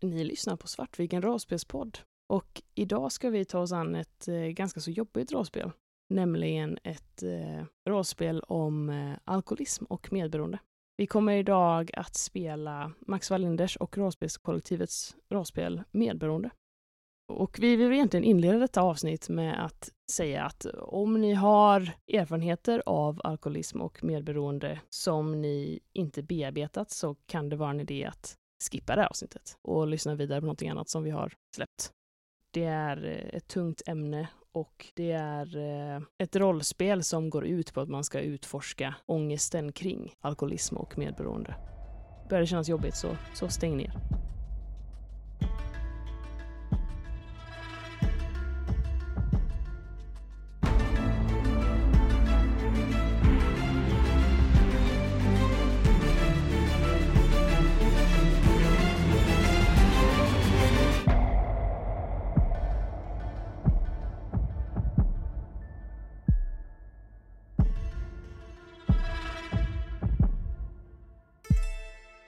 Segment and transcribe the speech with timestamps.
[0.00, 1.98] Ni lyssnar på Svartviken rollspelspodd
[2.28, 5.70] och idag ska vi ta oss an ett eh, ganska så jobbigt rollspel,
[6.08, 10.58] nämligen ett eh, rollspel om eh, alkoholism och medberoende.
[10.96, 16.50] Vi kommer idag att spela Max Wallinders och rollspelskollektivets rollspel Medberoende.
[17.32, 22.82] Och vi vill egentligen inleda detta avsnitt med att säga att om ni har erfarenheter
[22.86, 28.38] av alkoholism och medberoende som ni inte bearbetat så kan det vara en idé att
[28.72, 31.92] skippa det här avsnittet och lyssna vidare på någonting annat som vi har släppt.
[32.52, 37.74] Det är eh, ett tungt ämne och det är eh, ett rollspel som går ut
[37.74, 41.54] på att man ska utforska ångesten kring alkoholism och medberoende.
[42.28, 44.23] Börjar det kännas jobbigt så, så stäng ner.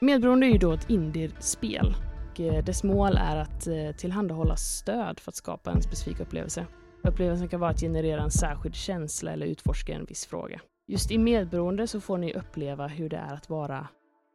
[0.00, 1.94] Medberoende är ju då ett indie-spel.
[2.30, 6.66] Och eh, dess mål är att eh, tillhandahålla stöd för att skapa en specifik upplevelse.
[7.02, 10.60] Upplevelsen kan vara att generera en särskild känsla eller utforska en viss fråga.
[10.86, 13.88] Just i medberoende så får ni uppleva hur det är att vara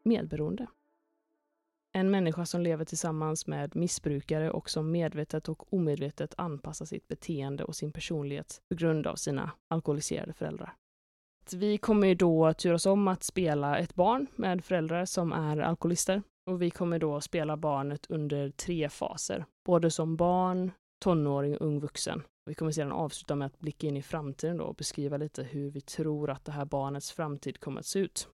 [0.03, 0.68] medberoende.
[1.94, 7.64] En människa som lever tillsammans med missbrukare och som medvetet och omedvetet anpassar sitt beteende
[7.64, 10.73] och sin personlighet på grund av sina alkoholiserade föräldrar.
[11.54, 16.22] Vi kommer ju då turas om att spela ett barn med föräldrar som är alkoholister.
[16.50, 20.72] Och vi kommer då spela barnet under tre faser, både som barn,
[21.04, 22.24] tonåring och ung vuxen.
[22.46, 25.72] Vi kommer sedan avsluta med att blicka in i framtiden då och beskriva lite hur
[25.72, 28.28] vi tror att det här barnets framtid kommer att se ut.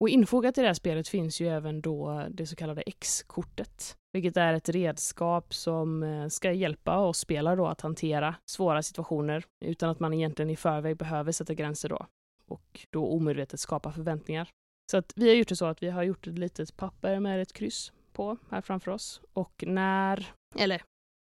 [0.00, 4.36] Och infogat i det här spelet finns ju även då det så kallade X-kortet, vilket
[4.36, 9.90] är ett redskap som eh, ska hjälpa oss spelare då att hantera svåra situationer utan
[9.90, 12.06] att man egentligen i förväg behöver sätta gränser då
[12.50, 14.48] och då omedvetet skapa förväntningar.
[14.90, 17.42] Så att vi har gjort det så att vi har gjort ett litet papper med
[17.42, 20.26] ett kryss på här framför oss och när,
[20.58, 20.82] eller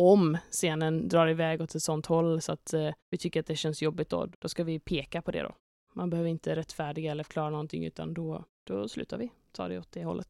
[0.01, 3.55] om scenen drar iväg åt ett sånt håll så att eh, vi tycker att det
[3.55, 5.55] känns jobbigt då, då ska vi peka på det då.
[5.93, 9.91] Man behöver inte rättfärdiga eller förklara någonting utan då, då slutar vi ta det åt
[9.91, 10.27] det hållet.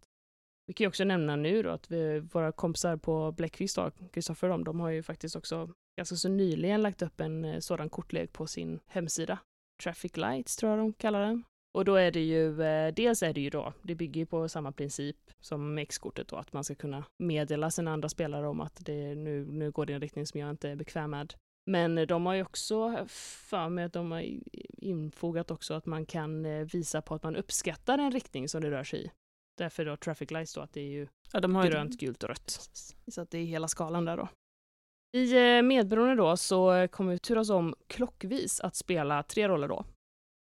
[0.65, 3.79] Vi kan ju också nämna nu då att vi, våra kompisar på Bläckfisk,
[4.11, 7.59] Kristoffer och de, de har ju faktiskt också ganska så nyligen lagt upp en eh,
[7.59, 9.39] sådan kortlek på sin hemsida
[9.83, 11.43] Traffic Lights tror jag de kallar den.
[11.77, 14.49] Och då är det ju, eh, dels är det ju då, det bygger ju på
[14.49, 18.85] samma princip som X-kortet då, att man ska kunna meddela sina andra spelare om att
[18.85, 21.33] det nu, nu går det i en riktning som jag inte är bekväm med.
[21.65, 23.05] Men de har ju också
[23.49, 24.25] för mig att de har
[24.77, 28.71] infogat också att man kan eh, visa på att man uppskattar en riktning som det
[28.71, 29.11] rör sig i.
[29.57, 32.29] Därför då traffic lights då, att det är ju ja, de har grönt, gult och
[32.29, 32.69] rött.
[33.07, 34.27] Så att det är hela skalan där då.
[35.17, 39.85] I eh, Medberoende då så kommer vi turas om klockvis att spela tre roller då.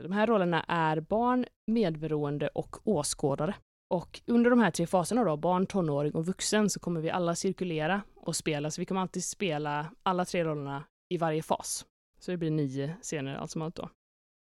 [0.03, 3.55] De här rollerna är barn, medberoende och åskådare.
[3.95, 7.35] Och under de här tre faserna då, barn, tonåring och vuxen, så kommer vi alla
[7.35, 8.71] cirkulera och spela.
[8.71, 10.85] Så vi kommer alltid spela alla tre rollerna
[11.15, 11.87] i varje fas.
[12.21, 13.89] Så det blir nio scener allt som allt då.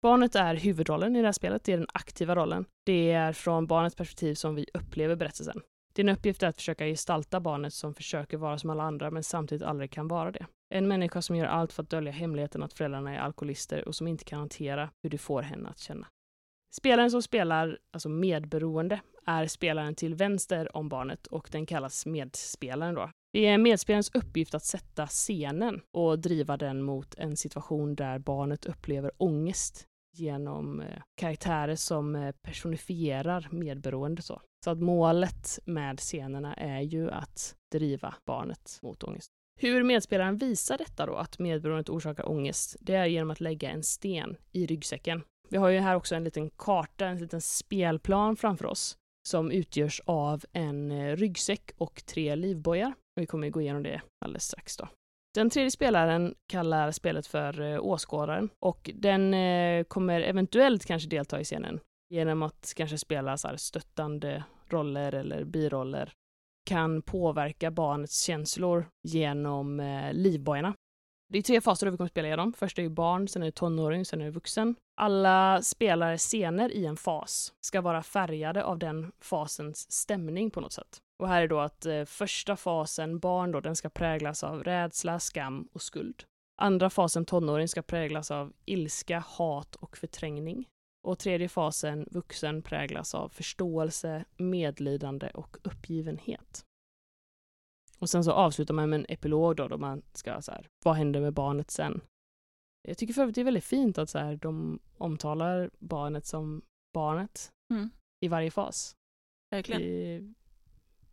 [0.02, 2.64] Barnet är huvudrollen i det här spelet, det är den aktiva rollen.
[2.86, 5.62] Det är från barnets perspektiv som vi upplever berättelsen.
[5.92, 9.62] Din uppgift är att försöka gestalta barnet som försöker vara som alla andra men samtidigt
[9.62, 10.46] aldrig kan vara det.
[10.74, 14.08] En människa som gör allt för att dölja hemligheten att föräldrarna är alkoholister och som
[14.08, 16.06] inte kan hantera hur du får henne att känna.
[16.72, 22.94] Spelaren som spelar, alltså medberoende, är spelaren till vänster om barnet och den kallas medspelaren
[22.94, 23.10] då.
[23.32, 28.66] Det är medspelarens uppgift att sätta scenen och driva den mot en situation där barnet
[28.66, 34.22] upplever ångest genom eh, karaktärer som eh, personifierar medberoende.
[34.22, 34.42] Så.
[34.64, 39.30] så att målet med scenerna är ju att driva barnet mot ångest.
[39.60, 43.82] Hur medspelaren visar detta då, att medberoendet orsakar ångest, det är genom att lägga en
[43.82, 45.22] sten i ryggsäcken.
[45.48, 48.96] Vi har ju här också en liten karta, en liten spelplan framför oss
[49.28, 52.94] som utgörs av en eh, ryggsäck och tre livbojar.
[53.14, 54.88] Vi kommer gå igenom det alldeles strax då.
[55.34, 61.40] Den tredje spelaren kallar spelet för eh, åskådaren och den eh, kommer eventuellt kanske delta
[61.40, 66.12] i scenen genom att kanske spela så stöttande roller eller biroller
[66.66, 70.74] kan påverka barnets känslor genom eh, livbojarna.
[71.32, 72.52] Det är tre faser vi kommer spela igenom.
[72.52, 74.74] Först är det barn, sen är det tonåring, sen är det vuxen.
[75.00, 80.72] Alla spelare scener i en fas ska vara färgade av den fasens stämning på något
[80.72, 81.00] sätt.
[81.20, 85.20] Och här är då att eh, första fasen, barn då, den ska präglas av rädsla,
[85.20, 86.24] skam och skuld.
[86.56, 90.68] Andra fasen, tonåring, ska präglas av ilska, hat och förträngning.
[91.06, 96.64] Och tredje fasen, vuxen, präglas av förståelse, medlidande och uppgivenhet.
[97.98, 100.94] Och sen så avslutar man med en epilog då, då man ska så här, vad
[100.94, 102.00] händer med barnet sen?
[102.88, 106.62] Jag tycker för övrigt det är väldigt fint att så här, de omtalar barnet som
[106.94, 107.90] barnet Mm.
[108.20, 108.96] i varje fas.
[109.50, 110.34] Verkligen.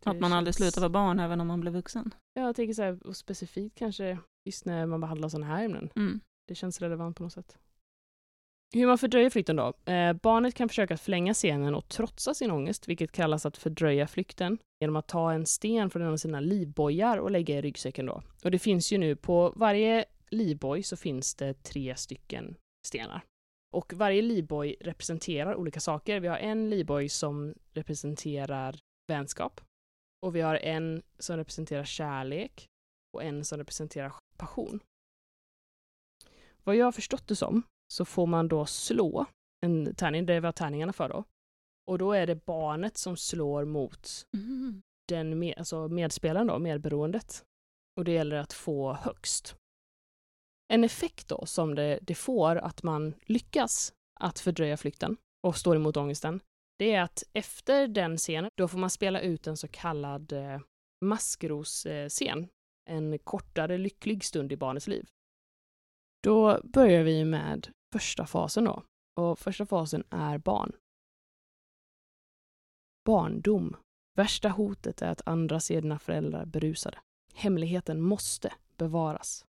[0.04, 2.14] Att man aldrig slutar vara barn även om man blir vuxen.
[2.34, 5.90] Ja, jag tänker så här, och specifikt kanske just när man behandlar sådana här ämnen.
[5.96, 6.20] Mm.
[6.48, 7.58] Det känns relevant på något sätt.
[8.74, 9.92] Hur man fördröjer flykten då?
[9.92, 14.58] Eh, barnet kan försöka förlänga scenen och trotsa sin ångest, vilket kallas att fördröja flykten,
[14.80, 18.22] genom att ta en sten från en av sina livbojar och lägga i ryggsäcken då.
[18.44, 22.56] Och det finns ju nu på varje livboj så finns det tre stycken
[22.86, 23.24] stenar.
[23.76, 26.20] Och varje livboj representerar olika saker.
[26.20, 29.60] Vi har en livboj som representerar vänskap.
[30.22, 32.68] Och vi har en som representerar kärlek
[33.12, 34.80] och en som representerar passion.
[36.64, 37.62] Vad jag har förstått det som
[37.92, 39.26] så får man då slå
[39.60, 41.24] en tärning, det vad tärningarna för då.
[41.86, 44.82] Och då är det barnet som slår mot Mm.
[45.08, 47.44] den med, alltså medspelaren då, medberoendet.
[47.96, 49.56] Och det gäller att få högst.
[50.72, 55.16] En effekt då som det, det får att man lyckas att fördröja flykten
[55.46, 56.40] och står emot ångesten,
[56.78, 60.60] det är att efter den scenen, då får man spela ut en så kallad eh.
[62.90, 65.06] En kortare lycklig stund i barnets liv.
[66.22, 68.82] Då börjar vi med första fasen då.
[69.16, 70.72] Och första fasen är barn.
[73.04, 73.76] Barndom.
[74.16, 76.98] Värsta hotet är att andra ser dina föräldrar berusade.
[77.34, 79.44] Hemligheten måste bevaras.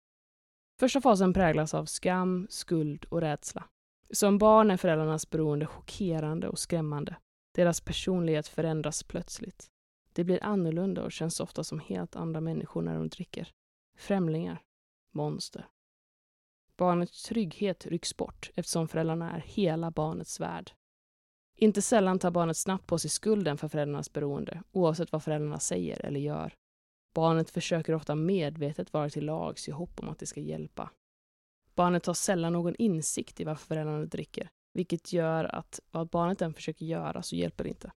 [0.79, 3.69] Första fasen präglas av skam, skuld och rädsla.
[4.11, 7.15] Som barn är föräldrarnas beroende chockerande och skrämmande.
[7.56, 9.67] Deras personlighet förändras plötsligt.
[10.13, 13.53] Det blir annorlunda och känns ofta som helt andra människor när de dricker.
[13.97, 14.61] Främlingar.
[15.11, 15.67] Monster.
[16.77, 20.71] Barnets trygghet rycks bort eftersom föräldrarna är hela barnets värld.
[21.56, 26.06] Inte sällan tar barnet snabbt på sig skulden för föräldrarnas beroende, oavsett vad föräldrarna säger
[26.06, 26.56] eller gör.
[27.13, 30.91] Barnet försöker ofta medvetet vara till lags i hopp om att det ska hjälpa.
[31.79, 36.53] Barnet har sällan någon insikt i varför föräldrarna dricker, vilket gör att vad barnet än
[36.53, 37.91] försöker göra så hjälper det inte.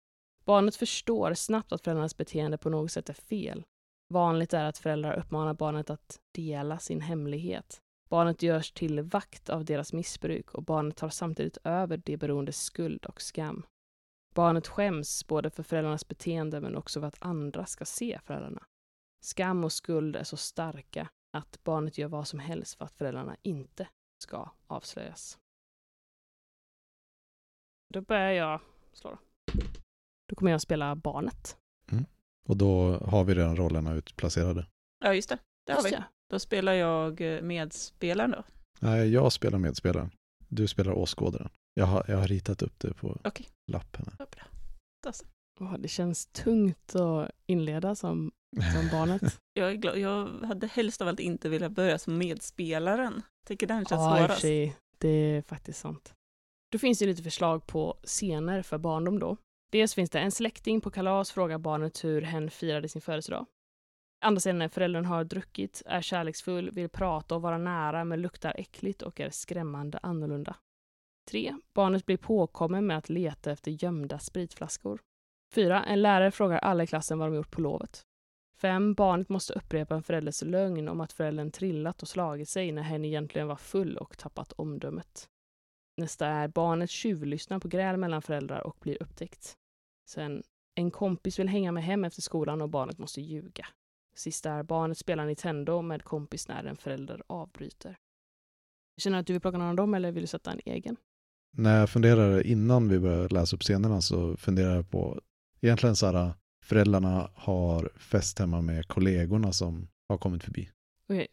[0.46, 3.66] Barnet förstår snabbt att föräldrarnas beteende på något sätt är fel.
[4.10, 7.82] Vanligt är att föräldrar uppmanar barnet att dela sin hemlighet.
[8.10, 13.06] Barnet görs till vakt av deras missbruk och barnet tar samtidigt över det beroendes skuld
[13.06, 13.66] och skam.
[14.36, 18.64] Barnet skäms både för föräldrarnas beteende men också för att andra ska se föräldrarna.
[19.22, 23.38] Skam och skuld är så starka att barnet gör vad som helst för att föräldrarna
[23.42, 23.88] inte
[24.24, 25.40] ska avslöjas.
[27.94, 28.62] Då börjar jag
[28.94, 29.10] slå.
[29.10, 29.18] Då,
[30.30, 31.58] då kommer jag spela barnet.
[32.46, 34.68] Och då har vi redan rollerna utplacerade.
[35.00, 35.38] Ja, just det.
[35.66, 35.96] Det har Just vi.
[35.96, 36.04] det.
[36.30, 38.44] Då spelar jag eh, medspelaren då.
[38.80, 40.12] Nej, jag spelar medspelaren.
[40.48, 41.50] Du spelar åskådaren.
[41.74, 43.48] Jag har, jag har ritat upp det på Okej.
[43.68, 44.06] lappen.
[44.06, 44.16] här.
[44.20, 44.44] Vad bra.
[45.60, 48.32] Åh, det känns tungt att inleda som,
[48.74, 49.42] som barnet.
[49.54, 49.98] Jag är glad.
[49.98, 53.22] Jag hade helst av allt inte velat börja som medspelaren.
[53.46, 54.42] Tycker den känns Ja, svårast.
[54.42, 56.14] sig, det är faktiskt sant.
[56.72, 59.38] Då finns det lite förslag på scener för barndom då.
[59.72, 63.46] Dels finns det en släkting på kalas frågar barnet hur hen firade sin födelsedag.
[64.22, 68.54] Andra scenen är föräldern har druckit, är kärleksfull, vill prata och vara nära men luktar
[68.58, 70.56] äckligt och är skrämmande annorlunda.
[71.30, 71.56] 3.
[71.74, 75.02] Barnet blir påkommen med att leta efter gömda spritflaskor.
[75.52, 75.84] 4.
[75.84, 78.06] En lärare frågar alla i klassen vad de gjort på lovet.
[78.58, 78.94] 5.
[78.94, 83.06] Barnet måste upprepa en förälders lögn om att föräldern trillat och slagit sig när hen
[83.06, 85.30] egentligen var full och tappat omdömet.
[85.98, 89.56] Nästa är barnet tjuvlyssnar på gräl mellan föräldrar och blir upptäckt.
[90.10, 90.44] Sen,
[90.76, 93.68] en kompis vill hänga med hem efter skolan och barnet måste ljuga.
[94.16, 97.98] Sista är barnet spelar Nintendo med kompis när en förälder avbryter.
[98.98, 100.96] Känner du att du vill plocka någon av dem eller vill du sätta en egen?
[101.52, 105.22] När jag funderar innan vi börjar läsa upp scenerna så funderar jag på
[105.62, 106.34] egentligen så här
[106.66, 110.70] föräldrarna har fest hemma med kollegorna som har kommit förbi.
[111.10, 111.28] Okej.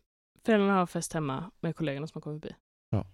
[0.45, 2.54] Föräldrarna har fest hemma med kollegorna som har kommit förbi.
[2.90, 3.06] Ja.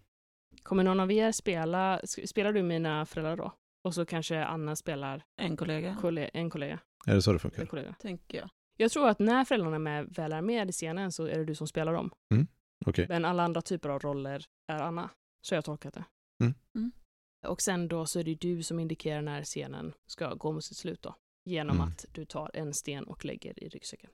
[0.63, 3.53] Kommer någon av er spela, spelar du mina föräldrar då?
[3.85, 6.79] Och så kanske Anna spelar En kollega, kolle- en kollega.
[7.07, 7.67] Är det så det funkar?
[7.67, 7.95] kollega.
[8.01, 8.51] tänker jag.
[8.77, 11.45] Jag tror att när föräldrarna är med, väl är med i scenen så är det
[11.45, 12.11] du som spelar dem.
[12.87, 13.07] Okej.
[13.09, 15.11] Men alla andra typer av roller är Anna.
[15.41, 16.05] Så har jag tolkat det.
[16.45, 16.55] Mm.
[16.75, 16.93] Mm.
[17.47, 20.77] Och sen då så är det du som indikerar när scenen ska gå mot sitt
[20.77, 21.15] slut då.
[21.45, 21.89] Genom Mm.
[21.89, 24.11] att du tar en sten och lägger i ryggsäcken.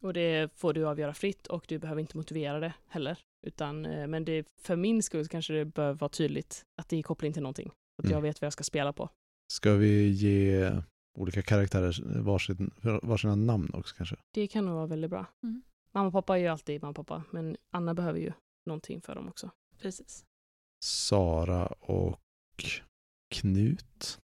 [0.00, 3.18] Och det får du avgöra fritt och du behöver inte motivera det heller.
[3.46, 7.02] Utan, eh, men det, för min skull kanske det bör vara tydligt att det är
[7.02, 7.68] koppling till någonting.
[7.98, 8.22] Att jag Mm.
[8.22, 9.08] vet vad jag ska spela på.
[9.52, 10.70] Ska vi ge
[11.18, 12.70] olika karaktärer varsin,
[13.02, 14.16] varsina namn också kanske?
[14.34, 15.26] Det kan nog vara väldigt bra.
[15.42, 15.62] Mm.
[15.92, 18.32] Mamma och pappa är ju alltid mamma och pappa, men Anna behöver ju
[18.66, 19.50] någonting för dem också.
[19.78, 20.24] Precis.
[20.84, 22.20] Sara och
[23.34, 24.18] Knut.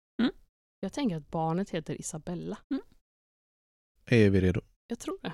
[0.81, 2.59] Jag tänker att barnet heter Isabella.
[4.07, 4.61] Är vi redo?
[4.87, 5.33] Jag tror det.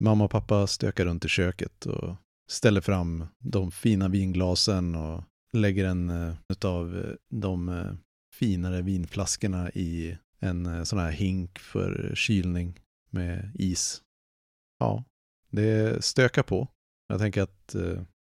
[0.00, 2.16] mamma och pappa stökar runt i köket och
[2.48, 6.34] ställer fram de fina vinglasen och lägger en eh,
[6.64, 7.94] av eh, de eh,
[8.34, 14.02] finare vinflaskorna i en sån här hink för kylning med is.
[14.78, 15.04] Ja,
[15.50, 16.68] det stökar på.
[17.08, 17.76] Jag tänker att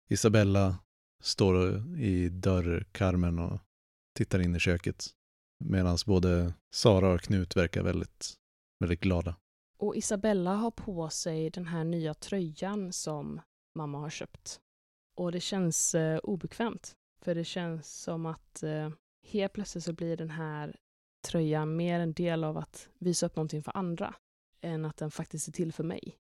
[0.09, 0.77] Isabella
[1.23, 3.61] står i dörrkarmen och
[4.17, 5.09] tittar in i köket.
[5.65, 8.33] Medan både Sara och Knut verkar väldigt,
[8.79, 9.35] väldigt glada.
[9.79, 13.41] Och Isabella har på sig den här nya tröjan som
[13.75, 14.59] mamma har köpt.
[15.17, 16.95] Och det känns eh, obekvämt.
[17.21, 18.89] För det känns som att eh,
[19.27, 20.75] helt plötsligt så blir den här
[21.27, 24.15] tröjan mer en del av att visa upp någonting för andra
[24.61, 26.15] än att den faktiskt är till för mig.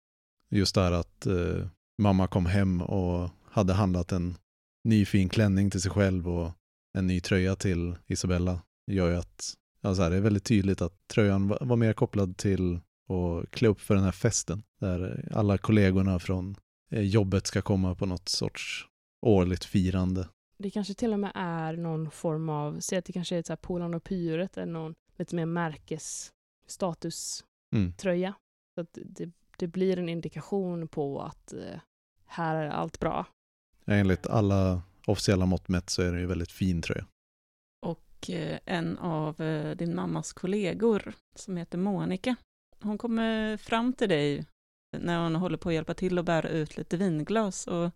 [0.48, 1.66] Just det här att eh,
[1.98, 4.36] mamma kom hem och hade handlat en
[4.84, 6.52] ny fin klänning till sig själv och
[6.98, 11.08] en ny tröja till Isabella gör ju att alltså här, det är väldigt tydligt att
[11.08, 15.58] tröjan var, var mer kopplad till att klä upp för den här festen där alla
[15.58, 16.56] kollegorna från
[16.90, 18.88] eh, jobbet ska komma på något sorts
[19.20, 20.28] årligt firande.
[20.58, 23.94] Det kanske till och med är någon form av, säg att det kanske är Polarn
[23.94, 28.28] och Pyret eller någon lite mer märkesstatuströja.
[28.28, 28.34] Mm.
[28.74, 31.80] Så att det, det blir en indikation på att eh,
[32.26, 33.26] här är allt bra.
[33.86, 37.06] Enligt alla officiella mått mätt så är det en väldigt fin tröja.
[37.86, 42.36] Och eh, en av eh, din mammas kollegor som heter Monica,
[42.82, 44.46] hon kommer fram till dig
[44.98, 47.90] när hon håller på att hjälpa till att bära ut lite vinglas och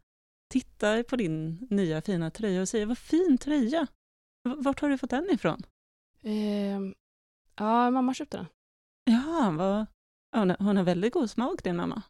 [0.53, 3.87] tittar på din nya fina tröja och säger vad fin tröja!
[4.57, 5.63] Vart har du fått den ifrån?
[6.23, 6.81] Eh,
[7.57, 8.47] ja, mamma köpte den.
[9.05, 9.87] Ja, vad,
[10.37, 12.03] hon, har, hon har väldigt god smak din mamma.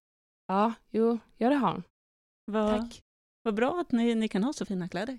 [0.47, 1.83] Ja, jo, ja det har hon.
[2.45, 3.03] Vad, Tack.
[3.47, 5.19] Vad bra att ni, ni kan ha så fina kläder.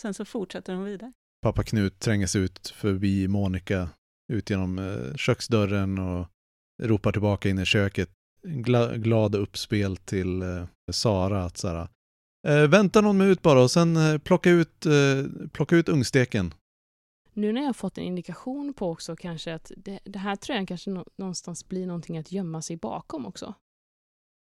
[0.00, 1.12] Sen så fortsätter hon vidare.
[1.42, 3.88] Pappa Knut tränger sig ut förbi Monica,
[4.32, 6.26] ut genom eh, köksdörren och
[6.82, 8.10] ropar tillbaka in i köket.
[8.42, 11.88] Gla, glad uppspel till eh, Sara att så här,
[12.48, 16.54] eh, vänta någon minut bara och sen plocka, ut, eh, plocka ut ungsteken.
[17.32, 20.90] Nu när jag fått en indikation på också kanske att det, det här tröjan kanske
[20.90, 23.54] nå, någonstans blir någonting att gömma sig bakom också.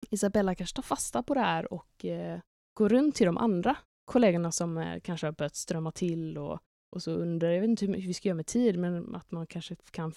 [0.09, 2.39] Isabella kanske tar fasta på det här och eh,
[2.73, 7.03] går runt till de andra kollegorna som eh, kanske har börjat strömma till och, och
[7.03, 9.75] så undrar, jag vet inte hur vi ska göra med tid, men att man kanske
[9.91, 10.13] kan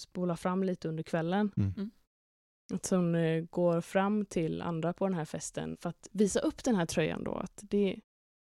[0.00, 1.52] spola fram lite under kvällen.
[1.56, 1.72] Mm.
[1.76, 1.90] mm.
[2.72, 6.64] Att hon eh, går fram till andra på den här festen för att visa upp
[6.64, 7.32] den här tröjan då.
[7.32, 8.00] Att det,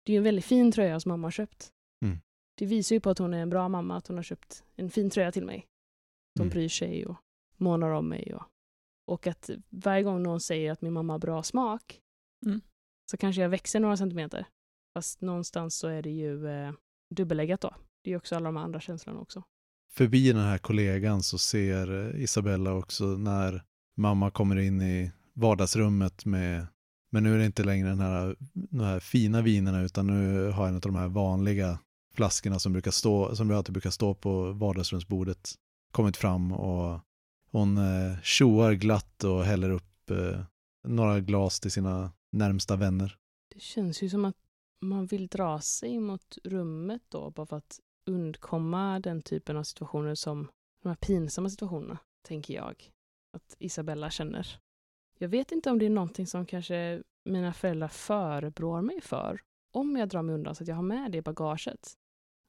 [0.06, 1.72] det är en väldigt fin tröja som mamma har köpt.
[2.04, 2.18] Mm.
[2.58, 4.90] Det visar ju på att hon är en bra mamma, att hon har köpt en
[4.90, 5.66] fin tröja till mig.
[6.36, 6.52] Som mm.
[6.52, 7.16] bryr sig och
[7.56, 8.34] månar om mig.
[8.34, 8.46] Och,
[9.06, 12.00] och att varje gång någon säger att min mamma har bra smak
[12.46, 12.60] mm
[13.12, 14.46] så kanske jag växer några centimeter.
[14.94, 16.72] Fast någonstans så är det ju eh,
[17.10, 17.74] dubbelläggat då.
[18.04, 19.42] Det är ju också alla de andra känslorna också
[19.92, 23.62] förbi den här kollegan så ser eh, Isabella också när
[23.96, 26.66] mamma kommer in i vardagsrummet med,
[27.10, 30.68] men nu är det inte längre den här, de här fina vinerna utan nu har
[30.68, 31.78] en av de här vanliga
[32.14, 35.54] flaskorna som brukar stå, som alltid brukar stå på vardagsrumsbordet
[35.92, 37.00] kommit fram och
[37.50, 40.40] hon eh, tjoar glatt och häller upp eh,
[40.88, 43.16] några glas till sina närmsta vänner.
[43.48, 44.36] Det känns ju som att
[44.80, 50.14] man vill dra sig mot rummet då, bara för att undkomma den typen av situationer
[50.14, 50.48] som
[50.82, 52.90] de här pinsamma situationerna, tänker jag
[53.32, 54.60] att Isabella känner.
[55.18, 59.40] Jag vet inte om det är någonting som kanske mina föräldrar förebrår mig för
[59.72, 61.92] om jag drar mig undan så att jag har med det i bagaget.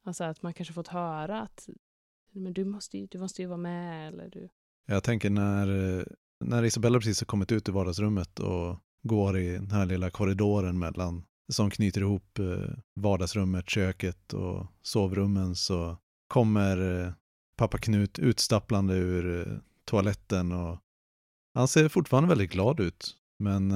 [0.04, 1.68] Alltså att man kanske fått höra att
[2.30, 4.48] men du, måste ju, du måste ju vara med eller du.
[4.86, 6.08] Jag tänker när,
[6.44, 10.78] när Isabella precis har kommit ut i vardagsrummet och går i den här lilla korridoren
[10.78, 12.70] mellan som knyter ihop eh,
[13.00, 15.96] vardagsrummet, köket och sovrummen så
[16.28, 17.12] kommer eh,
[17.56, 20.78] pappa Knut utstapplande ur eh, toaletten och
[21.54, 23.16] han ser fortfarande väldigt glad ut.
[23.38, 23.72] Men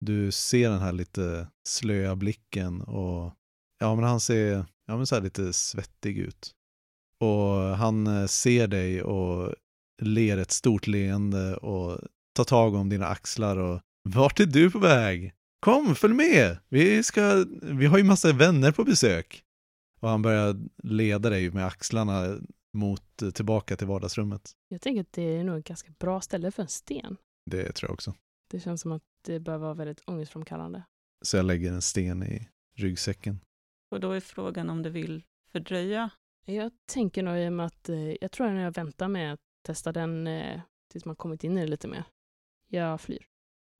[0.00, 3.34] du ser den här lite slöa blicken och
[3.78, 6.54] ja, men han ser ja, men så lite svettig ut.
[7.20, 9.54] Och han ser dig och
[10.02, 12.00] ler ett stort leende och
[12.36, 13.80] tar tag om dina axlar och
[14.14, 15.34] vart är du på väg?
[15.60, 16.58] Kom, följ med!
[16.68, 19.42] Vi, ska, vi har ju massa vänner på besök.
[20.00, 22.38] Och han börjar leda dig med axlarna
[22.72, 24.52] mot, tillbaka till vardagsrummet.
[24.68, 27.16] Jag tänker att det är nog ett ganska bra ställe för en sten.
[27.50, 28.14] Det tror jag också.
[28.50, 30.82] Det känns som att det bör vara väldigt ångestframkallande.
[31.24, 33.40] Så jag lägger en sten i ryggsäcken.
[33.90, 36.10] Och då är frågan om du vill fördröja?
[36.44, 39.40] Jag tänker nog i och med att eh, jag tror att jag väntar med att
[39.66, 40.60] testa den eh,
[40.92, 42.04] tills man kommit in i det lite mer.
[42.68, 43.26] Jag flyr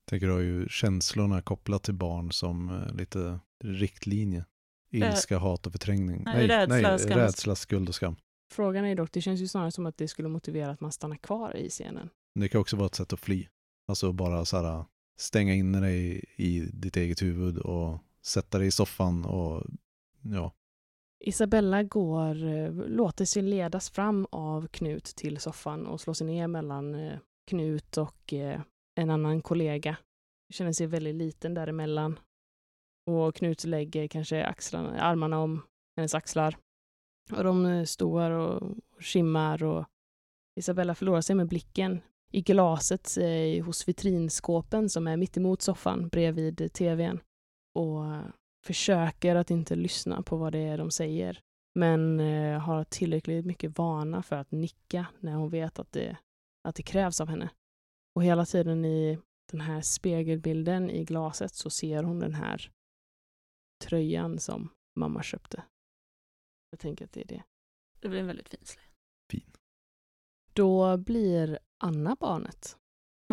[0.09, 4.45] tänker du har ju känslorna kopplat till barn som eh, lite riktlinje.
[4.91, 6.23] Ilska, hat och förträngning.
[6.25, 7.19] Nej, nej, rädsla, nej, skam.
[7.19, 8.15] rädsla, skuld och skam.
[8.51, 11.15] Frågan är dock, det känns ju snarare som att det skulle motivera att man stannar
[11.15, 12.09] kvar i scenen.
[12.35, 13.47] Det kan också vara ett sätt att fly.
[13.87, 14.85] Alltså bara så här,
[15.17, 19.63] stänga in dig i ditt eget huvud och sätta dig i soffan och
[20.21, 20.53] ja,
[21.19, 26.47] Isabella går, eh, låter sig ledas fram av Knut till soffan och slår sig ner
[26.47, 28.61] mellan eh, Knut och eh,
[28.97, 29.97] en annan kollega.
[30.53, 32.19] Känner sig väldigt liten däremellan.
[33.05, 35.61] Och Knut lägger kanske axlarna, armarna om
[35.95, 36.57] hennes axlar.
[37.31, 39.85] Och de eh, står och skimmar och
[40.55, 42.01] Isabella förlorar sig med blicken
[42.31, 47.19] i glaset eh, hos vitrinskåpen som är mittemot soffan bredvid tvn.
[47.75, 48.03] Och
[48.65, 51.39] försöker att inte lyssna på vad det är de säger.
[51.75, 56.17] Men eh, har tillräckligt mycket vana för att nicka när hon vet att det,
[56.67, 57.49] att det krävs av henne.
[58.17, 59.19] Och hela tiden i
[59.51, 62.71] den här spegelbilden i glaset så ser hon den här
[63.83, 65.63] tröjan som mamma köpte.
[66.69, 67.43] Jag tänker att det är det.
[67.99, 68.87] Det blir en väldigt fin slöja.
[70.53, 72.77] Då blir Anna barnet.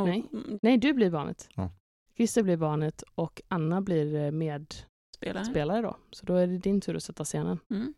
[0.01, 0.29] Och- Nej.
[0.33, 1.49] mm, Nej, du blir barnet.
[1.55, 1.71] Ja.
[2.17, 5.83] Christer blir barnet och Anna blir eh, medspelare Spelare.
[5.83, 5.97] då.
[6.11, 7.59] Så då är det din tur att sätta scenen.
[7.71, 7.95] Mm.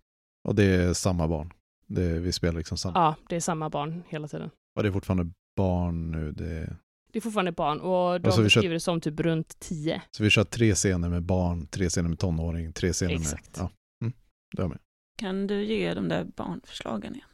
[0.48, 1.52] och det är samma barn.
[1.86, 2.98] Det, vi spelar liksom samma.
[2.98, 4.50] Ja, det är samma barn hela tiden.
[4.76, 6.32] Och det är fortfarande barn nu.
[6.32, 6.76] Det,
[7.12, 9.58] Det är fortfarande barn och de Och så vi kör- beskriver det som typ runt
[9.60, 10.02] tio.
[10.10, 13.56] så vi kör tre scener med barn, tre scener med tonåring, tre scener Exakt.
[13.56, 13.64] med...
[13.64, 13.70] Ja,
[14.02, 14.12] mm,
[14.56, 14.78] det har med.
[15.18, 17.28] Kan du ge de där barnförslagen igen?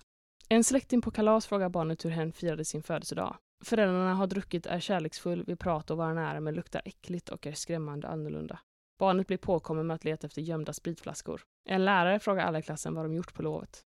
[0.49, 3.37] En släkting på kalas frågar barnet hur hen firade sin födelsedag.
[3.65, 7.53] Föräldrarna har druckit, är kärleksfull, vill prata och vara nära men luktar äckligt och är
[7.53, 8.59] skrämmande annorlunda.
[8.99, 11.41] Barnet blir påkommen med att leta efter gömda spritflaskor.
[11.69, 13.81] En lärare frågar alla i klassen vad de gjort på lovet.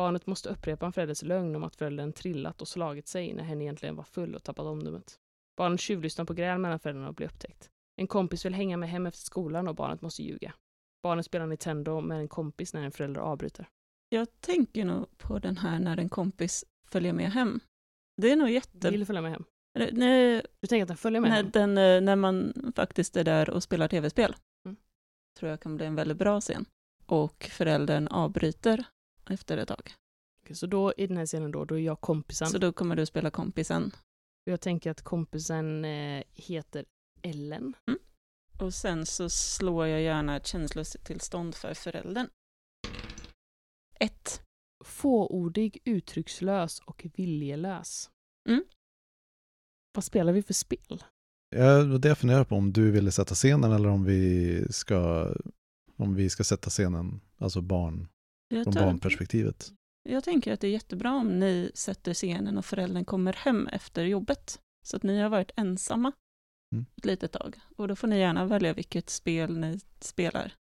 [0.00, 3.62] Barnet måste upprepa en förälders lögn om att föräldern trillat och slagit sig när hen
[3.62, 5.18] egentligen var full och tappat omdömet.
[5.56, 7.70] Barnet tjuvlyssnar på gräl mellan föräldrarna och blir upptäckt.
[7.96, 10.54] En kompis vill hänga med hem efter skolan och barnet måste ljuga.
[11.02, 13.68] Barnet spelar Nintendo med en kompis när en förälder avbryter.
[14.08, 17.60] Jag tänker nog på den här när en kompis följer med hem.
[18.22, 18.90] Det är nog jätte...
[18.90, 19.44] Vill följa med hem.
[19.92, 21.50] Nej, Du tänker att den följer med när, hem?
[21.50, 24.36] den, eh, när man faktiskt är där och spelar tv-spel.
[24.64, 24.76] Mm.
[25.38, 26.64] Tror jag kan bli en väldigt bra scen.
[27.06, 28.84] Och föräldern avbryter
[29.30, 29.92] efter ett tag.
[30.44, 32.48] Okej, Så då i den här scenen då, då är jag kompisen.
[32.48, 33.92] Så då kommer du spela kompisen.
[34.44, 36.84] Jag tänker att kompisen eh, heter
[37.22, 37.74] Ellen.
[38.60, 42.28] Och sen så slår jag gärna ett känslotillstånd för föräldern.
[44.00, 44.42] Ett.
[44.84, 48.10] Fåordig, uttryckslös och viljelös.
[48.48, 48.64] Mm.
[49.94, 51.04] Vad spelar vi för spel?
[51.56, 54.66] Ja, det var det jag funderar på, om du ville sätta scenen eller om vi
[54.70, 55.30] ska,
[55.96, 58.08] om vi ska sätta scenen, alltså barn,
[58.50, 59.72] Jag, från barnperspektivet.
[60.08, 64.04] jag tänker att det är jättebra om ni sätter scenen och föräldern kommer hem efter
[64.04, 64.60] jobbet.
[64.86, 66.12] Så att ni har varit ensamma
[66.74, 66.86] Mm.
[66.96, 67.60] ett litet tag.
[67.76, 70.52] Och då får ni gärna välja vilket spel ni spelar.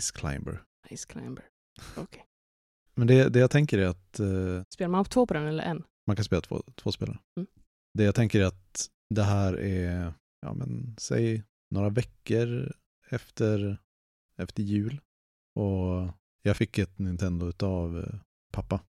[0.00, 0.62] Ice Climber.
[0.96, 1.44] Ice Climber.
[1.96, 2.24] Okej.
[2.94, 5.82] Men det, det jag tänker är att eh, Spelar man två på den eller en?
[6.06, 7.18] man kan spela två, två spelare.
[7.36, 7.46] Mm.
[7.98, 12.72] Det jag tänker är att det här är, ja men säg några veckor
[13.08, 13.78] efter,
[14.36, 15.00] efter jul.
[15.54, 16.10] Och
[16.42, 18.14] jag fick ett Nintendo av eh,
[18.52, 18.80] pappa.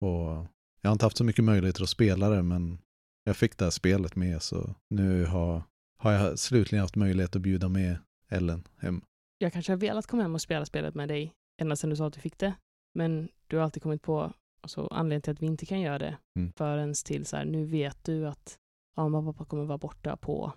[0.00, 0.46] Och
[0.80, 2.78] jag har inte haft så mycket möjligheter att spela det, men
[3.24, 5.62] jag fick det här spelet med så nu har,
[5.98, 9.02] har jag slutligen haft möjlighet att bjuda med Ellen hem.
[9.38, 12.06] Jag kanske har velat komma hem och spela spelet med dig ända sedan du sa
[12.06, 12.54] att du fick det.
[12.94, 16.16] Men du har alltid kommit på alltså, anledningen till att vi inte kan göra det
[16.38, 16.52] Mm.
[16.52, 18.58] förrän till så här, nu vet du att
[18.96, 20.52] ja, mamma och pappa kommer vara borta på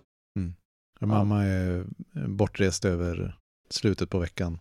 [1.00, 1.86] Och Mamma är
[2.28, 3.38] bortrest över
[3.70, 4.58] slutet på veckan.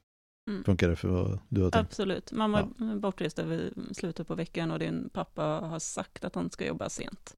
[0.50, 0.64] Mm.
[0.64, 1.86] Funkar det för vad du har tänkt?
[1.86, 2.32] Absolut.
[2.32, 6.66] Mamma är bortrest över slutet på veckan och din pappa har sagt att han ska
[6.66, 7.36] jobba sent.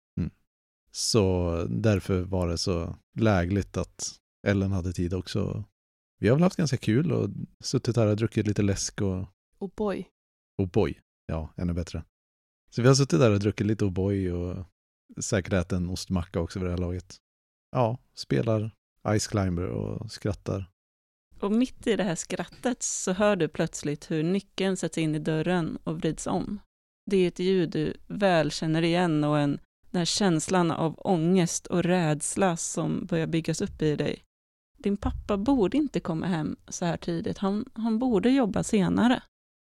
[0.91, 5.63] Så därför var det så lägligt att Ellen hade tid också.
[6.19, 7.29] Vi har väl haft ganska kul och
[7.63, 9.27] suttit här och druckit lite läsk och
[9.59, 10.09] Oh boy.
[10.61, 10.99] O'boy.
[11.25, 12.03] Ja, ännu bättre.
[12.69, 14.65] Så vi har suttit där och druckit lite O'boy och
[15.23, 17.17] säkert ätit en ostmacka också vid det här laget.
[17.71, 18.75] Ja, spelar
[19.19, 20.71] Ice Climber och skrattar.
[21.39, 25.19] Och mitt i det här skrattet så hör du plötsligt hur nyckeln sätts in i
[25.19, 26.59] dörren och vrids om.
[27.11, 29.59] Det är ett ljud du väl känner igen och en,
[29.91, 34.23] den här känslan av ångest och rädsla som börjar byggas upp i dig.
[34.77, 39.23] Din pappa borde inte komma hem så här tidigt, han, han borde jobba senare.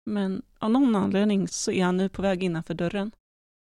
[0.06, 3.12] Men av någon anledning så är han nu på väg innanför dörren.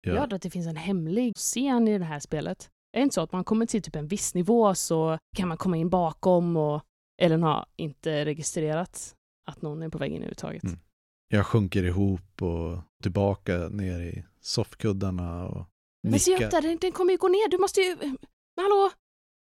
[0.00, 2.70] Jag hörde att det finns en hemlig scen i det här spelet.
[2.92, 5.56] Är det inte så att man kommer till typ en viss nivå så kan man
[5.56, 6.82] komma in bakom och
[7.22, 9.14] Ellen har inte registrerat
[9.50, 10.62] att någon är på väg in överhuvudtaget.
[10.64, 10.78] Mm.
[11.28, 15.66] Jag sjunker ihop och tillbaka ner i soffkuddarna och
[16.08, 16.50] Men se upp nickar.
[16.50, 17.48] där, den, den kommer ju gå ner.
[17.50, 17.96] Du måste ju...
[18.56, 18.90] Men hallå?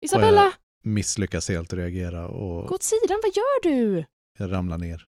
[0.05, 0.53] Isabella,
[0.85, 3.21] Misslyckas helt att reagera och gå åt sidan.
[3.23, 4.05] Vad gör du?
[4.39, 5.05] jag ramlar ner.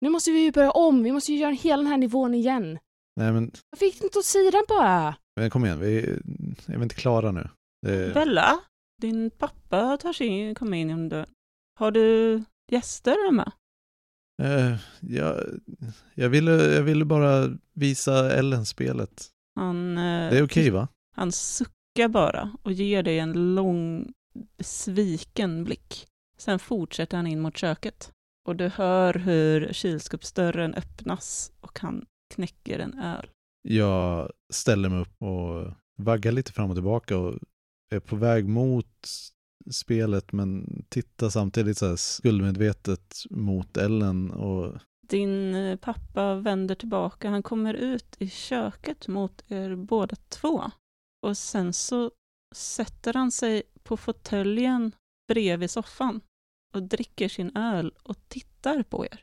[0.00, 1.02] Nu måste vi ju börja om.
[1.02, 2.78] Vi måste ju göra hela den här nivån igen.
[3.16, 5.14] Nej men, gick du inte åt sidan bara?
[5.40, 6.20] men kom igen, vi är
[6.66, 7.48] vi är inte klara nu.
[7.86, 8.60] Det, Bella,
[9.02, 11.26] Din pappa tar sig in, kommer in genom dörren.
[11.78, 13.52] Har du gäster hemma?
[14.42, 15.44] Eh, jag,
[16.14, 19.26] jag, ville, jag ville bara visa Ellen spelet.
[19.54, 20.88] Han, eh, Det är okej va?
[21.16, 24.12] han suckar bara och ger dig en lång
[24.58, 26.06] besviken blick.
[26.38, 28.12] Sen fortsätter han in mot köket.
[28.48, 33.30] Och du hör hur kylskåpsdörren öppnas och han knäcker en öl.
[33.62, 37.38] Jag ställer mig upp och vaggar lite fram och tillbaka och
[37.90, 39.08] är på väg mot
[39.70, 47.42] spelet men tittar samtidigt så skuldmedvetet mot Ellen och Din eh, pappa vänder tillbaka, han
[47.42, 50.70] kommer ut i köket mot er båda två.
[51.26, 52.10] Och sen så
[52.54, 54.92] sätter han sig på fåtöljen
[55.28, 56.20] bredvid soffan
[56.74, 59.20] och dricker sin öl och tittar på er.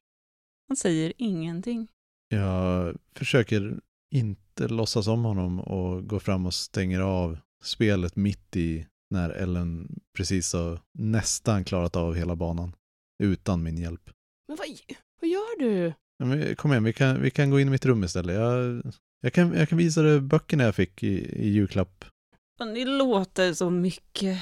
[0.67, 1.87] Han säger ingenting.
[2.29, 3.79] jag försöker
[4.15, 9.99] inte låtsas om honom och går fram och stänger av spelet mitt i när Ellen
[10.17, 12.75] precis har nästan klarat av hela banan
[13.23, 14.09] utan min hjälp.
[14.47, 14.67] Men vad,
[15.21, 15.93] vad gör du?
[16.17, 18.35] Ja, men Kom igen, vi kan, vi kan gå in i mitt rum istället.
[18.35, 18.81] Jag,
[19.21, 22.05] jag, kan, jag kan visa dig böckerna jag fick i, i julklapp.
[22.59, 24.37] Ni låter så mycket.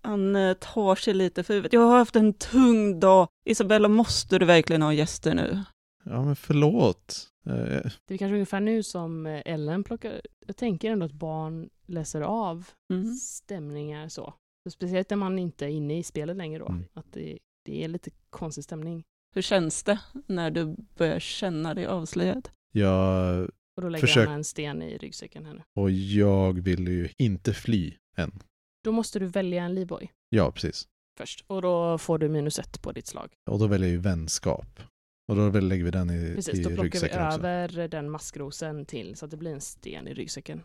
[0.00, 1.72] Han tar sig lite för huvudet.
[1.72, 3.28] Jag har haft en tung dag.
[3.44, 5.60] Isabella, måste du verkligen ha gäster nu?
[6.04, 7.28] Ja, men förlåt.
[7.46, 10.20] Eh, Det är kanske ungefär nu som Ellen plockar...
[10.46, 13.14] Jag tänker ändå att barn läser av Mm.
[13.14, 14.34] stämningar så.
[14.64, 14.70] så.
[14.70, 16.66] Speciellt när man inte är inne i spelet längre då.
[16.68, 16.84] Mm.
[16.92, 19.04] Att det, det är lite konstig stämning.
[19.34, 22.48] Hur känns det när du börjar känna dig avslöjad?
[22.72, 23.44] Jag,
[23.76, 25.62] Och då lägger Försök- han en sten i ryggsäcken här nu.
[25.76, 28.42] och jag vill ju inte fly än.
[28.84, 30.88] Då måste du välja en livboj Ja, precis.
[31.18, 31.44] först.
[31.46, 33.32] Och då får du minus ett på ditt slag.
[33.50, 34.80] Och då väljer jag ju vänskap.
[35.28, 37.38] Och då lägger vi den i, Precis, i då plockar vi ryggsäcken också.
[37.38, 40.62] över den maskrosen till så att det blir en sten i ryggsäcken.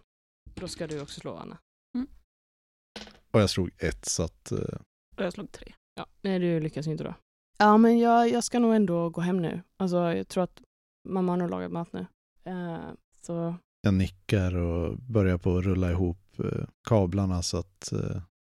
[0.55, 1.57] Då ska du också slå Anna.
[3.31, 4.59] Och jag slog ett så att eh,
[5.17, 5.73] Och jag slog tre.
[5.95, 7.13] Ja, nej du lyckas ju inte då.
[7.57, 9.61] Ja, men jag, jag ska nog ändå gå hem nu.
[9.77, 10.61] Alltså, jag tror att
[11.07, 12.07] mamma har nog lagat mat nu.
[12.43, 12.89] Eh,
[13.21, 17.93] så jag nickar och börjar på att rulla ihop eh, kablarna så att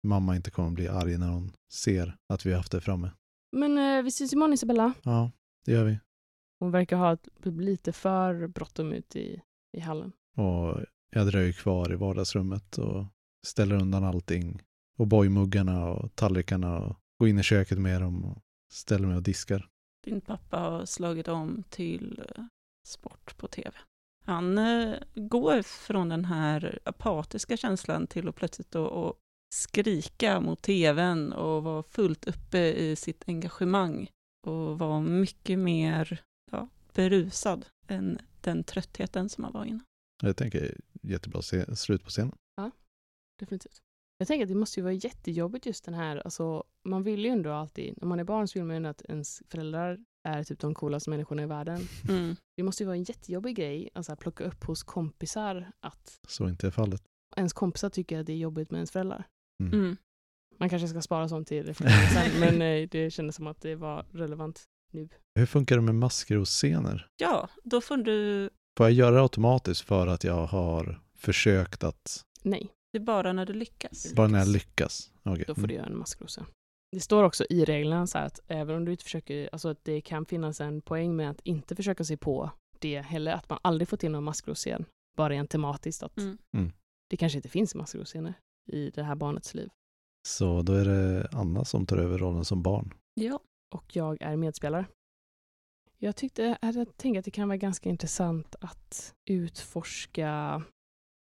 [0.07, 3.11] mamma inte kommer bli arg när hon ser att vi har haft det framme.
[3.57, 4.93] Men vi ses imorgon Isabella.
[5.03, 5.31] Ja,
[5.65, 5.99] det gör vi.
[6.59, 9.43] Hon verkar ha ett, lite för bråttom ut i,
[9.77, 10.13] i hallen.
[10.37, 10.81] Och
[11.17, 13.05] jag dröjer kvar i vardagsrummet och
[13.47, 14.63] ställer undan allting.
[14.99, 19.23] Och bojmuggarna och tallrikarna och går in i köket med dem och ställer mig och
[19.23, 19.69] diskar.
[20.05, 22.45] Din pappa har slagit om till eh,
[22.87, 23.71] sport på tv.
[24.25, 29.15] Han eh, går från den här apatiska känslan till att plötsligt då, och
[29.55, 34.09] skrika mot tvn och vara fullt uppe i sitt engagemang
[34.47, 36.21] och vara mycket mer
[36.53, 39.85] ja, berusad än den tröttheten som han var innan.
[40.23, 42.37] Jag tänker jättebra se, slut på scenen.
[43.39, 43.83] Definitivt.
[44.19, 47.31] Jag tänker att det måste ju vara jättejobbigt just den här, alltså man vill ju
[47.31, 49.99] ändå alltid, när man är barn så vill man ju ändå att ens föräldrar
[50.29, 51.81] är typ de coolaste människorna i världen.
[52.09, 52.37] Mm.
[52.57, 56.49] Det måste ju vara en jättejobbig grej, alltså att plocka upp hos kompisar att Så
[56.49, 57.03] inte är fallet.
[57.37, 59.29] ens kompisar tycker att det är jobbigt med ens föräldrar.
[59.63, 59.97] Mm.
[60.59, 61.75] Man kanske ska spara sånt till
[62.15, 65.09] sen, men eh, det kändes som att det var relevant nu.
[65.35, 67.09] Hur funkar det med maskrosscener?
[67.17, 72.25] Ja, då får du, Får jag göra det automatiskt för att jag har försökt att,
[72.43, 74.13] Nej, det är bara när du lyckas.
[74.15, 75.11] bara när jag lyckas?
[75.23, 75.45] Okej.
[75.49, 75.77] då får du Mm.
[75.77, 76.47] göra en maskrosa.
[76.93, 79.85] Det står också i reglerna så här att även om du inte försöker, alltså att
[79.85, 83.59] det kan finnas en poäng med att inte försöka sig på det heller, att man
[83.63, 84.85] aldrig får till någon maskrosscen,
[85.17, 86.39] bara rent tematiskt att Mm.
[86.57, 86.73] Mm.
[87.11, 88.35] det kanske inte finns maskrosscener
[88.73, 89.69] i det här barnets liv.
[90.29, 92.95] Så då är det Anna som tar över rollen som barn.
[93.15, 93.41] Ja.
[93.75, 94.87] och jag är medspelare.
[95.99, 100.63] Jag tyckte, jag tänkte att det kan vara ganska intressant att utforska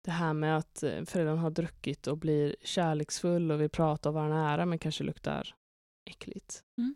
[0.05, 4.15] det här med att eh, föräldern har druckit och blir kärleksfull och vill prata och
[4.15, 5.55] vara nära men kanske luktar
[6.09, 6.63] äckligt.
[6.77, 6.95] Mm.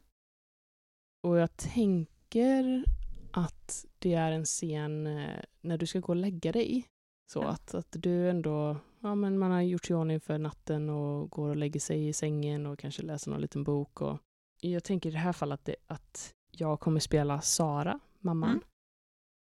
[1.23, 2.83] Och jag tänker
[3.31, 6.87] att det är en scen eh, när du ska gå och lägga dig.
[7.31, 7.47] Så Ja.
[7.47, 11.29] att, att du ändå, ja men man har gjort sig i ordning för natten och
[11.29, 14.01] går och lägger sig i sängen och kanske läser någon liten bok.
[14.01, 14.19] Och
[14.61, 18.49] jag tänker i det här fallet att, det, att jag kommer spela Sara, mamman.
[18.49, 18.63] Mm.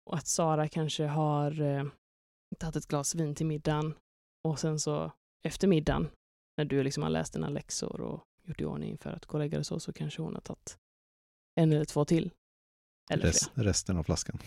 [0.07, 1.85] Och att Sara kanske har eh,
[2.59, 3.95] tagit ett glas vin till middagen
[4.49, 6.09] och sen så efter middagen
[6.57, 9.39] när du liksom har läst dina läxor och gjort i ordning för att gå och
[9.39, 10.79] lägga dig så, så kanske hon har tagit
[11.55, 12.31] en eller två till.
[13.11, 13.27] Eller.
[13.27, 14.39] Rest, resten av flaskan.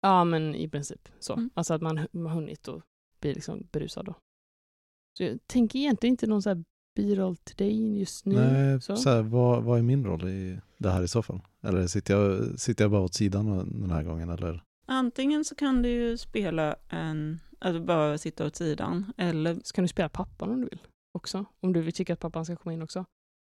[0.00, 1.32] Ja, men i princip så.
[1.32, 1.50] Mm.
[1.54, 2.82] Alltså att man har hunnit och
[3.20, 4.14] blir liksom berusad då.
[5.16, 6.64] Så jag tänker egentligen inte någon så här
[7.02, 8.34] biroll till dig just nu.
[8.34, 8.96] Nej, så.
[8.96, 9.10] så.
[9.10, 11.40] här, vad, vad är min roll i det här i så fall?
[11.62, 13.46] Eller sitter jag, sitter jag bara åt sidan
[13.80, 14.28] den här gången?
[14.30, 14.62] Eller?
[14.86, 19.84] Antingen så kan du ju spela en, alltså bara sitta åt sidan, eller Så kan
[19.84, 20.78] du spela pappan om du vill.
[21.18, 23.04] också, om du vill tycka att pappan ska komma in också.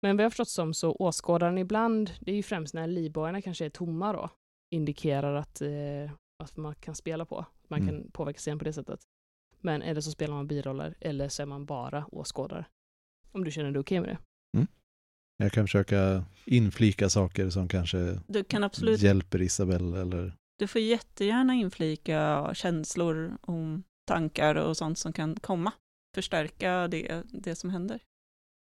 [0.03, 3.43] Men vad jag har förstått som så åskådaren ibland, det är ju främst när livbojarna
[3.43, 4.31] kanske är tomma då,
[4.75, 6.11] indikerar att, eh,
[6.43, 7.45] att man kan spela på.
[7.69, 7.95] Man Mm.
[8.03, 9.01] kan påverka scenen på det sättet.
[9.61, 12.65] Men eller så spelar man biroller, eller så är man bara åskådare.
[13.33, 14.19] Om du känner dig okej med det.
[15.37, 20.81] Jag kan försöka inflika saker som kanske Du kan absolut, hjälper Isabelle eller du får
[20.81, 25.73] jättegärna inflika känslor och tankar och sånt som kan komma.
[26.15, 28.01] Förstärka det, det som händer.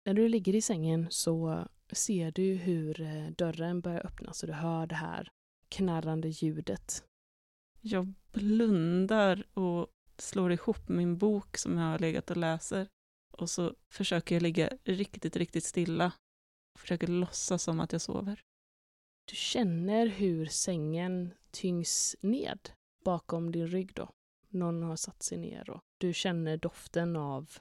[0.07, 4.53] När du ligger i sängen så ser du hur eh, dörren börjar öppnas och du
[4.53, 5.29] hör det här
[5.69, 7.05] knarrande ljudet.
[7.81, 9.87] Jag blundar och
[10.19, 12.87] slår ihop min bok som jag har legat och läser.
[13.39, 16.13] Och så försöker jag ligga riktigt, riktigt stilla.
[16.79, 18.43] Försöker låtsas som att jag sover.
[19.25, 22.71] Du känner hur sängen tyngs ned
[23.05, 24.11] bakom din rygg då.
[24.49, 27.53] Någon har satt sig ner och du känner doften av,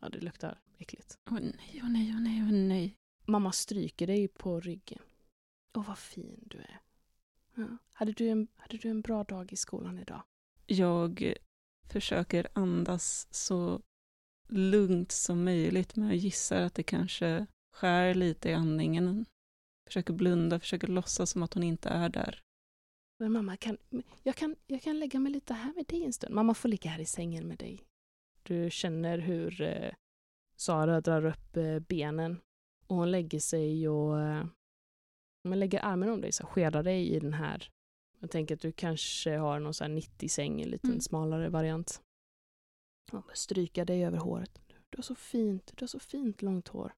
[0.00, 1.18] ja det luktar äckligt.
[1.30, 2.96] Åh nej, åh nej, åh nej, åh nej.
[3.24, 5.02] Mamma stryker dig på ryggen.
[5.74, 6.80] Åh vad fin du är.
[7.54, 7.78] Ja.
[7.92, 10.22] Hade, du en, hade du en bra dag i skolan idag?
[10.66, 11.34] Jag
[11.88, 13.82] försöker andas så
[14.48, 19.26] lugnt som möjligt, men jag gissar att det kanske skär lite i andningen.
[19.86, 22.40] Försöker blunda, försöker låtsas som att hon inte är där.
[23.18, 23.78] Men mamma, kan,
[24.22, 26.34] jag, kan, jag kan lägga mig lite här med dig en stund.
[26.34, 27.84] Mamma får ligga här i sängen med dig.
[28.42, 29.92] Du känner hur eh,
[30.56, 32.40] Sara drar upp eh, benen
[32.86, 34.46] och hon lägger sig och eh,
[35.44, 37.70] man lägger armen om dig, så skedar dig i den här.
[38.20, 41.00] Jag tänker att du kanske har någon sån här 90-säng, en liten Mm.
[41.00, 42.02] smalare variant.
[43.12, 44.60] Men stryka dig över håret.
[44.90, 46.92] Du har så fint, du har så fint långt hår.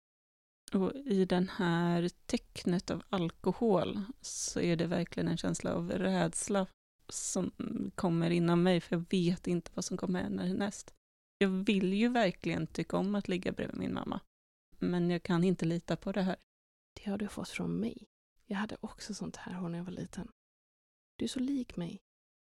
[0.73, 6.66] Och i den här tecknet av alkohol så är det verkligen en känsla av rädsla
[7.09, 7.53] som
[7.94, 10.94] kommer inom mig, för jag vet inte vad som kommer hända härnäst.
[11.38, 14.21] Jag vill ju verkligen tycka om att ligga bredvid min mamma,
[14.79, 16.37] men jag kan inte lita på det här.
[16.94, 18.07] Det har du fått från mig.
[18.47, 20.29] Jag hade också sånt här hår när jag var liten.
[21.16, 21.99] Du är så lik mig.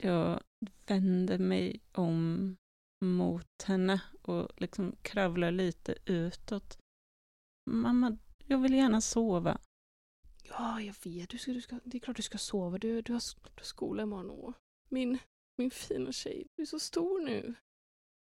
[0.02, 0.40] Jag
[0.86, 2.56] vänder mig om
[3.02, 6.78] mot henne och liksom kravlar lite utåt.
[7.70, 9.58] Mamma, jag vill gärna sova.
[10.44, 11.30] Ja, jag vet.
[11.30, 12.78] Du ska, du ska, det är klart du ska sova.
[12.78, 14.30] Du, du, har, du har skola imorgon.
[14.30, 14.54] Åh,
[14.88, 15.18] min,
[15.58, 17.54] min fina tjej, du är så stor nu.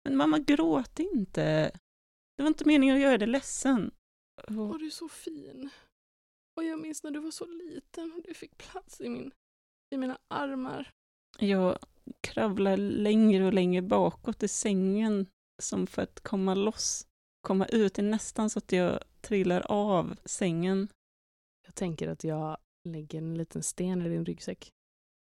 [0.04, 1.70] Men mamma, gråt inte.
[2.36, 3.90] Det var inte meningen att göra dig ledsen.
[4.48, 5.70] Åh, Och du är så fin.
[6.56, 9.32] Och jag minns när du var så liten och du fick plats i, min,
[9.94, 10.90] i mina armar.
[11.38, 11.78] jag
[12.20, 15.26] kravlar längre och längre bakåt i sängen
[15.58, 17.06] som för att komma loss.
[17.40, 17.94] Komma ut.
[17.94, 20.88] Det är nästan så att jag trillar av sängen.
[21.64, 24.72] Jag tänker att jag lägger en liten sten i din ryggsäck.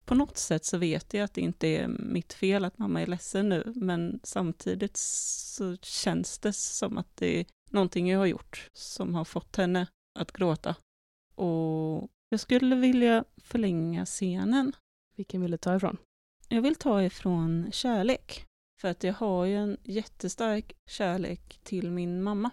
[0.04, 3.06] På något sätt så vet jag att det inte är mitt fel att mamma är
[3.06, 8.70] ledsen nu, men samtidigt så känns det som att det är någonting jag har gjort
[8.72, 9.86] som har fått henne
[10.18, 10.74] att gråta.
[11.34, 14.72] Och jag skulle vilja förlänga scenen.
[15.16, 15.96] Vilken vill du ta ifrån?
[16.48, 18.44] Jag vill ta ifrån kärlek.
[18.80, 22.50] För att jag har ju en jättestark kärlek till min mamma.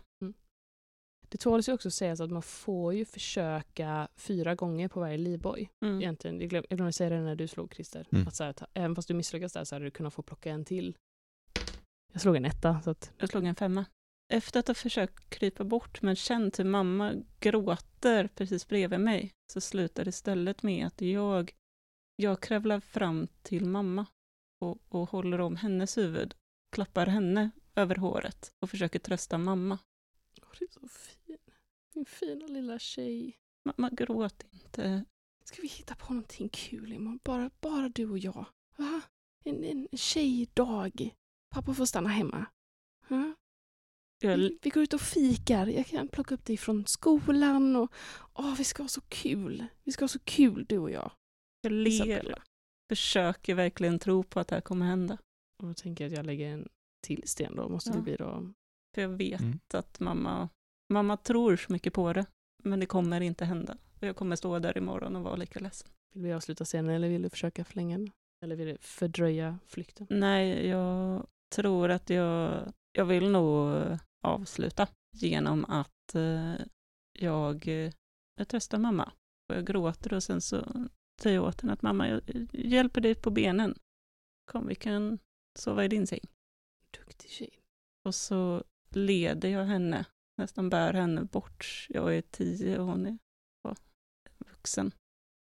[1.30, 5.70] Det tåls ju också sägas att man får ju försöka fyra gånger på varje livboj.
[5.86, 6.02] Mm.
[6.02, 8.08] Egentligen, jag glöm- jag glömde säga det när du slog Christer.
[8.12, 8.28] Mm.
[8.28, 10.52] Att så här, att även fast du misslyckas där så hade du kunnat få plocka
[10.52, 10.98] en till.
[12.14, 13.86] Jag slog en etta, så att Jag slog en femma.
[14.34, 19.62] Efter att ha försökt krypa bort men känt hur mamma gråter precis bredvid mig så
[19.62, 21.52] slutar det istället med att jag,
[22.16, 24.06] jag kravlar fram till mamma
[24.60, 26.36] och, och håller om hennes huvud,
[26.72, 29.80] klappar henne över håret och försöker trösta mamma.
[30.42, 31.38] Åh, du är så fin.
[31.94, 33.38] Min fina lilla tjej.
[33.64, 35.06] Mamma, gråt inte.
[35.44, 37.20] Ska vi hitta på någonting kul imorgon?
[37.24, 38.46] Bara, bara du och jag.
[38.78, 39.02] Va?
[39.44, 41.16] En, en tjejdag.
[41.50, 42.46] Pappa får stanna hemma.
[44.20, 45.68] Jag, Vi, vi går ut och fikar.
[45.68, 47.76] Jag kan plocka upp dig från skolan.
[47.76, 47.94] Och,
[48.34, 49.66] åh, vi ska ha så kul.
[49.84, 51.12] Vi ska ha så kul, du och jag.
[51.66, 52.42] Jag ler, Isabella.
[52.90, 55.18] försöker verkligen tro på att det här kommer hända.
[55.62, 56.68] Och då tänker jag att jag lägger en
[57.08, 57.70] till sten då.
[57.70, 57.96] Måste Ja.
[57.96, 58.54] det bli då.
[58.96, 59.60] För jag vet Mm.
[59.74, 60.50] att mamma,
[60.94, 62.26] mamma tror så mycket på det,
[62.64, 63.78] men det kommer inte hända.
[64.02, 65.90] Och jag kommer stå där imorgon och vara lika ledsen.
[66.14, 68.12] Vill vi avsluta scenen eller vill du försöka förlänga den?
[68.44, 70.08] Eller vill du fördröja flykten?
[70.10, 73.74] Nej, jag tror att jag, jag vill nog
[74.28, 76.54] avsluta genom att eh,
[77.20, 77.92] jag, eh,
[78.38, 79.12] jag tröstar mamma.
[79.50, 80.66] Och jag gråter och sen så
[81.22, 82.22] säger jag åt henne att mamma, jag
[82.54, 83.76] hjälper dig på benen.
[84.46, 85.20] Kom, vi kan
[85.60, 86.26] sova i din säng.
[86.98, 87.60] Duktig tjej.
[88.06, 90.06] Och så leder jag henne,
[90.38, 91.88] nästan bär henne bort.
[91.90, 93.18] Jag är tio och hon är
[94.38, 94.92] vuxen.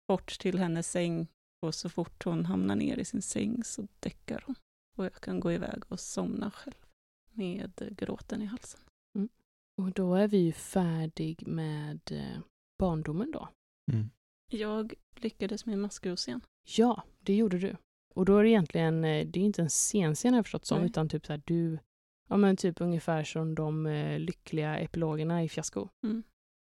[0.08, 1.28] Bort till hennes säng
[1.62, 4.54] och så fort hon hamnar ner i sin säng så däckar hon.
[4.96, 6.86] Och jag kan gå iväg och somna själv
[7.30, 8.80] med gråten i halsen.
[9.82, 12.40] Och då är vi ju färdig med eh,
[12.78, 13.48] barndomen då.
[13.92, 14.10] Mm.
[14.48, 16.40] Jag lyckades med maskrosen.
[16.76, 17.76] Ja, det gjorde du.
[18.14, 20.78] Och då är det egentligen, eh, det är inte en scenscen har jag förstått som,
[20.78, 20.86] Nej.
[20.86, 21.78] utan typ så här du,
[22.28, 25.88] ja men typ ungefär som de eh, lyckliga epilogerna i Fiasko.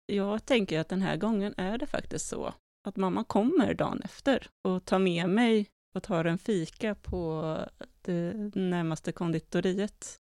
[0.07, 2.55] Jag tänker att den här gången är det faktiskt så
[2.87, 7.59] att mamma kommer dagen efter och tar med mig och tar en fika på
[8.03, 10.17] det närmaste konditoriet.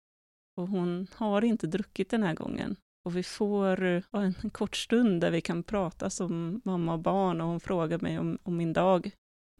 [0.56, 2.76] Och hon har inte druckit den här gången.
[3.08, 7.46] Och vi får en kort stund där vi kan prata som mamma och barn och
[7.46, 9.10] hon frågar mig om, om min dag.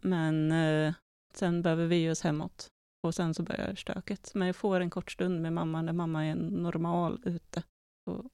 [0.01, 0.95] Men eh,
[1.35, 2.69] sen behöver vi ge oss hemåt.
[3.03, 4.31] Och sen så börjar stöket.
[4.35, 7.63] Men jag får en kort stund med mamma när mamma är normal ute.
[8.07, 8.25] Och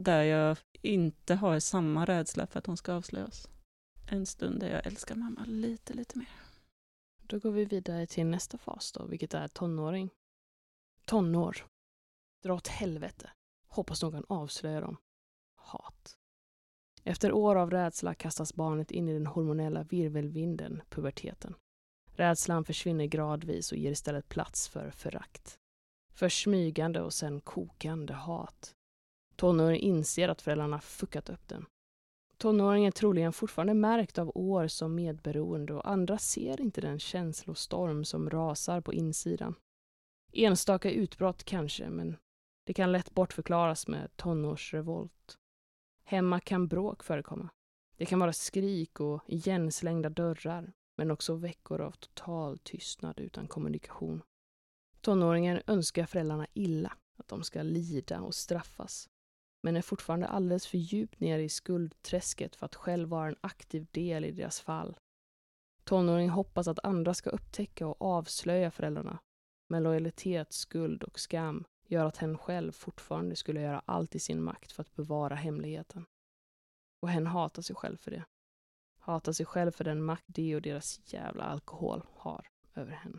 [0.00, 3.48] där jag inte har samma rädsla för att hon ska avslöjas.
[4.10, 6.34] En stund där jag älskar mamma lite, lite mer.
[7.22, 10.10] Då går vi vidare till nästa fas då, vilket är tonåring.
[11.04, 11.56] Tonår.
[12.42, 13.30] Dra åt helvete.
[13.74, 14.96] Hoppas någon avslöjar dem.
[15.56, 16.16] Hat.
[17.04, 21.54] Efter år av rädsla kastas barnet in i den hormonella virvelvinden, puberteten.
[22.10, 25.58] Rädslan försvinner gradvis och ger istället plats för förakt.
[26.12, 28.74] Först smygande och sen kokande hat.
[29.36, 31.66] Tonåringen inser att föräldrarna fuckat upp den.
[32.36, 38.04] Tonåringen är troligen fortfarande märkt av år som medberoende och andra ser inte den känslostorm
[38.04, 39.54] som rasar på insidan.
[40.32, 42.16] Enstaka utbrott kanske, men
[42.64, 45.38] det kan lätt bortförklaras med tonårsrevolt.
[46.04, 47.48] Hemma kan bråk förekomma.
[47.96, 54.22] Det kan vara skrik och igenslängda dörrar, men också veckor av total tystnad utan kommunikation.
[55.00, 59.08] Tonåringen önskar föräldrarna illa, att de ska lida och straffas,
[59.62, 63.86] men är fortfarande alldeles för djupt nere i skuldträsket för att själv vara en aktiv
[63.90, 64.96] del i deras fall.
[65.84, 69.18] Tonåringen hoppas att andra ska upptäcka och avslöja föräldrarna,
[69.68, 74.42] men lojalitet, skuld och skam gör att hen själv fortfarande skulle göra allt i sin
[74.42, 76.06] makt för att bevara hemligheten.
[77.00, 78.24] Och hen hatar sig själv för det.
[78.98, 83.18] Hatar sig själv för den makt de och deras jävla alkohol har över henne.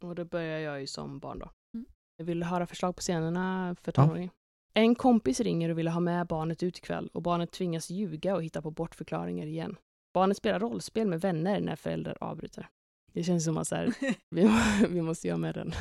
[0.00, 1.50] Och då börjar jag ju som barn då.
[1.74, 1.86] Mm.
[2.16, 4.02] Jag vill höra förslag på scenerna för Ja.
[4.02, 4.30] tonåringen.
[4.74, 8.44] En kompis ringer och vill ha med barnet ut ikväll och barnet tvingas ljuga och
[8.44, 9.76] hitta på bortförklaringar igen.
[10.12, 12.68] Barnet spelar rollspel med vänner när föräldrar avbryter.
[13.12, 13.94] Det känns som att så här,
[14.30, 14.50] vi,
[14.88, 15.72] vi måste göra med den.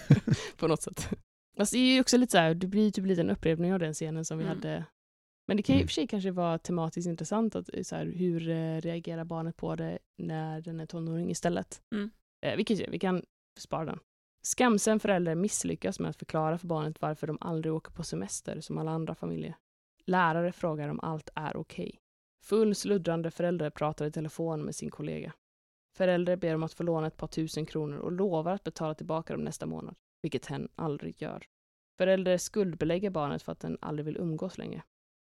[0.56, 1.08] på något sätt.
[1.58, 3.78] Alltså, det är ju också lite så här, det blir typ lite en upprepning av
[3.78, 4.56] den scenen som vi Mm.
[4.56, 4.84] hade.
[5.48, 5.88] Men det kan ju i och Mm.
[5.88, 9.98] för sig kanske vara tematiskt intressant att så här, hur eh, reagerar barnet på det
[10.18, 11.82] när den är tonåring istället.
[11.94, 12.10] Mm.
[12.46, 13.22] Eh, vi, kan, vi kan
[13.58, 13.98] spara den.
[14.42, 18.78] Skamsen förälder misslyckas med att förklara för barnet varför de aldrig åker på semester som
[18.78, 19.54] alla andra familjer.
[20.06, 21.98] Lärare frågar om allt är okej.
[22.42, 25.32] Full sluddrande förälder pratar i telefon med sin kollega.
[25.96, 29.32] Förälder ber om att få låna ett par tusen kronor och lovar att betala tillbaka
[29.32, 31.46] dem nästa månad, vilket hen aldrig gör.
[31.98, 34.82] Förälder skuldbelägger barnet för att den aldrig vill umgås längre.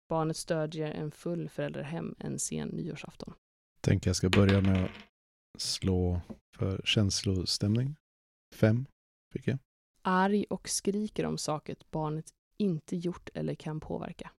[0.08, 3.34] Barnet stödjer en full förälder hem en sen nyårsafton.
[3.80, 4.90] Tänker jag ska börja med att
[5.60, 6.20] slå
[6.56, 7.96] för känslostämning.
[8.54, 8.86] Fem
[9.32, 9.58] fick jag.
[10.02, 14.30] Arg och skriker om saker barnet inte gjort eller kan påverka.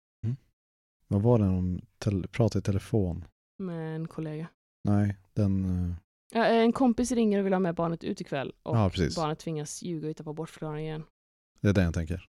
[1.07, 3.25] Vad var den om tel- prata i telefon?
[3.57, 4.47] Med en kollega.
[4.83, 5.95] Nej, den...
[6.33, 9.39] eh, Ja, en kompis ringer och vill ha med barnet ut ikväll och Ja, barnet
[9.39, 11.03] tvingas ljuga och hitta på bortförklaring igen.
[11.61, 12.25] Det är den jag tänker.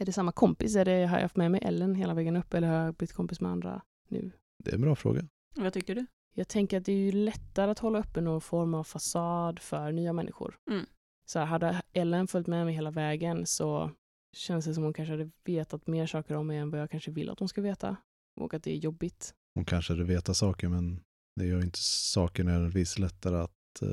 [0.00, 0.76] Är det samma kompis?
[0.76, 3.12] Är det, har jag haft med mig Ellen hela vägen upp eller har jag blivit
[3.12, 4.32] kompis med andra nu?
[4.64, 5.28] Det är en bra fråga.
[5.56, 6.06] Vad tycker du?
[6.34, 9.92] Jag tänker att det är ju lättare att hålla uppe någon form av fasad för
[9.92, 10.58] nya människor.
[10.70, 10.86] Mm.
[11.26, 13.90] Så här, hade Ellen följt med mig hela vägen så
[14.36, 17.10] känns det som hon kanske hade vetat mer saker om mig än vad jag kanske
[17.10, 17.96] vill att hon ska veta.
[18.40, 19.34] Och att det är jobbigt.
[19.54, 21.00] Hon kanske hade vetat saker men
[21.36, 23.82] det gör inte saker nödvändigtvis lättare att...
[23.82, 23.88] eh,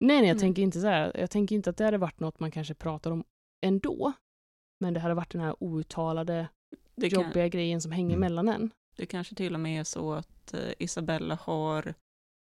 [0.00, 0.38] Nej, nej, jag Mm.
[0.38, 1.12] tänker inte så här.
[1.14, 3.24] Jag tänker inte att det hade varit något man kanske pratar om
[3.66, 4.12] ändå.
[4.80, 6.48] Men det hade varit den här outtalade,
[6.94, 8.20] Det, kan, jobbiga grejen som hänger Mm.
[8.20, 8.70] mellan en.
[8.96, 11.94] det kanske till och med är så att eh, Isabella har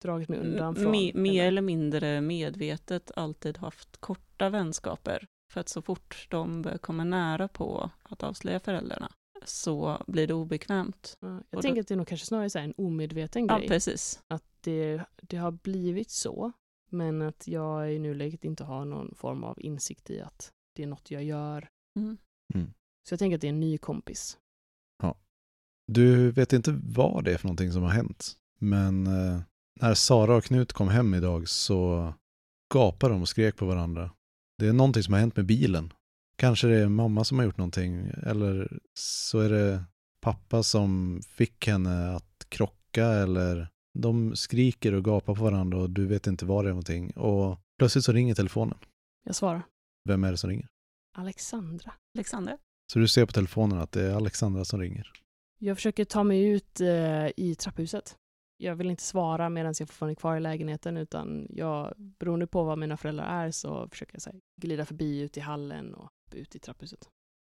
[0.03, 0.95] Dragit mig undan från.
[0.95, 5.27] me- mer eller- eller mindre medvetet alltid haft korta vänskaper.
[5.53, 9.11] För att så fort de börjar komma nära på att avslöja föräldrarna
[9.45, 11.17] så blir det obekvämt.
[11.19, 13.57] Ja, jag Och tänker då- att det är nog kanske snarare så en omedveten Ja,
[13.57, 13.67] grej.
[13.67, 14.23] precis.
[14.27, 16.51] att det, det har blivit så,
[16.89, 20.87] men att jag i nuläget inte har någon form av insikt i att det är
[20.87, 21.67] något jag gör.
[21.99, 22.17] Mm.
[23.07, 24.37] Så jag tänker att det är en ny kompis.
[25.91, 28.37] Du vet inte vad det är för någonting som har hänt.
[28.59, 29.41] Men eh,
[29.81, 32.13] när Sara och Knut kom hem idag så
[32.73, 34.11] gapade de och skrek på varandra.
[34.57, 35.93] Det är någonting som har hänt med bilen.
[36.39, 38.11] Kanske det är mamma som har gjort någonting.
[38.23, 39.83] Eller så är det
[40.21, 43.05] pappa som fick henne att krocka.
[43.05, 47.11] Eller de skriker och gapar på varandra och du vet inte vad det är någonting.
[47.11, 48.77] Och plötsligt så ringer telefonen.
[49.25, 49.61] Jag svarar.
[50.05, 50.67] Vem är det som ringer?
[51.17, 51.93] Alexandra.
[52.15, 52.57] Alexandra?
[52.93, 55.11] Så du ser på telefonen att det är Alexandra som ringer.
[55.59, 58.15] Jag försöker ta mig ut eh, i trapphuset.
[58.57, 62.63] Jag vill inte svara medan jag fortfarande är kvar i lägenheten utan jag, beroende på
[62.63, 66.11] vad mina föräldrar är så försöker jag så här, glida förbi ut i hallen och
[66.33, 67.09] ut i trapphuset.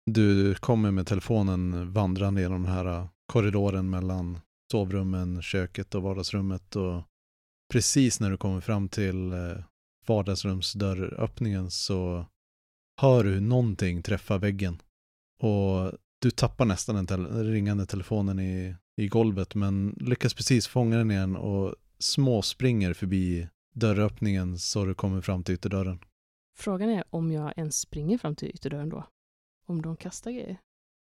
[0.06, 4.40] Du kommer med telefonen vandrande genom den här äh, korridoren mellan
[4.72, 7.04] sovrummen, köket och vardagsrummet och
[7.72, 9.64] precis när du kommer fram till äh,
[10.08, 12.26] vardagsrumsdörröppningen så
[13.02, 14.82] hör du någonting träffa väggen.
[15.42, 20.98] Och du tappar nästan den tel ringande telefonen i, i golvet men lyckas precis fånga
[20.98, 26.00] den igen och småspringer förbi dörröppningen så du kommer fram till ytterdörren.
[26.62, 29.04] Frågan är om jag ens springer fram till ytterdörren då.
[29.66, 30.58] Om de kastar grejer.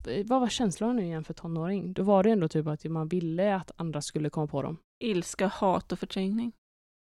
[0.08, 1.94] Eh, Vad var känslan nu igen för tonåring?
[1.94, 4.78] Då var det ändå typ att man ville att andra skulle komma på dem.
[5.00, 6.52] Ilska, hat och förträngning.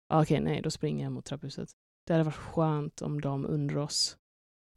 [0.07, 1.69] Ah, Okej, nej, då springer jag mot trapphuset.
[2.07, 4.17] Det hade varit skönt om de under oss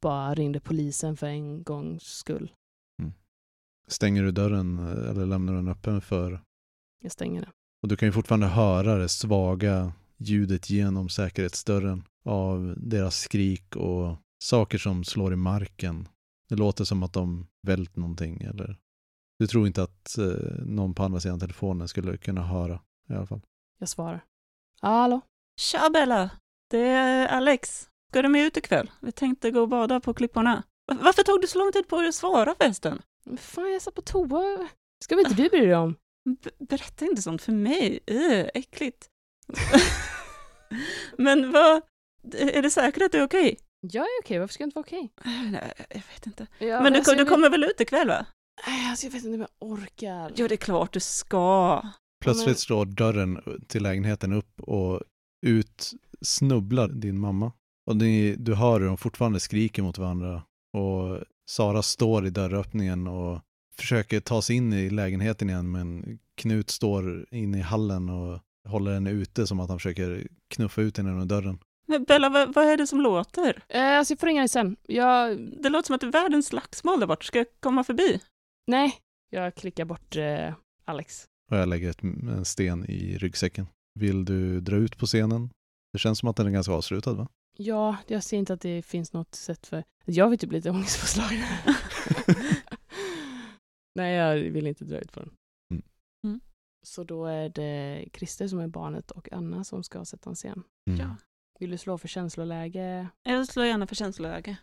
[0.02, 2.52] bara ringde polisen för en gångs skull.
[3.88, 6.40] Stänger du dörren eh, eller lämnar den öppen för
[7.02, 7.50] Jag stänger det.
[7.82, 14.16] Och du kan ju fortfarande höra det svaga ljudet genom säkerhetsdörren av deras skrik och
[14.44, 16.08] saker som slår i marken.
[16.48, 18.78] Det låter som att de vält någonting eller
[19.38, 20.24] du tror inte att eh,
[20.66, 23.40] någon på andra sidan telefonen skulle kunna höra i alla fall.
[23.78, 24.24] Jag svarar.
[24.80, 25.20] Hallå?
[25.60, 26.30] Tja Bella!
[26.70, 27.88] Det är Alex.
[28.10, 28.90] Ska du med ut ikväll?
[29.00, 30.62] Vi tänkte gå och bada på klipporna.
[30.86, 33.02] Va- Varför tog du så lång tid på dig att svara förresten?
[33.36, 34.68] Fan, jag satt på toa.
[35.04, 35.94] Ska väl inte du bry dig om?
[36.42, 38.00] B- berätta inte sånt för mig.
[38.06, 39.08] Äh, äckligt.
[41.18, 41.82] Men vad...
[42.32, 43.58] Är det säkert att det är okej?
[43.80, 45.12] Jag är okej, varför ska jag inte vara okej?
[45.24, 46.46] Nej, Jag vet inte.
[46.58, 48.26] Ja, Men du, alltså, du jag kommer väl ut ikväll va?
[48.66, 50.32] Nej, alltså, jag vet inte om jag orkar.
[50.36, 51.82] Jo, det är klart du ska.
[52.24, 55.00] Plötsligt men- slår dörren till lägenheten upp och
[55.46, 57.52] ut snubblar din mamma.
[57.86, 60.42] Och ni, du hör hur de fortfarande skriker mot varandra.
[60.76, 61.18] Och
[61.50, 63.40] Sara står i dörröppningen och
[63.76, 68.94] försöker ta sig in i lägenheten igen men Knut står inne i hallen och håller
[68.94, 71.58] henne ute som att han försöker knuffa ut henne genom dörren.
[71.92, 73.64] Men Bella, vad, vad är det som låter?
[73.68, 74.76] Eh, alltså, jag får ringa dig sen.
[74.82, 75.38] Jag...
[75.62, 77.24] Det låter som att det är världens slagsmål där bort.
[77.24, 78.20] Ska jag komma förbi?
[78.66, 78.98] Nej.
[79.30, 81.24] Jag klickar bort eh, Alex.
[81.50, 83.66] Och jag lägger ett, en sten i ryggsäcken.
[84.00, 85.50] Vill du dra ut på scenen?
[85.92, 87.28] Det känns som att den är ganska avslutad va?
[87.58, 89.84] Ja, jag ser inte att det finns något sätt för...
[90.04, 91.44] Jag vill typ lite ångestpåslagen.
[93.94, 95.34] Nej, jag vill inte dra ut på den.
[95.70, 95.82] Mm.
[96.26, 96.40] Mm.
[96.86, 100.62] Så då är det Christer som är barnet och Anna som ska sätta en scen.
[100.90, 101.00] Mm.
[101.00, 101.16] Ja.
[101.62, 103.08] Vill du slå för känsloläge?
[103.22, 104.56] Jag slår gärna för känsloläge.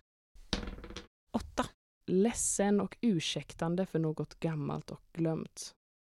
[1.32, 1.66] Åtta.
[2.08, 5.72] Ledsen och ursäktande för något gammalt och glömt.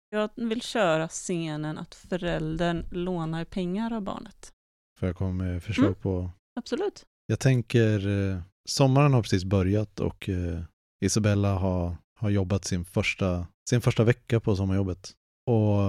[0.09, 4.53] Jag vill köra scenen att föräldern lånar pengar av barnet.
[4.99, 5.99] Får jag komma med förslag Mm.
[6.01, 6.31] på?
[6.55, 7.05] Absolut.
[7.25, 10.61] Jag tänker, eh, sommaren har precis börjat och eh,
[11.05, 15.11] Isabella har, har jobbat sin första, sin första vecka på sommarjobbet.
[15.45, 15.79] Och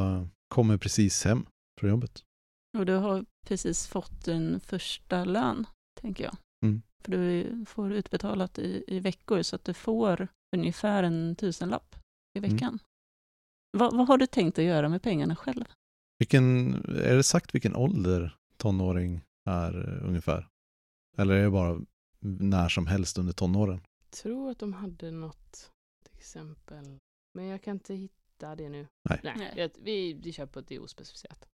[0.49, 1.47] kommer precis hem
[1.80, 2.22] från jobbet.
[2.78, 5.66] Och du har precis fått din första lön,
[6.01, 6.36] tänker jag.
[6.64, 6.82] Mm.
[7.05, 11.97] För du får utbetalat i, i veckor så att du får ungefär en tusenlapp
[12.34, 12.51] i Mm.
[12.51, 12.78] veckan.
[13.76, 15.64] Vad, vad har du tänkt att göra med pengarna själv?
[16.18, 19.20] Vilken, är det sagt vilken ålder tonåring
[19.51, 20.49] är eh, ungefär?
[21.16, 21.80] Eller är det bara
[22.20, 23.80] när som helst under tonåren?
[24.11, 25.70] tror att de hade något
[26.05, 26.99] till exempel.
[27.34, 28.86] Men jag kan inte hitta det nu.
[29.09, 29.20] Nej.
[29.24, 29.53] Nej, Nej.
[29.57, 31.47] jag- Vi, vi kör på det ospecificerat.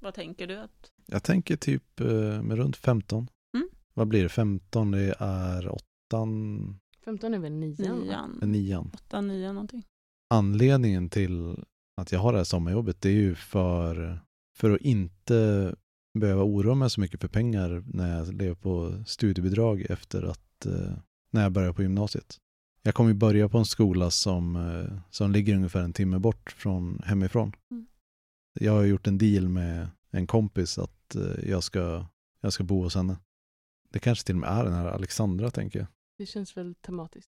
[0.00, 0.56] Vad tänker du?
[0.56, 3.28] att Jag tänker typ eh, med runt 15.
[3.54, 3.68] Mm.
[3.94, 4.28] Vad blir det?
[4.28, 7.98] 15, det är åttan, 15 är väl nian?
[7.98, 8.04] va?
[8.04, 8.90] Nian, eh, nian.
[8.94, 9.86] åtta, nian någonting.
[10.30, 11.56] Anledningen till
[11.96, 14.18] att jag har det här sommarjobbet det är ju för,
[14.56, 15.74] för att inte
[16.18, 20.92] behöva oroa mig så mycket för pengar när jag lever på studiebidrag efter att eh,
[21.30, 22.36] när jag börjar på gymnasiet.
[22.82, 26.54] Jag kommer ju börja på en skola som, eh, som ligger ungefär en timme bort
[26.58, 27.52] från hemifrån.
[27.70, 27.86] Mm.
[28.60, 32.06] Jag har gjort en deal med en kompis att eh, jag ska,
[32.40, 33.16] jag ska bo hos henne.
[33.90, 35.88] Det kanske till och med är den här Alexandra tänker jag.
[36.18, 37.30] Det känns väl tematiskt.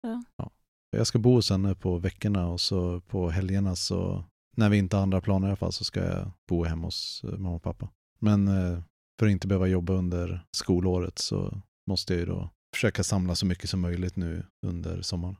[0.90, 4.24] Jag ska bo hos henne på veckorna och så på helgerna så
[4.56, 7.24] när vi inte har andra planer i alla fall så ska jag bo hemma hos
[7.24, 7.88] eh, mamma och pappa.
[8.18, 8.82] Men eh,
[9.18, 13.46] för att inte behöva jobba under skolåret så måste jag ju då försöka samla så
[13.46, 15.36] mycket som möjligt nu under sommaren.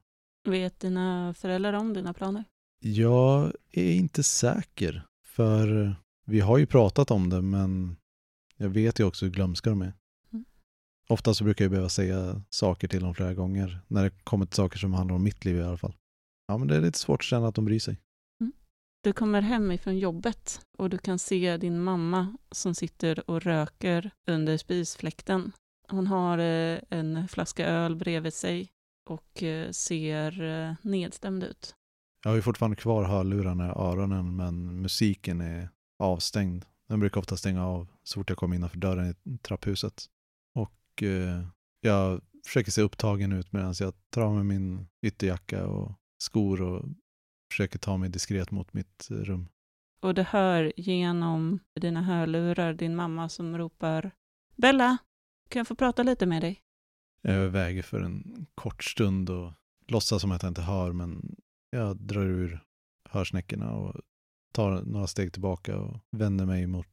[0.49, 2.45] Vet dina föräldrar om dina planer?
[2.81, 5.07] Jag är inte säker
[5.39, 5.95] för
[6.27, 7.97] vi har ju pratat om det men
[8.57, 9.93] jag vet ju också hur glömska de är.
[10.33, 10.45] Mm.
[11.09, 14.55] Ofta så brukar jag behöva säga saker till dem flera gånger när det kommer till
[14.55, 15.95] saker som handlar om mitt liv i alla fall.
[16.49, 17.97] Ja men det är lite svårt att känna att de bryr sig.
[19.05, 24.11] Du kommer hem ifrån jobbet och du kan se din mamma som sitter och röker
[24.27, 25.53] under spisfläkten.
[25.89, 28.69] Hon har eh, en flaska öl bredvid sig
[29.11, 31.75] och eh, ser eh, nedstämd ut.
[32.23, 36.65] Jag har ju fortfarande kvar hörlurarna i öronen men musiken är avstängd.
[36.89, 40.05] Den brukar ofta stänga av så fort jag kommer innanför dörren i trapphuset.
[40.55, 41.47] Och eh,
[41.81, 46.85] jag försöker se upptagen ut medan jag tar av mig min ytterjacka och skor och
[47.53, 49.49] försöker ta mig diskret mot mitt rum.
[50.01, 54.11] Och du hör genom dina hörlurar din mamma som ropar
[54.57, 54.99] Bella,
[55.49, 56.63] kan jag få prata lite med dig?
[57.23, 59.53] Jag överväger för en kort stund och
[59.87, 61.37] låtsas som att jag inte hör men
[61.71, 62.65] jag drar ur
[63.05, 64.01] hörsnäckorna och
[64.53, 66.87] tar några steg tillbaka och vänder mig mot,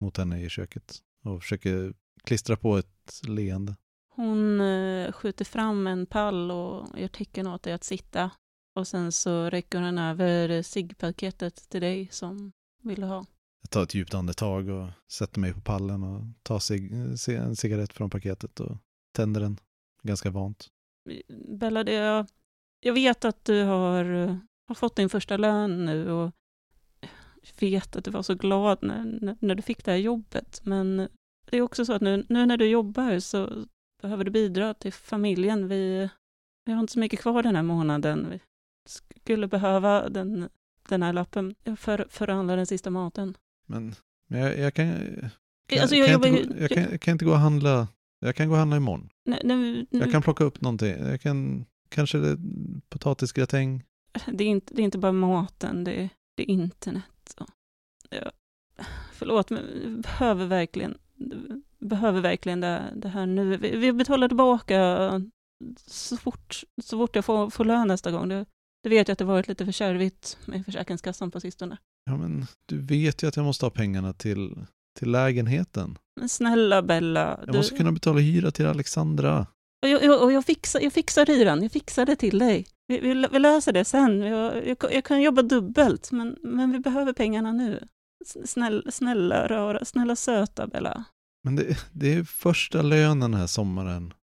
[0.00, 1.94] mot henne i köket och försöker
[2.24, 3.76] klistra på ett leende.
[4.08, 8.30] Hon eh, skjuter fram en pall och gör tecken åt dig att sitta.
[8.74, 12.52] Och sen så räcker hon över ciggpaketet till dig som
[12.82, 13.24] vill ha.
[13.62, 16.92] Jag tar ett djupt andetag och sätter mig på pallen och tar cig
[17.28, 18.78] en cigarett från paketet och
[19.12, 19.58] tänder den.
[20.02, 20.68] Ganska vant.
[21.58, 22.26] Bella, det är,
[22.80, 24.04] jag vet att du har,
[24.68, 26.32] har fått din första lön nu och
[27.42, 30.60] jag vet att du var så glad när, när du fick det här jobbet.
[30.64, 31.08] Men
[31.50, 33.66] det är också så att nu, nu när du jobbar så
[34.02, 35.68] behöver du bidra till familjen.
[35.68, 36.08] Vi,
[36.64, 38.30] vi har inte så mycket kvar den här månaden.
[38.30, 38.40] Vi
[39.16, 40.48] skulle behöva den,
[40.88, 43.36] den här lappen för, för att handla den sista maten.
[43.66, 43.94] Men,
[44.28, 44.86] men jag, jag kan...
[45.68, 47.88] Kan, Alltså, kan jag jag, jobbar inte jag, kan, jag kan inte gå och handla.
[48.18, 49.08] Jag kan gå och handla imorgon.
[49.24, 51.06] Nej, nej, Jag kan plocka upp någonting.
[51.06, 51.64] Jag kan,
[51.96, 52.38] kanske det,
[52.88, 53.84] potatisgratäng.
[54.32, 57.34] det, är inte, det är inte bara maten, det är, det är internet.
[57.36, 57.48] Och,
[58.10, 58.30] ja,
[59.12, 60.98] förlåt, men vi behöver verkligen,
[61.78, 63.56] behöver verkligen det, det här nu.
[63.56, 65.10] Vi, vi betalar tillbaka
[65.86, 68.28] så fort, så fort jag får, får lön nästa gång.
[68.28, 68.46] Det,
[68.82, 71.78] det vet jag att det varit lite för kärvigt med Försäkringskassan på sistone.
[72.04, 74.66] Ja, men du vet ju att jag måste ha pengarna till,
[74.98, 75.98] till lägenheten.
[76.20, 79.46] Men snälla Bella, Jag måste kunna betala hyra till Alexandra.
[79.86, 82.66] Och jag, jag, och jag, fixar, jag fixar hyran, jag fixar det till dig.
[82.86, 84.20] Vi, vi, vi löser det sen.
[84.20, 87.88] Jag, jag, jag kan jobba dubbelt, men, men vi behöver pengarna nu.
[88.44, 91.04] Snälla, snälla, rara, snälla söta Bella.
[91.44, 94.14] Men det, det är första lönen den här sommaren.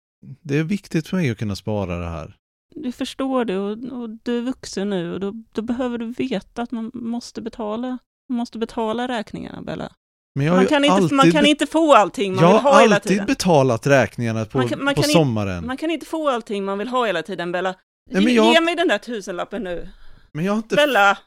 [0.42, 2.38] Det är viktigt för mig att kunna spara det här.
[2.76, 6.62] Du förstår det och, och du är vuxen nu och då, då behöver du veta
[6.62, 7.98] att man måste betala,
[8.30, 9.92] man måste betala räkningarna Bella.
[10.34, 12.74] Jag har Man kan, inte, alltid, man kan inte få allting man jag vill ha
[12.74, 13.26] har hela alltid tiden.
[13.26, 15.68] betalat räkningarna på, Man kan- man på kan sommaren.
[15.68, 17.76] Man kan inte få allting man vill ha hela tiden Bella.
[18.12, 19.90] Nej, men jag- ge mig den där tusenlappen nu.
[20.32, 20.76] Men jag har inte...
[20.76, 21.18] Bella!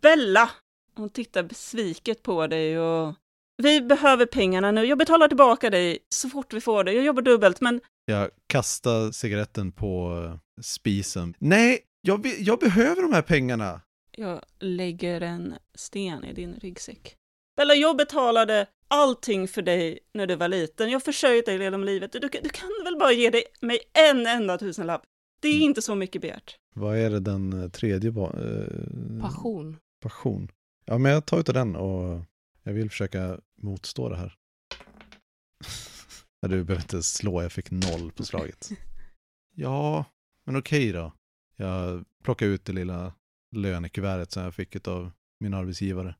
[0.00, 0.50] Bella!
[0.96, 3.14] Hon tittar besviket på dig och...
[3.62, 4.84] Vi behöver pengarna nu.
[4.84, 6.92] Jag betalar tillbaka dig så fort vi får det.
[6.92, 11.34] Jag jobbar dubbelt, men Jag kastar cigaretten på eh, spisen.
[11.38, 13.80] Nej, jag, be- jag behöver de här pengarna.
[14.16, 17.14] jag lägger en sten i din ryggsäck.
[17.56, 20.86] Bella, jag betalade allting för dig när du var liten.
[20.90, 22.12] Jag har försörjt dig genom livet.
[22.12, 23.78] Du, kan- du kan väl bara ge dig, mig
[24.10, 25.02] en enda tusenlapp?
[25.40, 25.64] Det är Mm.
[25.64, 26.56] inte så mycket begärt.
[26.74, 29.76] Vad är det den eh, tredje eh, Passion.
[30.02, 30.48] Passion.
[30.84, 32.22] Ja, men jag tar utav den och
[32.62, 34.34] jag vill försöka motstå det här.
[36.40, 38.68] Du behöver inte slå, jag fick noll på slaget.
[39.58, 40.04] Ja,
[40.44, 41.12] men okej då.
[41.56, 43.12] Jag plockar ut det lilla
[43.56, 46.14] lönekuvertet som jag fick av min arbetsgivare.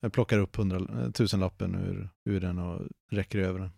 [0.00, 3.70] Jag plockar upp hundra, eh, tusenlappen ur, ur den och räcker över den.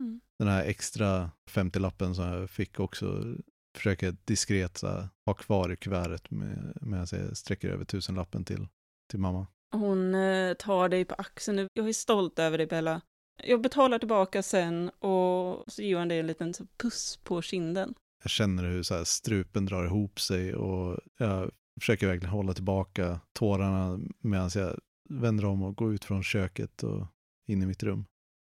[0.00, 0.20] Mm.
[0.38, 3.36] Den här extra 50-lappen som jag fick också
[3.76, 8.68] försöker diskret här, ha kvar i kuvertet med, medan jag sträcker över tusenlappen till,
[9.10, 9.46] till mamma.
[9.72, 11.68] Hon eh, tar dig på axeln.
[11.74, 13.00] Jag är stolt över dig, Bella.
[13.44, 17.94] Jag betalar tillbaka sen och så ger hon dig en liten så, puss på kinden.
[18.22, 21.50] Jag känner hur så här, strupen drar ihop sig och jag
[21.80, 24.78] försöker verkligen hålla tillbaka tårarna medan jag
[25.08, 27.06] vänder om och går ut från köket och
[27.46, 28.04] in i mitt rum.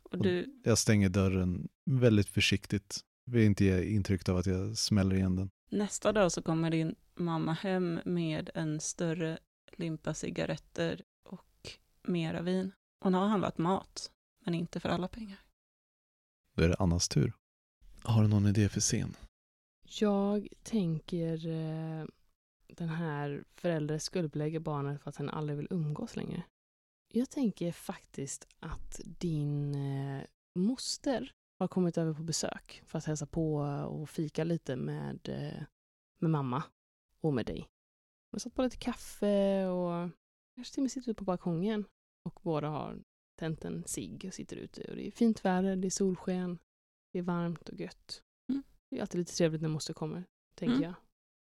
[0.03, 3.01] Och du, Jag stänger dörren väldigt försiktigt.
[3.27, 5.51] Vill inte ge intryck av att jag smäller igen den.
[5.71, 9.39] nästa dag så kommer din mamma hem med en större
[9.77, 11.71] limpa cigaretter och
[12.03, 12.73] mera vin.
[13.01, 14.11] Hon har handlat mat,
[14.45, 15.39] men inte för alla pengar.
[16.57, 17.33] Då är det Annas tur.
[18.03, 19.17] Har du någon idé för scen?
[19.99, 22.05] Jag tänker eh,
[22.77, 26.43] den här föräldern skuldbelägger barnet för att han aldrig vill umgås längre.
[27.15, 30.23] Jag tänker faktiskt att din eh,
[30.55, 33.55] moster har kommit över på besök för att hälsa på
[33.89, 35.63] och fika lite med, eh,
[36.19, 36.63] med mamma
[37.21, 37.59] och med dig.
[38.31, 40.11] De har satt på lite kaffe och
[40.55, 41.85] kanske till och med sitter ute på balkongen
[42.25, 43.03] och båda har
[43.39, 46.59] tänt en cigg och sitter ute och det är fint väder, det är solsken,
[47.13, 48.23] det är varmt och gött.
[48.49, 48.63] Mm.
[48.91, 50.83] Det är alltid lite trevligt när moster kommer, tänker Mm.
[50.85, 50.95] jag.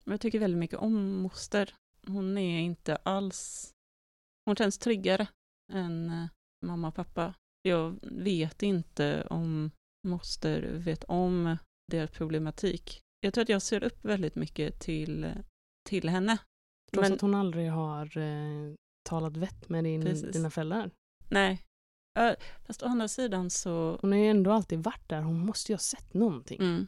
[0.07, 1.75] Men jag tycker väldigt mycket om moster.
[2.07, 3.71] Hon är inte alls...
[4.45, 5.29] Hon känns tryggare
[5.73, 6.27] än eh,
[6.67, 7.35] mamma och pappa.
[7.63, 9.71] Jag vet inte om
[10.09, 11.57] moster vet om
[11.93, 13.01] deras problematik.
[13.21, 15.33] jag tror att jag ser upp väldigt mycket till,
[15.89, 16.39] till henne.
[16.93, 18.75] Trots Men- att hon aldrig har eh,
[19.09, 20.33] talat vett med din, Precis.
[20.33, 20.91] dina föräldrar.
[21.29, 21.63] Nej.
[22.19, 22.35] Ö,
[22.67, 25.23] Fast å andra sidan så, Hon har ju ändå alltid varit där.
[25.23, 26.61] Hon måste ju ha sett någonting.
[26.61, 26.87] mm,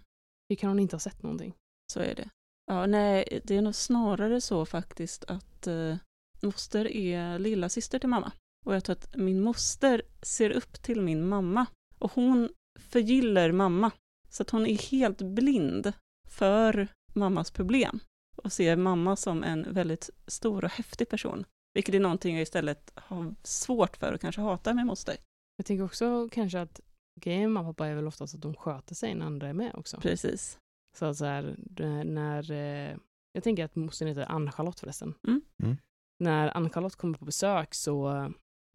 [0.48, 1.54] Hur kan hon inte ha sett någonting?
[1.92, 2.28] så är det.
[2.70, 5.96] Ja, nej, det är nog snarare så faktiskt att eh,
[6.42, 8.32] moster är lilla syster till mamma.
[8.66, 11.66] Och jag tror att min moster ser upp till min mamma.
[11.98, 12.48] Och hon
[12.78, 13.90] förgillar mamma.
[14.28, 15.92] Så att hon är helt blind
[16.28, 18.00] för mammas problem.
[18.36, 21.44] Och ser mamma som en väldigt stor och häftig person.
[21.74, 25.16] Vilket är någonting jag istället har svårt för och kanske hatar med moster.
[25.56, 26.80] Jag tänker också kanske att
[27.20, 29.52] grejen med mamma och pappa är väl oftast att de sköter sig när andra är
[29.52, 30.00] med också.
[30.00, 30.58] Precis.
[30.98, 31.56] Så att så här,
[32.04, 32.50] när...
[32.50, 32.96] Eh,
[33.32, 35.14] jag tänker att mostern heter Ann-Charlotte förresten.
[35.28, 35.42] Mm.
[35.62, 35.76] Mm.
[36.24, 38.28] När Ann-Charlotte kommer på besök så eh,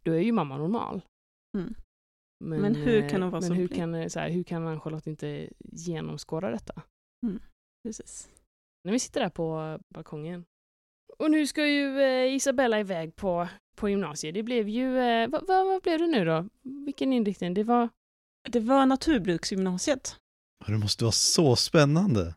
[0.03, 1.01] då är ju mamma normal.
[1.57, 1.73] Mm.
[2.43, 5.07] Men hur kan hon vara men så hur kan, eh, så här, hur kan Ann-Charlotte
[5.07, 6.81] inte genomskåda detta?
[7.87, 8.29] Precis.
[8.83, 10.45] När vi sitter där på balkongen.
[11.17, 14.33] Och nu ska ju eh, Isabella iväg på, på gymnasiet.
[14.33, 14.97] Det blev ju...
[14.97, 16.49] Eh, vad, vad, vad blev det nu då?
[16.61, 17.53] Vilken inriktning?
[17.53, 17.89] Det var...
[18.49, 20.19] Det var naturbruksgymnasiet.
[20.67, 22.35] Det måste vara så spännande.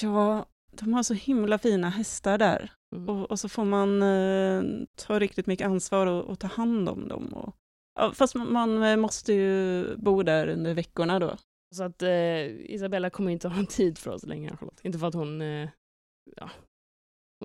[0.00, 2.72] Ja, de har så himla fina hästar där.
[2.96, 3.08] Mm.
[3.08, 7.08] Och, och så får man eh, ta riktigt mycket ansvar och, och ta hand om
[7.08, 7.26] dem.
[7.26, 7.54] Och,
[7.94, 11.36] ja, fast man, man eh, måste ju bo där under veckorna då.
[11.74, 14.80] Så att eh, Isabella kommer inte ha tid för oss längre, Charlotte.
[14.82, 15.42] Inte för att hon...
[15.42, 15.68] Eh,
[16.36, 16.50] ja,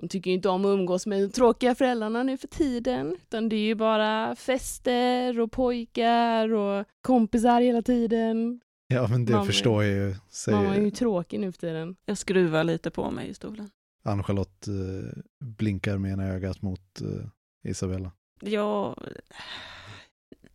[0.00, 3.16] hon tycker inte om att umgås med de tråkiga föräldrarna nu för tiden.
[3.22, 8.60] Utan det är ju bara fester och pojkar och kompisar hela tiden.
[8.94, 10.14] Ja, men det Mamma- förstår jag ju,
[10.50, 11.96] Mamma är ju säger tråkig nu för tiden.
[12.06, 13.70] Jag skruvar lite på mig i stolen.
[14.02, 18.12] Ann-Charlotte eh, blinkar med ena ögat mot eh, Isabella.
[18.40, 18.96] Ja,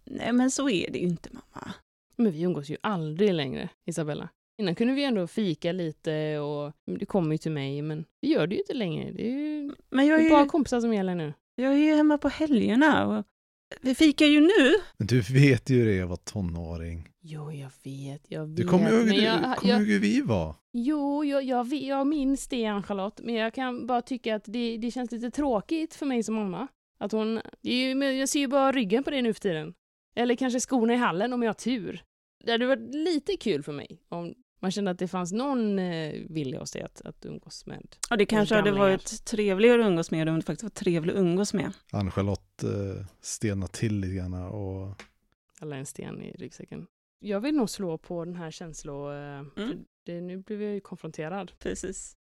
[0.06, 1.74] nej men så är det ju inte mamma.
[2.16, 4.30] Men vi umgås ju aldrig längre, Isabella.
[4.58, 8.48] Innan kunde vi ändå fika lite och det kommer ju till mig, men vi gör
[8.48, 9.12] det ju inte längre.
[9.12, 11.34] Det är ju Men jag är är bara ju, kompisar som gäller nu.
[11.56, 13.26] jag är ju hemma på helgerna och
[13.82, 14.74] vi fikar ju nu.
[14.98, 17.10] Men du vet ju det är att vara tonåring.
[17.26, 18.56] Jo, jag vet, jag vet.
[18.56, 19.08] Du kommer ihåg,
[19.86, 20.56] hur vi var?
[20.72, 24.92] Jo, jag, jag, jag minns det, Ann-Charlotte, men jag kan bara tycka att det, det
[24.92, 26.68] känns lite tråkigt för mig som mamma.
[26.98, 27.42] Att hon,
[28.20, 29.74] jag ser ju bara ryggen på det nu för tiden.
[30.16, 32.04] Eller kanske skorna i hallen om jag har tur.
[32.44, 36.14] Det hade varit lite kul för mig om man kände att det fanns någon eh,
[36.30, 37.96] vilja hos dig att, att umgås med.
[38.10, 41.22] Och det kanske hade varit trevligare att umgås med om det faktiskt var trevligt att
[41.22, 41.72] umgås med.
[41.92, 45.02] Ann-Charlotte eh, stelnar till lite grann och
[45.62, 46.88] Eller en sten i ryggsäcken.
[47.26, 49.14] Jag vill nog slå på den här känslor...
[49.14, 51.52] Eh, för det, nu blir jag ju konfronterad.
[51.60, 52.14] Precis.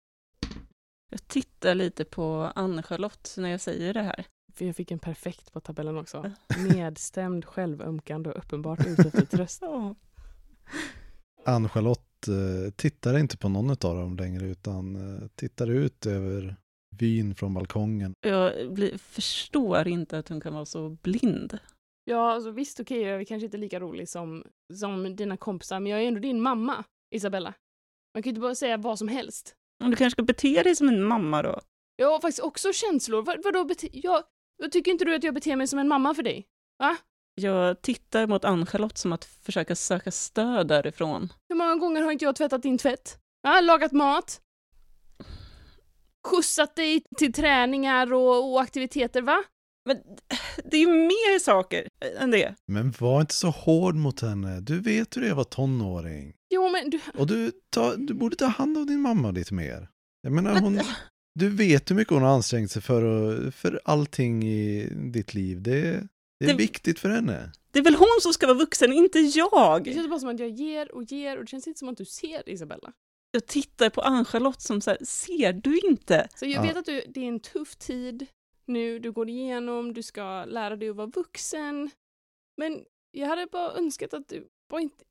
[1.11, 4.27] Jag tittar lite på Ann-Charlotte när jag säger det här.
[4.53, 6.33] För jag fick en perfekt på tabellen också.
[6.75, 9.63] Nedstämd, självömkande och uppenbart ute efter tröst.
[11.45, 16.57] Ann-Charlotte eh, tittar inte på någon av dem längre utan eh, tittar ut över
[16.99, 18.15] vyn från balkongen.
[18.21, 21.59] Jag blir, förstår inte att hon kan vara så blind.
[22.05, 24.45] Ja, alltså visst okej, jag är kanske inte lika rolig som,
[24.75, 27.55] som dina kompisar, men jag är ändå din mamma, Isabella.
[28.15, 29.55] Man kan ju inte bara säga vad som helst.
[29.85, 31.61] Om du kanske ska bete dig som en mamma då?
[31.97, 33.23] Jag har faktiskt också känslor.
[33.23, 33.89] Vad, vadå bete...
[33.93, 34.23] Jag,
[34.57, 36.47] jag tycker inte du att jag beter mig som en mamma för dig?
[37.35, 41.33] Jag tittar mot Ann-Charlotte som att försöka söka stöd därifrån.
[41.49, 43.19] Hur många gånger har inte jag tvättat din tvätt?
[43.43, 44.41] Ja, lagat mat?
[46.27, 49.45] Skjutsat dig till träningar och, och aktiviteter, va?
[49.85, 49.97] Men
[50.65, 52.55] det är ju mer saker än det.
[52.67, 54.61] Men var inte så hård mot henne.
[54.61, 56.35] Du vet hur det är att vara tonåring.
[56.55, 57.01] Jo, men du...
[57.19, 59.89] Och du, ta, du borde ta hand om din mamma lite mer.
[60.23, 60.81] Jag menar, hon,
[61.39, 65.63] du vet hur mycket hon har ansträngt sig för, för allting i ditt liv.
[65.63, 65.81] Det,
[66.41, 67.53] det är Det- viktigt för henne.
[67.73, 69.87] Det är väl hon som ska vara vuxen, inte Det jag.
[69.87, 72.05] känns bara som att jag ger och ger och det känns inte som att du
[72.05, 72.93] ser Isabella.
[73.31, 76.29] Jag tittar på Ann-Charlotte som så här, ser du inte?
[76.35, 76.63] Så jag Ja.
[76.63, 78.27] vet att du, det är en tuff tid
[78.65, 81.91] nu, du går igenom, du ska lära dig att vara vuxen.
[82.57, 85.05] Men jag hade bara önskat att du bara inte...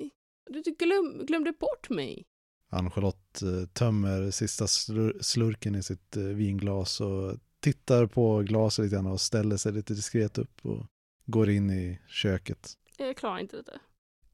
[0.50, 2.26] Du glöm, glömde bort mig.
[2.70, 8.96] Ann-Charlotte eh, tömmer sista slur, slurken i sitt eh, vinglas och tittar på glaset lite
[8.96, 10.86] grann och ställer sig lite diskret upp och
[11.26, 12.78] går in i köket.
[12.98, 13.80] Jag klarar inte detta.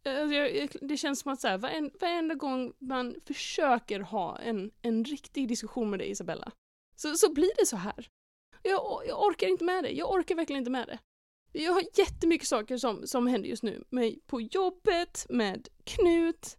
[0.06, 5.06] Alltså, det känns som att så här, varenda, varenda gång man försöker ha en, en
[5.06, 6.52] riktig diskussion med dig Isabella,
[6.96, 8.10] så, så blir det så här.
[8.64, 9.92] Jag, jag orkar inte med det.
[9.92, 11.00] Jag orkar verkligen inte med det.
[11.52, 13.84] Jag har jättemycket saker som, som händer just nu.
[13.90, 16.58] Med, på jobbet, med Knut.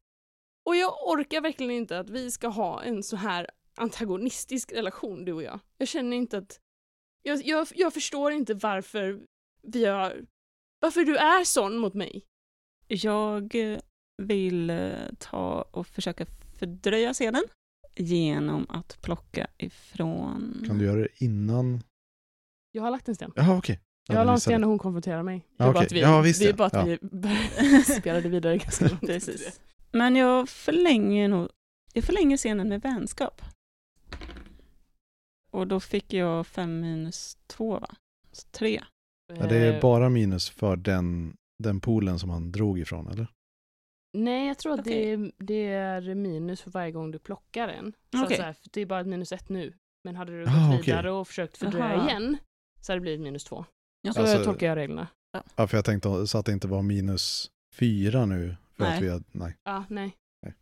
[0.64, 5.32] Och jag orkar verkligen inte att vi ska ha en så här antagonistisk relation, du
[5.32, 5.60] och jag.
[5.78, 6.60] Jag känner inte att...
[7.22, 9.20] Jag, jag, jag förstår inte varför
[9.62, 10.24] vi har...
[10.80, 12.24] Varför du är sån mot mig.
[12.88, 13.78] Jag eh,
[14.22, 16.26] vill eh, ta och försöka
[16.58, 17.42] fördröja scenen.
[17.96, 20.64] genom att plocka ifrån...
[20.66, 21.82] Kan du göra det innan?
[22.72, 23.32] Jag har lagt en sten.
[23.36, 23.80] Jaha, okej.
[24.08, 25.46] Ja, Jag la en sten när hon konfronterade mig.
[25.56, 25.86] Det är bara okej.
[25.86, 26.96] att vi, Ja, visst, det är bara att Ja.
[27.12, 29.00] vi spelade vidare ganska långt.
[29.00, 29.60] Precis.
[29.92, 31.48] Men jag förlänger nog,
[31.92, 33.42] jag förlänger scenen med vänskap.
[35.50, 37.94] Och då fick jag fem minus två va?
[38.32, 38.82] Så tre.
[39.38, 43.26] Ja, det är Eh, bara minus för den, den poolen som han drog ifrån, eller?
[44.12, 44.94] Nej, jag tror att Okej.
[44.94, 47.92] det, är, det är minus för varje gång du plockar en.
[48.12, 48.36] Så Okej.
[48.36, 49.74] så här, det är bara ett minus ett nu.
[50.04, 52.08] Men hade du gått Ah, vidare och försökt fördröja Aha.
[52.08, 52.36] igen
[52.88, 53.64] så hade det blivit minus två.
[54.02, 54.12] Ja.
[54.12, 55.08] Så Alltså- tolkar jag reglerna.
[55.56, 58.56] Ja, för jag tänkte så att det inte var minus fyra nu.
[58.76, 58.96] För Nej.
[58.96, 59.56] att vi hade, nej.
[59.64, 60.16] Ja, nej.
[60.42, 60.54] Nej.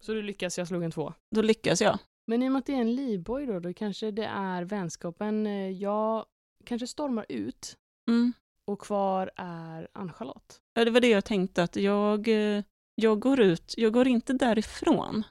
[0.00, 1.12] Så du lyckas, jag slog en två.
[1.34, 1.98] Då lyckas jag.
[2.26, 5.46] Men i och med att det är en livboj då, då kanske det är vänskapen.
[5.46, 6.26] eh, Jag
[6.64, 7.76] kanske stormar ut
[8.08, 8.32] Mm.
[8.64, 10.60] och kvar är Ann-Charlotte.
[10.74, 12.62] Ja, det var det jag tänkte att jag, eh,
[12.94, 15.22] jag går ut, jag går inte därifrån,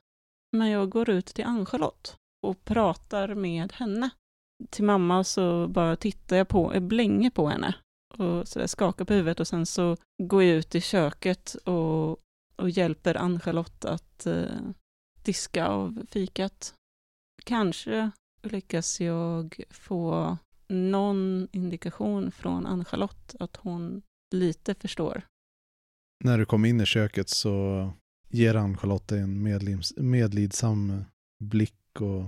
[0.51, 4.09] men jag går ut till Ann-Charlotte och pratar med henne.
[4.69, 7.75] Till mamma så bara tittar jag på, jag blänger på henne
[8.17, 12.11] och så där skakar på huvudet och sen så går jag ut i köket och,
[12.55, 14.59] och hjälper Ann-Charlotte att eh,
[15.23, 16.73] diska av fikat.
[17.43, 18.11] Kanske
[18.43, 20.37] lyckas jag få
[20.67, 24.01] någon indikation från Ann-Charlotte att hon
[24.35, 25.21] lite förstår.
[26.23, 27.89] När du kom in i köket så
[28.29, 31.03] ger Ann-Charlotte en medlims, medlidsam
[31.43, 32.23] blick och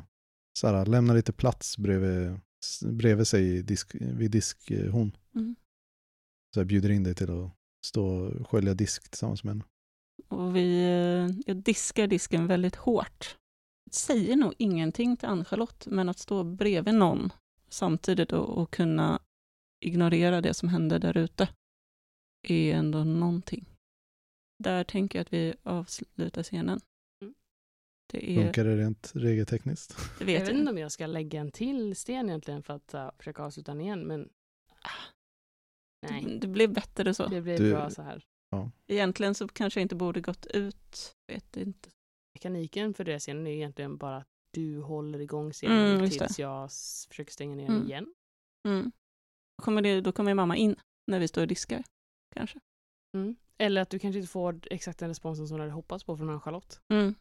[0.57, 2.39] så här, lämnar lite plats bredvid,
[2.81, 5.17] bredvid sig disk, vid diskhon.
[5.35, 5.55] Mm.
[6.53, 7.51] Så jag bjuder in dig till att
[7.85, 9.63] stå och skölja disk tillsammans med henne.
[10.27, 13.37] Och vi, eh, jag diskar disken väldigt hårt.
[13.91, 17.33] Säger nog ingenting till Ann-Charlotte, men att stå bredvid någon
[17.69, 19.19] samtidigt och, och kunna
[19.85, 21.49] ignorera det som händer där ute
[22.47, 23.65] är ändå någonting.
[24.63, 26.79] Där tänker jag att vi avslutar scenen.
[28.09, 29.97] Det, är, Funkar det rent regeltekniskt?
[30.19, 30.71] det vet vet jag inte inte.
[30.71, 34.07] om jag ska lägga en till sten egentligen för att uh, försöka avsluta den igen,
[34.07, 34.29] men
[34.81, 35.11] ah,
[36.09, 37.27] nej, Det blev bättre så.
[37.27, 38.23] det blir Du- bra så här.
[38.87, 41.15] Egentligen så kanske jag inte borde gått ut.
[41.27, 41.89] Vet inte.
[42.33, 46.69] Mekaniken för det scenen är egentligen bara att du håller igång scenen Mm, tills jag
[47.09, 47.85] försöker stänga ner Mm.
[47.87, 48.13] igen.
[48.67, 48.91] Mm.
[49.57, 50.75] Då, kommer det, då kommer mamma in
[51.11, 51.83] när vi står och diskar.
[52.35, 52.59] Kanske.
[53.17, 53.35] Mm.
[53.57, 56.29] Eller att du kanske inte får exakt den responsen som du hade hoppats på från
[56.29, 56.81] Ann-Charlotte.
[56.93, 57.15] Mm.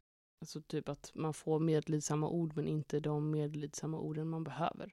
[0.47, 4.93] Alltså typ att man får medlidsamma ord men inte de medlidsamma orden man behöver.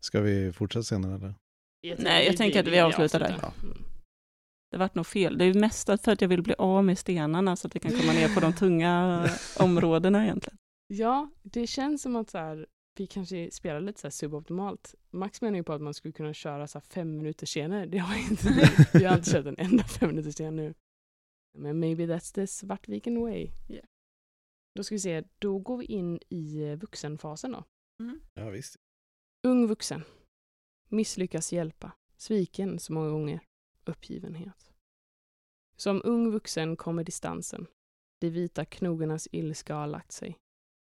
[0.00, 1.34] Ska vi fortsätta senare eller?
[1.98, 3.26] Nej, jag tänker att vi avslutar där.
[3.26, 3.52] avslutar.
[3.62, 3.84] Mm.
[4.70, 5.38] Det vart nog fel.
[5.38, 7.90] Det är mest för att jag vill bli av med stenarna så att vi kan
[7.90, 9.28] komma ner på de tunga
[9.58, 10.58] områdena egentligen.
[10.86, 12.66] Ja, det känns som att så här,
[12.98, 14.94] vi kanske spelar lite så här suboptimalt.
[15.10, 17.86] Max menar ju på att man skulle kunna köra så här fem minuter senare.
[17.86, 18.64] Det har inte vi.
[18.98, 20.74] Vi har inte kört en enda fem minuter sen nu.
[21.58, 23.50] Men maybe that's the Svartviken way.
[23.68, 23.84] Yeah.
[24.74, 27.64] Då ska vi se, då går vi in i vuxenfasen då.
[28.34, 28.76] Ja, visst.
[29.42, 30.04] Ung vuxen.
[30.88, 31.92] Misslyckas hjälpa.
[32.16, 33.40] Sviken så många gånger.
[33.84, 34.72] Uppgivenhet.
[35.76, 37.66] Som ung vuxen kommer distansen.
[38.20, 40.38] De vita knogarnas ilska har lagt sig.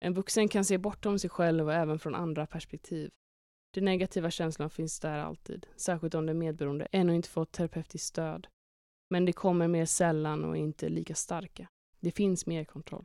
[0.01, 3.11] En vuxen kan se bortom sig själv och även från andra perspektiv.
[3.71, 8.47] De negativa känslorna finns där alltid, särskilt om den medberoende ännu inte fått terapeutiskt stöd.
[9.11, 11.69] Men de kommer mer sällan och är inte lika starka.
[12.01, 13.05] Det finns mer kontroll.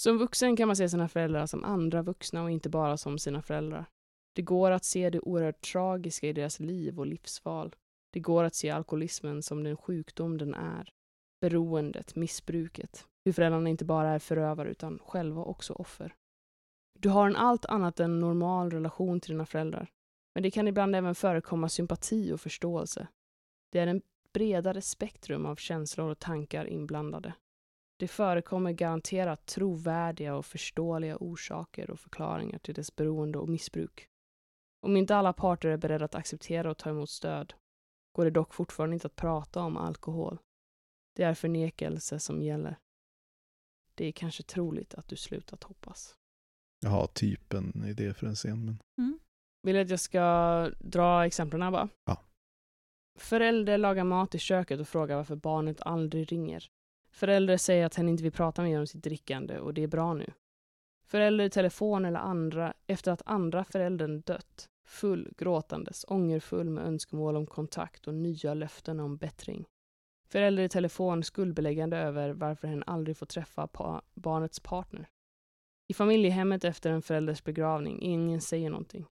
[0.00, 3.42] Som vuxen kan man se sina föräldrar som andra vuxna och inte bara som sina
[3.42, 3.86] föräldrar.
[4.34, 7.74] Det går att se det oerhört tragiska i deras liv och livsval.
[8.12, 10.92] Det går att se alkoholismen som den sjukdom den är.
[11.40, 13.06] Beroendet, missbruket.
[13.24, 16.14] Hur föräldrarna inte bara är förövare utan själva också offer.
[16.98, 19.90] Du har en allt annat än normal relation till dina föräldrar.
[20.34, 23.06] Men det kan ibland även förekomma sympati och förståelse.
[23.72, 27.34] Det är en bredare spektrum av känslor och tankar inblandade.
[28.00, 34.08] Det förekommer garanterat trovärdiga och förståeliga orsaker och förklaringar till dess beroende och missbruk.
[34.86, 37.54] Om inte alla parter är beredda att acceptera och ta emot stöd
[38.12, 40.38] går det dock fortfarande inte att prata om alkohol.
[41.16, 42.78] Det är förnekelse som gäller.
[43.94, 46.14] Det är kanske troligt att du slutat hoppas.
[46.80, 48.78] Jag har typ en idé för en scen, men
[49.62, 51.88] Vill du att jag ska dra exemplen bara?
[52.04, 52.22] Ja.
[53.18, 56.70] Förälder lagar mat i köket och frågar varför barnet aldrig ringer.
[57.10, 60.14] Förälder säger att hen inte vill prata mer om sitt drickande och det är bra
[60.14, 60.32] nu.
[61.06, 64.68] Förälder i telefon eller andra efter att andra föräldern dött.
[64.86, 69.64] Full, gråtandes, ångerfull med önskemål om kontakt och nya löften om bättring.
[70.28, 75.08] Förälder i telefon skuldbeläggande över varför hen aldrig får träffa pa barnets partner.
[75.88, 79.06] I familjehemmet efter en förälders begravning, ingen säger någonting.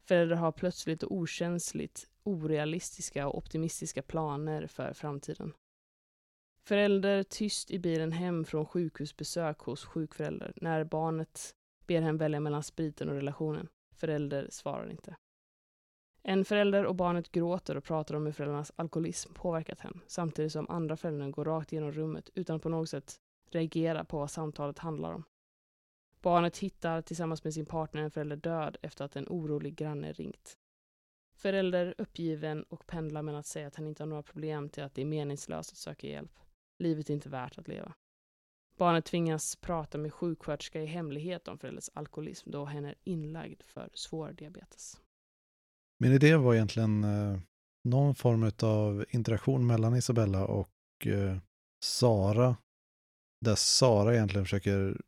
[0.00, 5.52] Föräldrar har plötsligt och okänsligt orealistiska och optimistiska planer för framtiden.
[6.64, 11.54] Förälder tyst i bilen hem från sjukhusbesök hos sjukförälder när barnet
[11.86, 13.68] ber henne välja mellan spriten och relationen.
[13.94, 15.16] Förälder svarar inte.
[16.22, 20.70] En förälder och barnet gråter och pratar om hur föräldrarnas alkoholism påverkat henne, samtidigt som
[20.70, 24.78] andra föräldern går rakt genom rummet utan att på något sätt reagera på vad samtalet
[24.78, 25.24] handlar om.
[26.20, 30.58] Barnet hittar tillsammans med sin partner en förälder död efter att en orolig granne ringt.
[31.34, 34.94] Förälder uppgiven och pendlar mellan att säga att han inte har några problem till att
[34.94, 36.38] det är meningslöst att söka hjälp.
[36.78, 37.92] Livet är inte värt att leva.
[38.76, 43.90] Barnet tvingas prata med sjuksköterska i hemlighet om föräldrars alkoholism då hen är inlagd för
[43.94, 45.00] svår diabetes.
[45.98, 47.38] Min idé var egentligen eh,
[47.84, 51.36] någon form av interaktion mellan Isabella och eh,
[51.84, 52.56] Sara.
[53.40, 55.00] Där Sara egentligen försöker,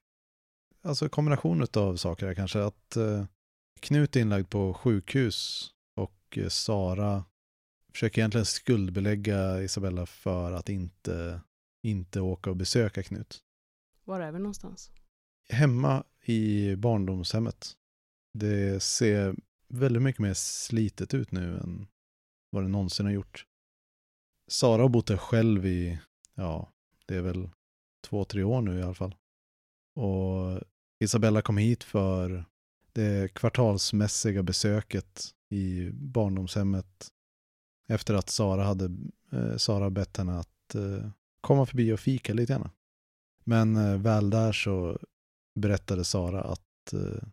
[0.82, 3.24] alltså kombination av saker här kanske, att eh,
[3.80, 7.24] Knut är inlagd på sjukhus och eh, Sara
[7.92, 11.40] försöker egentligen skuldbelägga Isabella för att inte,
[11.84, 13.42] inte åka och besöka Knut.
[14.04, 14.90] Var är vi någonstans?
[15.48, 17.76] Hemma i barndomshemmet.
[18.32, 19.34] Det ser
[19.68, 21.86] väldigt mycket mer slitet ut nu än
[22.50, 23.46] vad det någonsin har gjort.
[24.48, 25.98] Sara har bott där själv i,
[26.34, 26.72] ja,
[27.06, 27.50] det är väl
[28.02, 29.14] två, tre år nu i alla fall.
[29.94, 30.60] Och
[30.98, 32.44] Isabella kom hit för
[32.92, 37.08] det kvartalsmässiga besöket i barndomshemmet
[37.86, 38.84] efter att Sara hade
[39.32, 41.10] eh, Sara bett henne att eh,
[41.44, 42.70] komma förbi och fika lite grann.
[43.44, 44.98] Men eh, väl där så
[45.54, 47.28] berättade Sara att eh,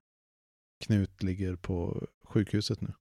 [0.85, 2.93] Knut ligger på sjukhuset nu.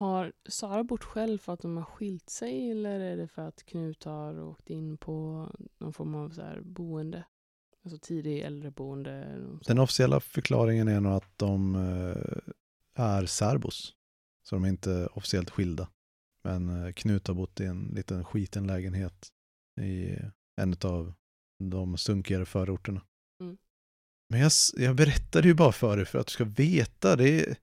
[0.00, 3.62] Har Sara bott själv för att de har skilt sig eller är det för att
[3.62, 7.24] Knut har åkt in på någon form av så här boende?
[7.84, 9.38] Alltså tidig äldreboende?
[9.66, 13.94] Den officiella förklaringen är nog att de eh, är särbos.
[14.42, 15.88] Så de är inte officiellt skilda.
[16.42, 19.32] Men Knut har bott i en liten skiten lägenhet
[19.80, 20.18] i
[20.60, 21.14] en av
[21.64, 23.02] de sunkigare förorterna.
[23.40, 23.58] Mm.
[24.30, 27.16] Men jag, jag berättade ju bara för dig för att du ska veta.
[27.16, 27.56] Det är,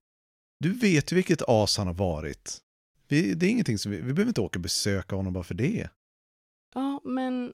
[0.59, 2.61] du vet ju vilket as han har varit.
[3.07, 5.55] Vi, det är ingenting som vi, vi behöver inte åka och besöka honom bara för
[5.55, 5.89] det.
[6.73, 7.53] Ja, men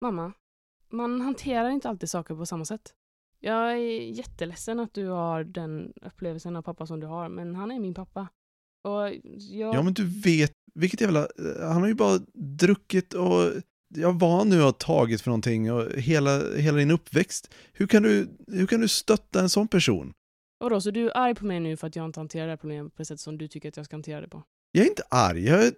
[0.00, 0.32] mamma,
[0.90, 2.94] man hanterar inte alltid saker på samma sätt.
[3.40, 7.70] Jag är jätteledsen att du har den upplevelsen av pappa som du har, men han
[7.70, 8.28] är min pappa.
[8.84, 9.74] Och jag...
[9.74, 11.28] Ja, men du vet, vilket jävla...
[11.60, 13.52] Han har ju bara druckit och...
[13.96, 17.54] Ja, vad han nu har tagit för någonting och hela, hela din uppväxt.
[17.72, 20.12] Hur kan, du, hur kan du stötta en sån person?
[20.58, 22.56] Vadå, så du är arg på mig nu för att jag inte hanterar det här
[22.56, 24.42] problemet på det sätt som du tycker att jag ska hantera det på?
[24.72, 25.44] Jag är inte arg.
[25.44, 25.72] Jag,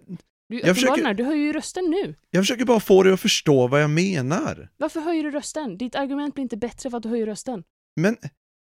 [0.49, 1.13] Du, Jag försöker...
[1.13, 2.15] du höjer ju rösten nu.
[2.29, 4.69] jag försöker bara få dig att förstå vad jag menar.
[4.77, 5.77] Varför höjer du rösten?
[5.77, 7.63] Ditt argument blir inte bättre för att du höjer rösten.
[7.95, 8.17] Men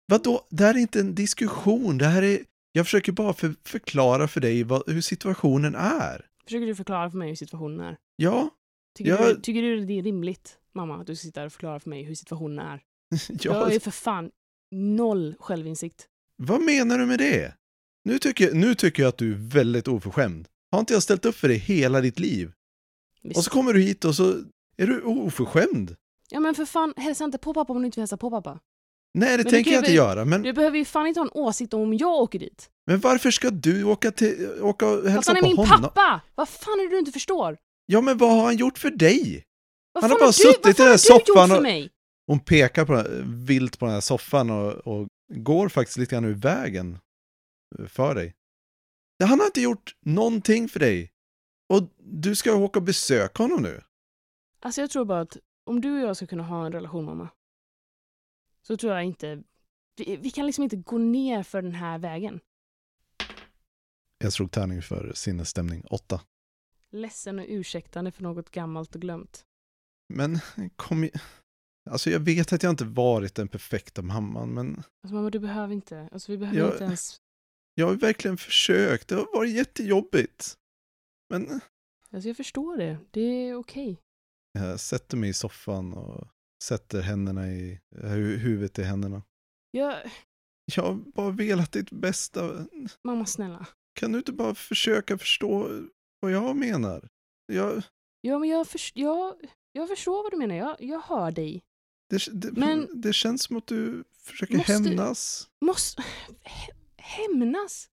[0.07, 0.47] vadå?
[0.51, 1.99] Det här är inte en diskussion.
[1.99, 2.39] Det här är...
[2.73, 6.27] Jag försöker bara för, förklara för dig vad, hur situationen är.
[6.45, 7.97] Försöker du förklara för mig hur situationen är?
[8.17, 8.51] Ja,
[8.97, 11.81] Tycker, Jag- du, tycker du det är rimligt, mamma, att du sitta här och förklara
[11.81, 12.83] för mig hur situationen är?
[13.43, 14.31] Jag har ju för fan
[14.71, 16.07] noll självinsikt.
[16.37, 17.55] vad menar du med det?
[18.05, 20.49] Nu tycker, nu tycker jag att du är väldigt oförskämd.
[20.71, 22.53] Har inte jag ställt upp för dig hela ditt liv?
[23.23, 23.37] Visst.
[23.39, 24.35] Och så kommer du hit och så
[24.77, 25.97] är du oförskämd.
[26.31, 28.61] Ja men för fan, hälsa inte på pappa om du inte vill hälsa på pappa.
[29.15, 30.25] Nej, det Men tänker jag inte göra.
[30.25, 32.71] Men, Du behöver ju fan inte ha en åsikt om jag åker dit.
[32.87, 35.83] men varför ska du åka, till, åka och Fast hälsa han är på min honom?
[35.83, 36.21] pappa!
[36.35, 37.59] Vad fan är det du inte förstår?
[37.87, 39.45] Ja, men vad har han gjort för dig?
[39.93, 41.89] Vad Han har bara du, suttit i den här soffan och-?
[42.27, 43.05] Hon pekar på,
[43.45, 46.99] vilt på den här soffan och, och går faktiskt lite grann ur vägen
[47.89, 48.35] för dig.
[49.25, 51.13] Han har inte gjort någonting för dig.
[51.69, 53.83] Och du ska åka och besöka honom nu.
[54.61, 57.29] Alltså jag tror bara att om du och jag ska kunna ha en relation mamma.
[58.63, 59.43] Så tror jag inte,
[59.97, 62.41] vi, vi kan liksom inte gå ner för den här vägen.
[64.19, 66.21] Jag slog tärning för sinnesstämning 8.
[66.93, 69.45] Ledsen och ursäktande för något gammalt och glömt.
[70.15, 70.39] Men
[70.77, 71.11] kom i...
[71.91, 75.75] Alltså jag vet att jag inte varit den perfekta mamman, men Alltså mamma du behöver
[75.75, 77.17] inte, alltså vi behöver Jag- inte ens,
[77.75, 79.09] jag har verkligen försökt.
[79.09, 80.55] Det har varit jättejobbigt.
[81.31, 81.61] Men
[82.11, 84.01] alltså jag förstår det, det är okej.
[84.53, 86.29] jag sätter mig i soffan och
[86.65, 89.23] sätter händerna i, hu- huvudet i händerna.
[89.71, 90.11] Jag,
[90.77, 92.67] Jag har bara velat ditt bästa.
[93.05, 93.67] mamma snälla.
[94.01, 95.81] Kan du inte bara försöka förstå
[96.23, 97.09] vad jag menar?
[97.47, 97.83] Jag,
[98.21, 99.35] Ja men jag, förs- jag,
[99.73, 101.63] jag förstår vad du menar, jag, jag hör dig.
[102.11, 105.49] det, det, Men- det känns som att du försöker Måste- hämnas.
[105.65, 106.03] Måste,
[106.43, 107.89] hä- hämnas?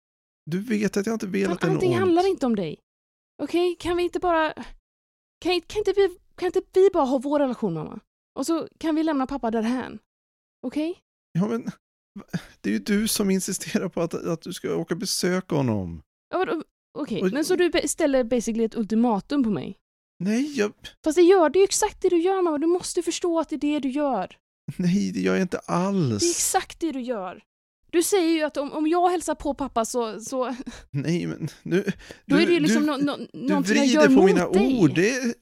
[0.50, 1.98] Du vet att jag inte velat en allting ont.
[1.98, 2.78] handlar inte om dig.
[3.42, 4.52] Okej, kan vi inte bara...
[5.40, 8.00] Kan, kan, inte vi, kan inte vi bara ha vår relation, mamma?
[8.34, 9.98] Och så kan vi lämna pappa därhän.
[10.66, 10.98] Okej?
[11.32, 11.70] Ja, men
[12.60, 16.02] det är ju du som insisterar på att, att du ska åka besöka honom.
[16.30, 16.62] Ja?
[16.96, 19.76] Okej, Och- men så du ställer basically ett ultimatum på mig?
[20.18, 20.72] Nej, jag,
[21.04, 23.48] Fast det gör, det är ju exakt det du gör mamma, du måste förstå att
[23.48, 24.36] det är det du gör.
[24.76, 26.30] nej, det gör jag inte Det är alls.
[26.30, 27.42] exakt det du gör.
[27.90, 30.56] Du säger ju att om, om jag hälsar på pappa så, så
[30.90, 31.82] Nej, men nu...
[32.26, 34.22] då du, är det ju liksom du, no, no, du någonting jag gör vrider på
[34.22, 34.78] mot mina dig.
[34.80, 34.94] ord.
[34.94, 35.34] Det, är-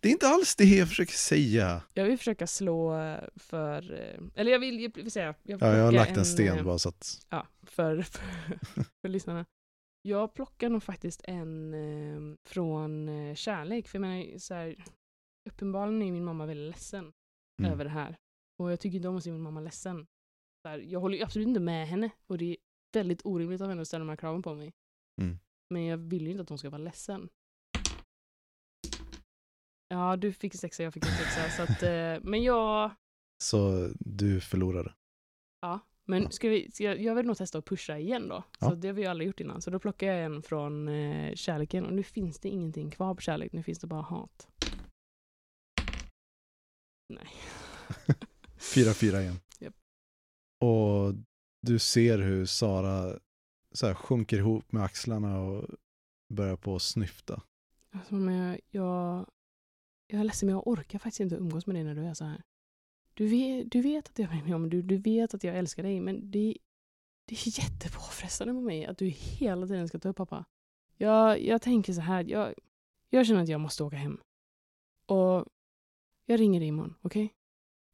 [0.00, 1.82] det är inte alls det jag försöker säga.
[1.94, 2.92] Jag vill försöka slå
[3.36, 6.58] för, eh, eller jag vill, jag vill säga, jag, Ja, jag har lagt en sten
[6.58, 7.18] eh, bara så att...
[7.30, 8.22] Ja, för, för,
[9.02, 9.44] för lyssnarna.
[10.02, 14.84] Jag plockar nog faktiskt en eh, från kärlek, för jag menar så här,
[15.50, 17.12] uppenbarligen är min mamma väldigt ledsen
[17.60, 17.72] Mm.
[17.72, 18.16] över det här.
[18.58, 20.06] Och jag tycker inte om att se min mamma ledsen.
[20.62, 22.56] Så här, jag håller ju absolut inte med henne och det är
[22.92, 24.72] väldigt orimligt av henne att ställa de här kraven på mig.
[25.20, 25.38] Mm.
[25.70, 27.28] Men jag vill ju inte att hon ska vara ledsen.
[29.88, 31.50] Ja, du fick en sexa, jag fick en sexa.
[31.50, 32.90] så att, eh, men jag...
[33.42, 34.94] Så du förlorade.
[35.60, 38.44] Ja, men ska vi, ska jag, jag vill nog testa att pusha igen då.
[38.60, 38.68] Ja.
[38.68, 39.62] Så det har vi ju alla gjort innan.
[39.62, 43.20] Så då plockar jag en från eh, kärleken och nu finns det ingenting kvar på
[43.20, 44.48] kärlek, nu finns det bara hat.
[47.08, 47.28] Nej.
[48.58, 49.40] 4-4 igen.
[49.60, 49.74] Japp.
[50.60, 51.14] Och
[51.62, 53.18] du ser hur Sara
[53.72, 55.68] så här, sjunker ihop med axlarna och
[56.34, 57.42] börjar på att snyfta.
[57.90, 59.26] Alltså, men jag, jag,
[60.06, 62.24] jag är ledsen men jag orkar faktiskt inte umgås med dig när du är så
[62.24, 62.42] här.
[63.22, 65.82] Du vet, du vet att jag bryr mig om du, du vet att jag älskar
[65.82, 66.56] dig men det,
[67.24, 70.44] det är jättepåfrestande på mig att du hela tiden ska ta upp pappa.
[70.96, 72.54] Jag, jag tänker så här, jag,
[73.08, 74.20] jag känner att jag måste åka hem.
[75.06, 75.46] Och
[76.26, 77.34] jag ringer dig imorgon, okej?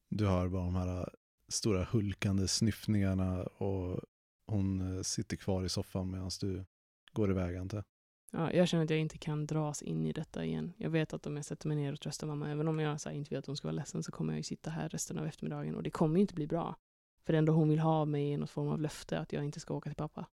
[0.08, 1.14] Du hör bara de här
[1.48, 4.00] stora hulkande snyftningarna och
[4.46, 6.64] hon eh, sitter kvar i soffan medan du
[7.12, 7.84] går iväg antar.
[8.30, 10.72] Ja, jag känner att jag inte kan dras in i detta igen.
[10.76, 13.08] Jag vet att om jag sätter mig ner och tröstar mamma, även om jag så
[13.08, 15.18] här, inte vill att hon ska vara ledsen, så kommer jag ju sitta här resten
[15.18, 16.76] av eftermiddagen och det kommer ju inte bli bra.
[17.24, 19.44] För det enda hon vill ha av mig är något form av löfte att jag
[19.44, 20.26] inte ska åka till pappa.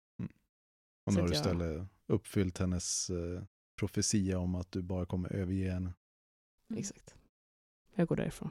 [1.06, 3.44] Och Så nu har du jag- istället uppfyllt hennes eh,
[3.80, 5.94] profetia om att du bara kommer överge henne.
[6.70, 6.80] Mm.
[6.80, 7.16] Exakt.
[7.96, 8.50] Jag går därifrån.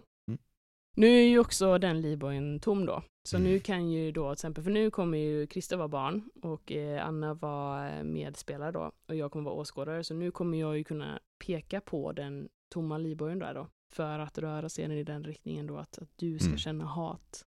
[0.95, 3.03] Nu är ju också den livbojen tom då.
[3.28, 3.51] Så Mm.
[3.51, 7.07] nu kan ju då till exempel, för nu kommer ju Christer vara barn och eh,
[7.07, 10.05] Anna var eh, medspelare då och jag kommer vara åskådare.
[10.05, 13.68] Så nu kommer jag ju kunna peka på den tomma livbojen där då.
[13.95, 16.59] För att röra scenen i den riktningen då att, att du ska Mm.
[16.59, 17.45] känna hat.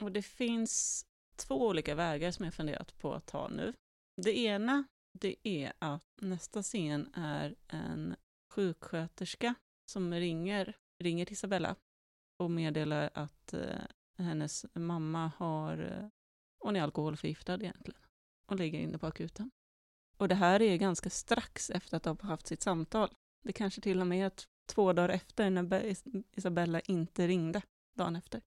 [0.00, 1.04] Och det finns
[1.36, 3.72] två olika vägar som jag funderat på att ta nu.
[4.22, 8.14] Det ena, det är att nästa scen är en
[8.54, 9.54] sjuksköterska
[9.90, 11.76] som ringer, ringer till Isabella
[12.38, 13.80] och meddelar att eh,
[14.18, 16.08] hennes mamma har, eh,
[16.58, 18.00] hon är alkoholförgiftad egentligen
[18.46, 19.50] och ligger inne på akuten.
[20.16, 23.14] Och det här är ganska strax efter att de har haft sitt samtal.
[23.44, 24.32] Det kanske till och med är
[24.66, 25.94] två dagar efter när Be-
[26.32, 27.62] Isabella inte ringde
[27.94, 28.42] dagen efter.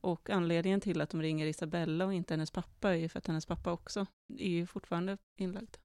[0.00, 3.26] Och anledningen till att de ringer Isabella och inte hennes pappa är ju för att
[3.26, 4.06] hennes pappa också
[4.38, 5.76] är ju fortfarande inlagd.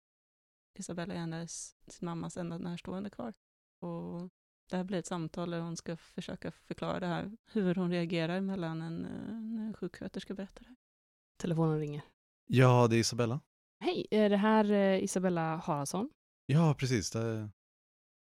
[0.79, 3.33] Isabella är hennes, sin mammas enda närstående kvar.
[3.79, 4.29] Och
[4.71, 8.41] det här blir ett samtal där hon ska försöka förklara det här, hur hon reagerar
[8.41, 10.75] mellan en, en sjuksköterska berättar det.
[11.41, 12.01] Telefonen ringer.
[12.47, 13.39] Ja, det är Isabella.
[13.79, 16.09] Hej, är det här eh, Isabella Haraldsson?
[16.45, 17.11] Ja, precis.
[17.11, 17.49] Det...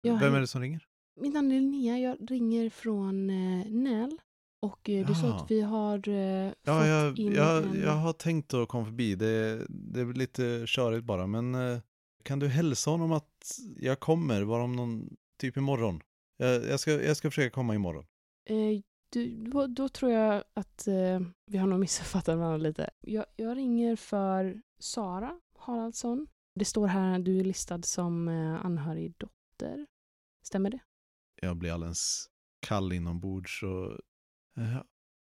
[0.01, 0.35] Ja, Vem hej.
[0.37, 0.85] är det som ringer?
[1.21, 4.19] Mitt namn är Linnea, jag ringer från eh, NÄL.
[4.61, 5.35] Och eh, det är så Jaha.
[5.35, 7.81] att vi har eh, Ja, fått jag, in jag, en...
[7.81, 9.15] jag har tänkt att komma förbi.
[9.15, 11.79] Det, det blir lite körigt bara, men eh,
[12.23, 16.01] kan du hälsa honom att jag kommer, bara om någon, typ imorgon?
[16.37, 18.05] Jag, jag, ska, jag ska försöka komma imorgon.
[18.49, 22.89] Eh, du, då, då tror jag att eh, vi har nog missuppfattat varandra lite.
[23.01, 26.27] Jag, jag ringer för Sara Haraldsson.
[26.55, 29.87] Det står här att du är listad som eh, anhörig dotter.
[30.45, 30.79] Stämmer det?
[31.41, 32.29] Jag blir alldeles
[32.59, 33.91] kall inombords och...
[34.57, 34.81] eh,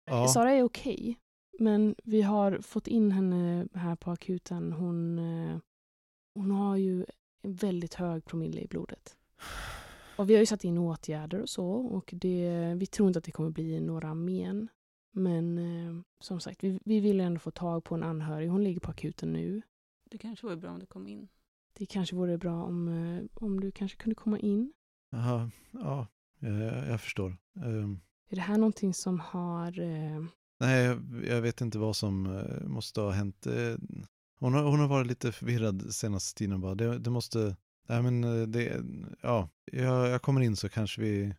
[0.05, 1.19] ja, Sara är okej,
[1.59, 4.71] men vi har fått in henne här på akuten.
[4.71, 5.57] Hon, eh,
[6.35, 7.05] hon har ju
[7.41, 9.17] en väldigt hög promille i blodet.
[10.23, 13.25] Och vi har ju satt in åtgärder och så och det, vi tror inte att
[13.25, 14.69] det kommer bli några men.
[15.11, 18.47] Men eh, som sagt, vi, vi vill ändå få tag på en anhörig.
[18.49, 19.61] Hon ligger på akuten nu.
[20.11, 21.27] Det kanske vore bra om du kom in.
[21.73, 24.73] Det kanske vore bra om, eh, om du kanske kunde komma in.
[25.11, 26.07] Jaha, ja,
[26.39, 27.37] jag, jag förstår.
[27.55, 27.99] Ehm,
[28.29, 29.79] Är det här någonting som har...
[29.79, 30.25] Eh,
[30.59, 33.47] nej, jag, jag vet inte vad som eh, måste ha hänt.
[33.47, 33.75] Eh,
[34.39, 36.75] hon, har, hon har varit lite förvirrad senaste tiden bara.
[36.75, 37.55] Det, det måste...
[37.87, 38.83] Nej, men eh, det...
[39.21, 41.35] Ja, jag, jag kommer in så kanske vi...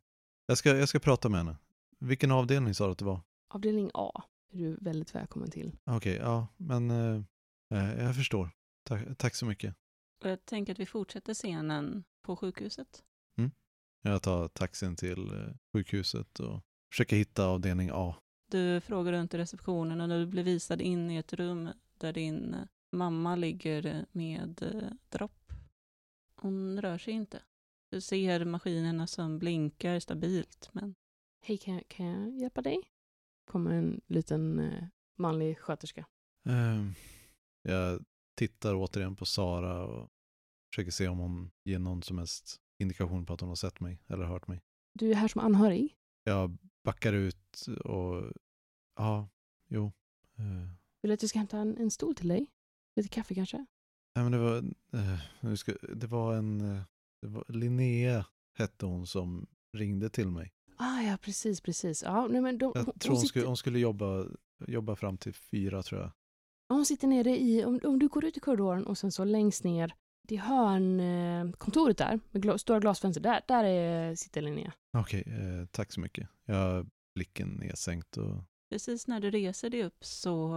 [0.47, 1.57] Jag ska, jag ska prata med henne.
[2.01, 3.21] Vilken avdelning sa du att det var?
[3.49, 4.23] avdelning A
[4.53, 5.77] är du väldigt välkommen till.
[5.85, 7.23] Okej, ja, men eh,
[7.71, 8.51] eh, jag förstår.
[8.83, 9.75] Tack, tack så mycket.
[10.25, 13.05] Och jag tänker att vi fortsätter scenen på sjukhuset.
[14.07, 16.61] Jag tar taxin till eh, sjukhuset och
[16.93, 18.17] försöker hitta avdelning A.
[18.51, 21.69] Du frågar runt i receptionen och du blir visad in i ett rum
[21.99, 22.57] där din
[22.93, 24.63] mamma ligger med
[25.09, 25.44] dropp.
[26.45, 27.43] Hon rör sig inte.
[27.91, 30.95] Du ser maskinerna som blinkar stabilt, men
[31.43, 32.83] Hej, kan, jag- kan jag hjälpa dig?
[33.51, 34.85] Kommer en liten eh,
[35.19, 36.07] manlig sköterska.
[36.49, 36.93] Ehm,
[37.63, 38.05] jag
[38.39, 40.09] tittar återigen på Sara och
[40.73, 44.03] försöker se om hon ger någon som helst indikation på att hon har sett mig
[44.07, 44.61] eller hört mig.
[44.93, 45.97] Du är här som anhörig.
[46.25, 48.33] Jag backar ut och
[48.97, 49.29] ja,
[49.69, 49.93] jo.
[50.39, 50.69] Eh,
[51.03, 52.47] Vill du att jag ska hämta en, en stol till dig?
[52.97, 53.67] Lite kaffe kanske?
[54.15, 54.57] Nej, men det var,
[54.93, 56.83] eh, nu ska, det var en, eh,
[57.23, 58.27] det var, Linnea
[58.59, 59.47] hette hon som
[59.77, 60.53] ringde till mig.
[60.77, 62.03] Ah, ja, precis, precis.
[62.03, 64.27] Ja, nej, men de, Jag hon, tror hon sitter, skulle, hon skulle jobba,
[64.67, 66.11] jobba fram till fyra tror jag.
[66.69, 69.65] hon sitter nere i, om, om du går ut i korridoren och sen så längst
[69.65, 69.95] ner,
[70.29, 74.73] det hörn, eh, kontoret där, med gla, stora glasfönster, där, där är, sitter Linnea.
[74.99, 76.29] Okej, eh, tack så mycket.
[76.45, 80.55] Jag har blicken nedsänkt och precis när du reser dig upp så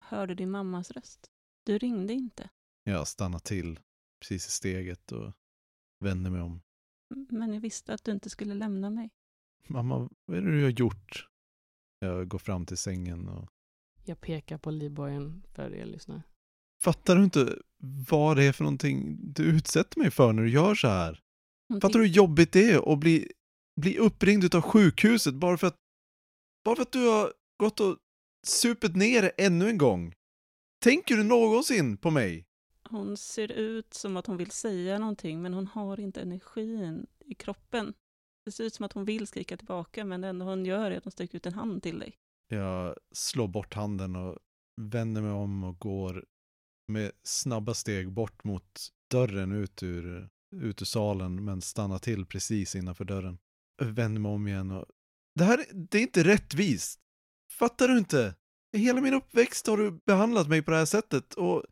[0.00, 1.30] hör du din mammas röst.
[1.66, 2.48] Du ringde inte,
[2.84, 3.80] jag stannar till
[4.20, 5.32] precis i steget och
[6.04, 6.60] vänder mig om.
[7.30, 9.10] men jag visste att du inte skulle lämna mig.
[9.68, 11.28] Mamma, vad är det du har gjort?
[11.98, 13.48] Jag går fram till sängen och
[14.04, 16.22] Jag pekar på livbojen för er lyssnare.
[16.82, 17.58] fattar du inte
[18.08, 21.20] vad det är för någonting du utsätter mig för när du gör så här?
[21.68, 23.32] Hon Fattar du hur jobbigt det är att bli,
[23.80, 25.76] bli uppringd av sjukhuset bara för att
[26.64, 27.98] bara för att du har gått och
[28.46, 30.14] supit ner det ännu en gång?
[30.82, 32.46] Tänker du någonsin på mig?
[32.92, 37.34] Hon ser ut som att hon vill säga någonting, men hon har inte energin i
[37.34, 37.94] kroppen.
[38.44, 40.96] Det ser ut som att hon vill skrika tillbaka, men det enda hon gör är
[40.96, 42.16] att hon sträcker ut en hand till dig.
[42.48, 44.38] Jag slår bort handen och
[44.80, 46.24] vänder mig om och går
[46.88, 52.74] med snabba steg bort mot dörren ut ur, ut ur salen men stannar till precis
[52.74, 53.38] innanför dörren.
[53.76, 54.86] Jag vänder mig om igen och...
[55.34, 57.00] Det här det är inte rättvist!
[57.58, 58.34] Fattar du inte?
[58.76, 61.64] I hela min uppväxt har du behandlat mig på det här sättet och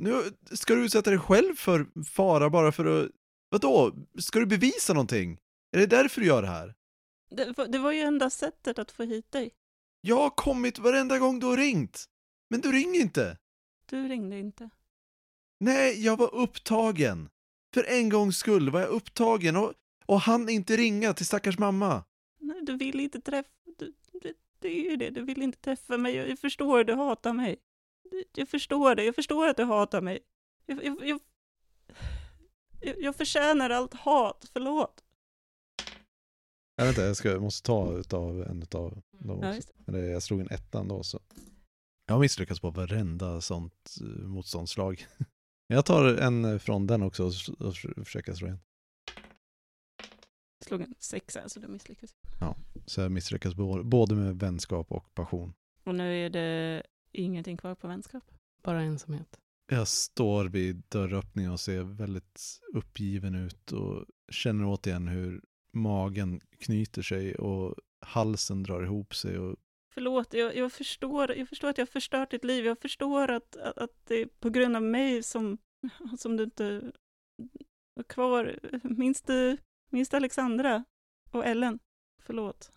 [0.00, 0.22] nu
[0.52, 3.10] ska du utsätta dig själv för fara bara för att...
[3.50, 3.92] Vadå?
[4.18, 5.38] Ska du bevisa någonting?
[5.72, 6.74] Är det därför du gör det här?
[7.30, 9.50] Det var, det var ju enda sättet att få hit dig.
[10.00, 12.04] Jag har kommit varenda gång du har ringt.
[12.50, 13.38] Men du ringer inte.
[13.86, 14.70] Du ringde inte.
[15.60, 17.28] Nej, jag var upptagen.
[17.74, 19.72] För en gångs skull var jag upptagen och,
[20.06, 22.04] och han inte ringa till stackars mamma.
[22.40, 23.48] Nej, du vill inte träffa...
[23.78, 26.14] Du, det, det är ju det, du vill inte träffa mig.
[26.14, 27.56] Jag förstår, du hatar mig.
[28.32, 30.18] Jag förstår det, jag förstår att du hatar mig.
[30.66, 31.20] Jag, jag, jag,
[32.80, 35.04] jag, jag förtjänar allt hat, förlåt.
[36.76, 39.72] Jag vet inte, jag, ska, jag måste ta utav en utav dem Ja, också.
[39.84, 39.92] det.
[39.92, 41.20] Det, jag slog en ettan då så.
[42.06, 45.06] Jag har misslyckats på varenda sånt eh, motståndslag.
[45.66, 47.24] Jag tar en från den också
[47.58, 48.60] och, försöker slå igen.
[50.58, 52.14] Jag slog en sexa, så du misslyckades.
[52.86, 53.54] Så jag misslyckas
[53.84, 55.52] både med vänskap och passion.
[55.84, 56.82] Och nu är det
[57.12, 58.24] ingenting kvar på vänskap.
[58.62, 59.40] Bara ensamhet.
[59.72, 65.42] Jag står vid dörröppningen och ser väldigt uppgiven ut och känner återigen hur
[65.72, 69.56] magen knyter sig och halsen drar ihop sig och
[69.94, 72.64] Förlåt, jag, jag, förstår, jag förstår att jag har förstört ditt liv.
[72.64, 75.58] Jag förstår att, att, att det är på grund av mig som,
[76.18, 76.92] som du inte
[77.94, 78.58] var kvar.
[78.82, 79.56] Minns du,
[79.90, 80.84] minns du Alexandra
[81.30, 81.78] och Ellen?
[82.22, 82.72] Förlåt.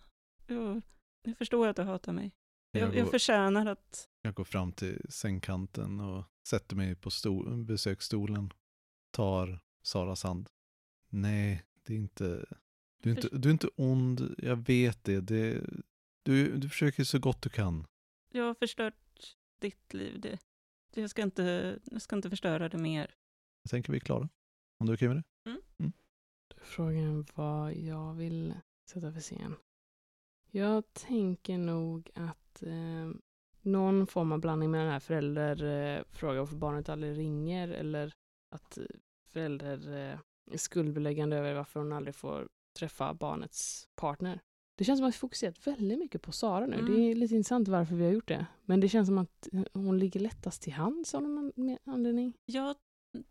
[0.46, 0.82] Jag,
[1.22, 2.32] jag förstår att du hatar mig.
[2.70, 4.08] jag Jag, jag går, förtjänar att...
[4.24, 8.52] jag går fram till sängkanten och sätter mig på stol, besöksstolen.
[9.10, 10.50] Tar Saras hand.
[11.08, 12.46] Nej, det är inte...
[13.02, 15.20] Du är inte, du är inte ond, jag vet det.
[15.20, 15.66] det
[16.22, 17.86] du, du försöker så gott du kan.
[18.32, 20.20] Jag har förstört ditt liv.
[20.20, 20.38] Det,
[20.94, 23.14] jag, ska inte, jag ska inte förstöra det mer.
[23.62, 24.28] Jag tänker vi är klara.
[24.78, 25.24] Om du är okej med det?
[26.56, 28.54] Frågan vad jag vill
[28.86, 29.56] sätta för scen.
[30.50, 33.10] Jag tänker nog att eh,
[33.64, 35.64] någon form av blandning med den här förälder
[35.96, 38.12] eh, frågar varför barnet aldrig ringer eller
[38.50, 38.84] att eh,
[39.32, 40.18] förälder eh,
[40.52, 44.40] är skuldbeläggande över varför hon aldrig får träffa barnets partner.
[44.76, 46.78] Det känns som att vi fokuserat väldigt mycket på Sara nu.
[46.78, 46.94] Mm.
[46.94, 48.46] Det är lite intressant varför vi har gjort det.
[48.64, 52.32] Men det känns som att eh, hon ligger lättast till hands av någon an- anledning.
[52.44, 52.74] Jag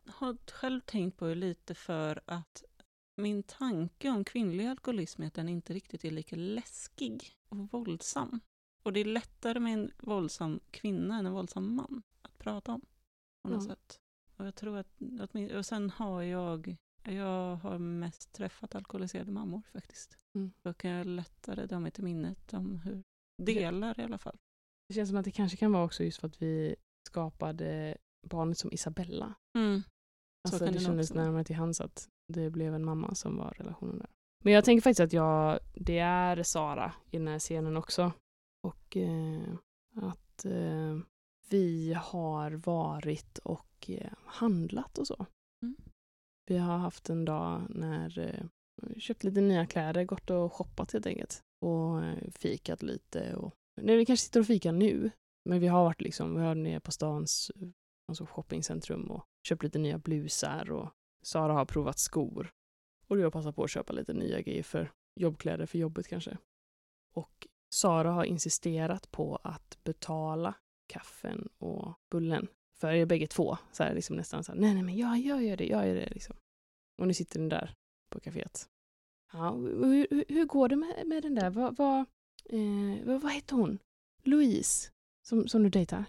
[0.08, 2.64] har själv tänkt på det lite för att
[3.16, 8.40] min tanke om kvinnlig alkoholism är att den inte riktigt är lika läskig och våldsam.
[8.84, 12.82] Och det är lättare med en våldsam kvinna än en våldsam man att prata om.
[13.44, 13.70] På något Ja.
[13.70, 14.00] sätt.
[14.38, 14.88] Och jag tror att,
[15.20, 20.18] att min, och sen har jag, jag har mest träffat alkoholiserade mammor faktiskt.
[20.36, 20.52] Mm.
[20.64, 23.04] Då kan jag lättare dra mig till minnet om hur,
[23.42, 24.38] delar i alla fall.
[24.88, 26.76] Det känns som att det kanske kan vara också just för att vi
[27.10, 27.98] skapade
[28.28, 29.34] barnet som Isabella.
[29.58, 29.82] Mm.
[29.82, 33.52] Så Alltså det kändes också närmare till hands att det blev en mamma som var
[33.52, 34.10] relationen där.
[34.44, 38.12] Men jag tänker faktiskt att jag, det är Sara i den här scenen också.
[38.64, 39.54] Och eh,
[39.96, 40.98] att eh,
[41.50, 45.26] vi har varit och eh, handlat och så.
[45.62, 45.76] Mm.
[46.46, 48.46] Vi har haft en dag när eh,
[48.82, 51.44] vi köpt lite nya kläder, gått och shoppat helt enkelt.
[51.62, 53.36] Och eh, fikat lite.
[53.36, 55.12] Och, nej, vi kanske sitter och fikar nu.
[55.50, 57.52] Men vi har varit liksom, vi har nere på stans
[58.08, 60.90] alltså shoppingcentrum och köpt lite nya blusar och
[61.24, 62.52] Sara har provat skor.
[63.08, 66.38] Och jag passar på att köpa lite nya grejer för jobbkläder för jobbet kanske.
[67.14, 70.56] Och Sara har insisterat på att betala
[70.88, 72.48] kaffen och bullen
[72.80, 73.58] för er bägge två.
[73.72, 75.96] Så här, liksom nästan så här, nej, nej, men jag, jag gör det, jag gör
[75.96, 76.36] det liksom.
[77.02, 77.74] Och nu sitter den där
[78.10, 78.68] på kaféet.
[79.32, 81.50] Ja, hur, hur, hur går det med, med den där?
[81.50, 82.00] Vad, vad,
[82.46, 83.80] eh, vad, vad heter hon?
[84.24, 84.92] Louise,
[85.28, 86.06] som, som du dejtar?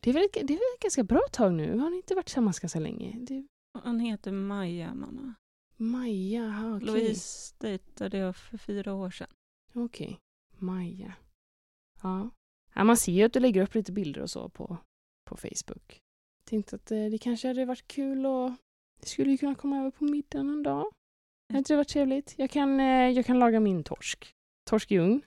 [0.00, 1.78] Det är, väl, det är väl ett ganska bra tag nu?
[1.78, 3.16] Har ni inte varit tillsammans ganska länge?
[3.20, 3.46] Det,
[3.84, 5.34] Hon heter Maja, mamma.
[5.76, 6.86] Maja, okej.
[6.86, 9.28] Louise dejtade jag för fyra år sedan.
[9.74, 10.20] Okej,
[10.60, 11.14] Maja.
[12.02, 12.30] Ja.
[12.74, 12.84] ja.
[12.84, 14.76] Man ser ju att du lägger upp lite bilder och så på,
[15.24, 16.00] på Facebook.
[16.44, 18.50] Tänkte att eh, det kanske hade varit kul och
[19.00, 20.92] det skulle ju kunna komma över på middagen en dag.
[21.48, 22.34] Hade inte det varit trevligt?
[22.38, 24.34] Jag kan, eh, jag kan laga min torsk.
[24.70, 25.22] Torsk i ugn.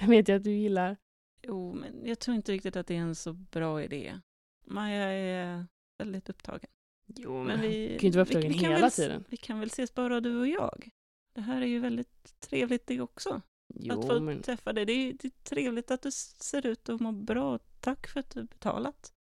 [0.00, 0.96] Den vet jag att du gillar.
[1.42, 4.20] Jo, men jag tror inte riktigt att det är en så bra idé.
[4.64, 5.66] Maja är
[5.98, 6.70] väldigt upptagen.
[7.06, 9.24] Jo, Men vi, kan ju inte vara vi- upptagen vi kan hela väl, tiden.
[9.28, 10.88] Vi kan väl ses bara du och jag?
[11.32, 13.42] Det här är ju väldigt trevligt det också.
[13.74, 14.84] Jo, att få men träffa dig.
[14.84, 17.58] Det är, det är trevligt att du ser ut att må bra.
[17.80, 19.12] Tack för att du betalat.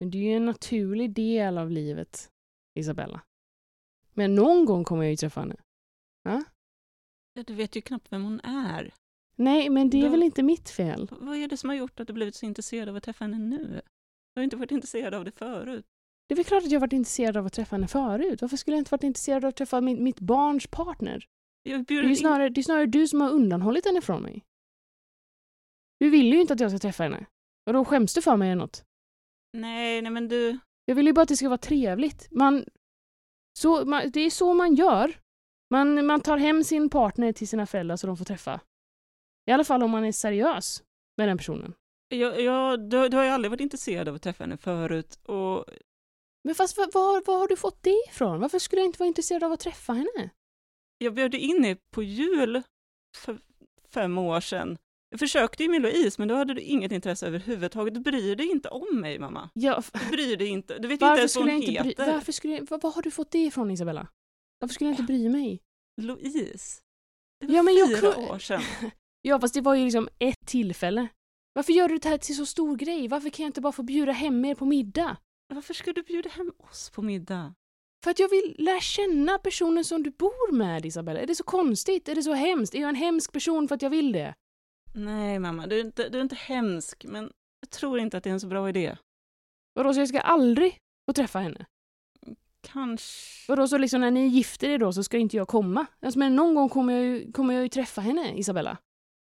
[0.00, 2.30] Men det är ju en naturlig del av livet,
[2.78, 3.20] Isabella.
[4.14, 5.56] Men någon gång kommer jag ju träffa henne.
[6.22, 6.44] Ja,
[7.46, 8.94] Du vet ju knappt vem hon är.
[9.36, 11.08] Nej, men det är Då- väl inte mitt fel.
[11.20, 13.38] Vad är det som har gjort att du blivit så intresserad av att träffa henne
[13.38, 13.80] nu?
[14.34, 15.84] Du har inte varit intresserad av det förut.
[16.26, 18.42] Det är väl klart att jag varit intresserad av att träffa henne förut.
[18.42, 21.26] Varför skulle jag inte varit intresserad av att träffa mitt, mitt barns partner?
[21.66, 24.44] Jag Det är, ju snarare, det är snarare du som har undanhållit henne från mig.
[25.98, 27.26] Du vill ju inte att jag ska träffa henne.
[27.66, 28.84] Och då skäms du för mig eller något?
[29.52, 30.58] Nej, nej men du...
[30.84, 32.28] Jag vill ju bara att det ska vara trevligt.
[32.30, 32.64] Man,
[33.58, 35.20] så, man, det är så man gör.
[35.70, 38.60] Man, man tar hem sin partner till sina föräldrar så de får träffa.
[39.46, 40.82] I alla fall om man är seriös
[41.16, 41.74] med den personen.
[42.08, 45.64] Jag, jag, du, du har ju aldrig varit intresserad av att träffa henne förut och
[46.44, 48.40] Men fast var, var, var har du fått det ifrån?
[48.40, 50.30] Varför skulle jag inte vara intresserad av att träffa henne?
[50.98, 52.62] Jag bjöd in er på jul
[53.16, 53.38] för
[53.88, 54.78] fem år sedan.
[55.10, 57.94] Jag försökte ju med Louise, men då hade du inget intresse överhuvudtaget.
[57.94, 59.50] Du bryr dig inte om mig, mamma.
[59.54, 60.78] Jag, Du bryr dig inte.
[60.78, 62.12] Du vet inte ens vad jag hon inte bry, heter.
[62.12, 64.06] varför skulle jag, var har du fått det ifrån Isabella?
[64.58, 65.60] Varför skulle jag inte bry mig?
[66.02, 66.80] Louise.
[67.40, 68.62] Det var Ja, men jag fyra kun- år sedan.
[69.22, 71.08] Ja, fast det var ju liksom ett tillfälle.
[71.52, 73.08] Varför gör du det här till så stor grej?
[73.08, 75.16] Varför kan jag inte bara få bjuda hem er på middag?
[75.54, 77.54] Varför ska du bjuda hem oss på middag?
[78.04, 81.20] För att jag vill lära känna personen som du bor med, Isabella.
[81.20, 82.08] Är det så konstigt?
[82.08, 82.74] Är det så hemskt?
[82.74, 84.34] Är jag en hemsk person för att jag vill det?
[84.94, 88.30] Nej, mamma, du är, inte, du är inte hemsk, men jag tror inte att det
[88.30, 88.96] är en så bra idé.
[89.74, 90.78] Vadå, så jag ska aldrig
[91.08, 91.66] få träffa henne?
[92.60, 93.52] Kanske...
[93.52, 95.86] Vadå, så liksom när ni gifter er då så ska inte jag komma?
[96.00, 98.78] Alltså, men någon gång kommer jag ju, kommer jag ju träffa henne, Isabella.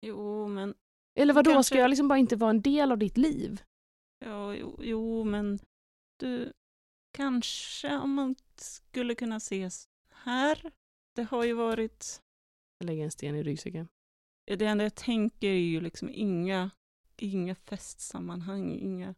[0.06, 0.74] Jo, men...
[1.18, 3.62] Eller vadå, Kanske- ska jag liksom bara inte vara en del av ditt liv?
[4.24, 5.58] Ja, jo, jo, men
[6.20, 6.52] du...
[7.16, 10.72] Kanske om man skulle kunna ses här.
[11.14, 12.22] Det har ju varit...
[12.78, 13.88] Jag lägger en sten i ryggsäcken.
[14.44, 16.70] Det enda jag tänker är ju liksom inga,
[17.16, 19.14] inga festsammanhang, inga...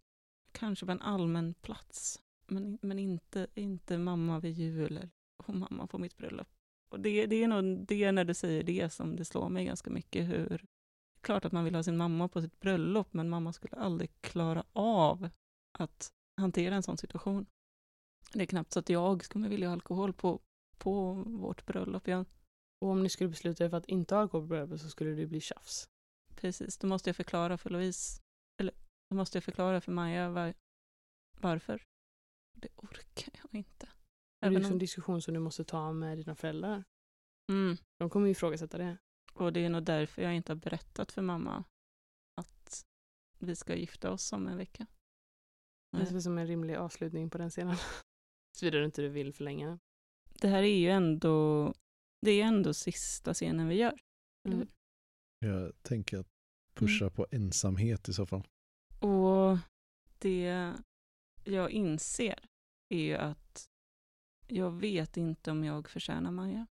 [0.53, 2.23] Kanske på en allmän plats.
[2.47, 6.49] Men, men inte, inte mamma vid jul och mamma på mitt bröllop.
[6.89, 9.91] Och det, det är nog det när du säger det som det slår mig ganska
[9.91, 10.65] mycket hur...
[11.21, 14.65] Klart att man vill ha sin mamma på sitt bröllop, men mamma skulle aldrig klara
[14.73, 15.29] av
[15.79, 17.47] att hantera en sån situation.
[18.33, 20.41] Det är knappt så att jag skulle vilja ha alkohol på,
[20.79, 22.09] på vårt bröllop.
[22.09, 22.25] Jag,
[22.81, 25.11] Och om ni skulle besluta er för att inte ha alkohol på bröllopet så skulle
[25.11, 25.89] det bli tjafs.
[26.35, 28.21] precis, då måste jag förklara för Louise,
[28.61, 28.75] eller
[29.11, 30.55] då måste jag förklara för Maja var,
[31.41, 31.83] varför.
[32.57, 33.87] Det orkar jag inte.
[34.41, 36.85] Det är Även ju en om, diskussion som du måste ta med dina föräldrar.
[37.53, 38.97] mm, De kommer ju ifrågasätta det.
[39.35, 41.65] och det är nog därför jag inte har berättat för mamma
[42.41, 42.87] att
[43.39, 44.87] vi ska gifta oss om en vecka.
[45.97, 47.77] Det är som en rimlig avslutning på den scenen.
[48.57, 49.79] Såvida du inte du vill förlänga.
[50.41, 51.75] Det här är ju ändå,
[52.21, 53.99] det är ändå sista scenen vi gör.
[54.49, 54.69] Mm.
[55.39, 56.29] Jag tänker att
[56.75, 58.47] pusha på ensamhet i så fall.
[59.01, 59.59] Och
[60.19, 60.75] det
[61.45, 62.49] jag inser
[62.89, 63.69] är ju att
[64.47, 66.67] jag vet inte om jag förtjänar Maja.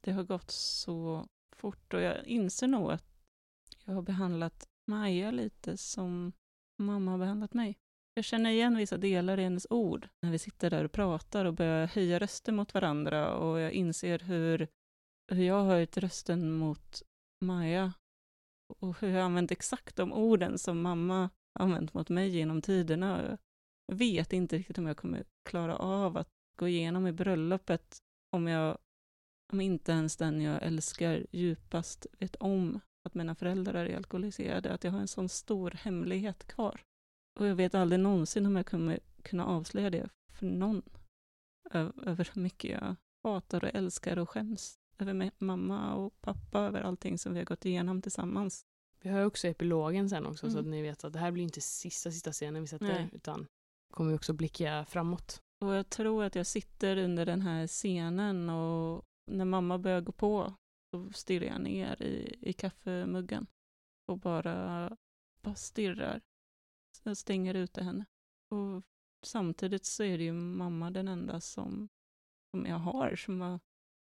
[0.00, 3.04] Det har gått så fort och jag inser nog att
[3.84, 6.32] jag har behandlat Maja lite som
[6.78, 7.78] mamma har behandlat mig.
[8.18, 11.54] Jag känner igen vissa delar i hennes ord när vi sitter där och pratar och
[11.54, 14.68] börjar höja rösten mot varandra och jag inser hur,
[15.32, 17.02] hur jag har höjt rösten mot
[17.44, 17.92] Maja
[18.78, 23.38] och hur jag har använt exakt de orden som mamma använt mot mig genom tiderna.
[23.86, 26.28] Jag vet inte riktigt om jag kommer klara av att
[26.58, 27.98] gå igenom i bröllopet
[28.36, 28.78] om jag,
[29.52, 34.84] om inte ens den jag älskar djupast vet om att mina föräldrar är alkoholiserade, att
[34.84, 36.80] jag har en sån stor hemlighet kvar.
[37.38, 40.82] Och jag vet aldrig någonsin om jag kommer kunna avslöja det för någon.
[41.70, 47.18] Över hur mycket jag hatar och älskar och skäms över mamma och pappa, över allting
[47.18, 48.64] som vi har gått igenom tillsammans.
[49.00, 50.52] Vi har också epilogen sen också, mm.
[50.52, 53.08] så att ni vet att det här blir inte sista, sista scenen vi sätter, Nej.
[53.12, 53.46] utan
[53.92, 55.42] kommer vi också blicka framåt.
[55.60, 60.12] Och jag tror att jag sitter under den här scenen och när mamma börjar gå
[60.12, 60.54] på,
[60.90, 63.46] så stirrar jag ner i, i kaffemuggen
[64.06, 64.96] och bara,
[65.42, 66.20] bara stirrar.
[67.08, 68.04] Jag stänger ute henne.
[68.48, 68.82] Och
[69.26, 71.88] samtidigt så är det ju mamma den enda som,
[72.50, 73.60] som jag har, som jag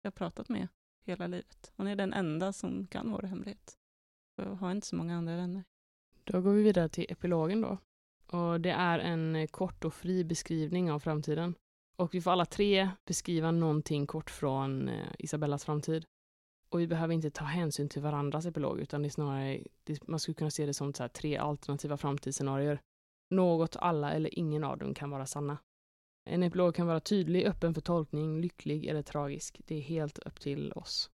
[0.02, 0.68] har pratat med
[1.04, 1.72] hela livet.
[1.76, 3.78] Hon är den enda som kan vår hemlighet.
[4.36, 5.64] Jag har inte så många andra vänner.
[6.24, 7.78] Då går vi vidare till epilogen då.
[8.26, 11.54] Och det är en eh, kort och fri beskrivning av framtiden.
[11.96, 16.06] Och vi får alla tre beskriva någonting kort från eh, Isabellas framtid.
[16.70, 20.20] Och vi behöver inte ta hänsyn till varandras epilog, utan det är snarare, det, man
[20.20, 22.80] skulle kunna se det som så här, tre alternativa framtidsscenarier.
[23.30, 25.58] Något, alla eller ingen av dem kan vara sanna.
[26.30, 29.60] En epilog kan vara tydlig, öppen för tolkning, lycklig eller tragisk.
[29.66, 31.10] Det är helt upp till oss.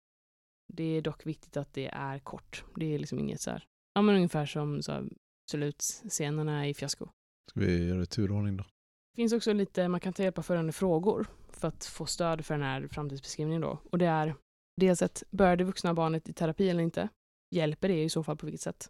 [0.74, 2.64] Det är dock viktigt att det är kort.
[2.76, 5.10] Det är liksom inget så här, ja men ungefär som så här,
[5.52, 7.08] slutscenerna i Fiasko.
[7.50, 8.64] Ska vi göra det turordning då?
[8.64, 12.46] Det finns också lite, man kan ta hjälp av följande frågor för att få stöd
[12.46, 13.80] för den här framtidsbeskrivningen då.
[13.92, 14.36] Och det är
[14.80, 17.10] dels ett, bör det vuxna barnet i terapi eller inte?
[17.52, 18.90] Hjälper det i så fall på vilket sätt?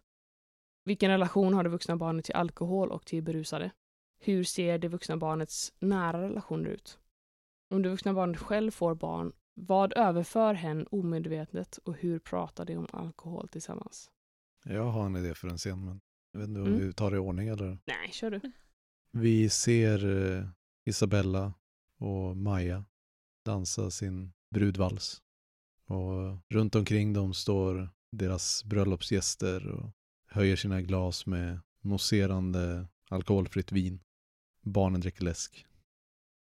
[0.84, 3.70] Vilken relation har det vuxna barnet till alkohol och till berusade?
[4.20, 6.98] Hur ser det vuxna barnets nära relationer ut?
[7.74, 12.76] Om det vuxna barnet själv får barn, vad överför hen omedvetet och hur pratar de
[12.76, 14.10] om alkohol tillsammans?
[14.64, 16.00] Jag har en idé för en scen, men
[16.32, 16.78] jag vet inte om mm.
[16.78, 17.78] vi tar det i ordning eller?
[17.86, 18.40] Nej, kör du.
[19.12, 20.48] Vi ser eh,
[20.84, 21.54] Isabella
[21.98, 22.84] och Maja
[23.44, 25.22] dansa sin brudvals.
[25.90, 29.90] Och runt omkring dem står deras bröllopsgäster och
[30.28, 34.00] höjer sina glas med mousserande alkoholfritt vin.
[34.62, 35.66] Barnen dricker läsk.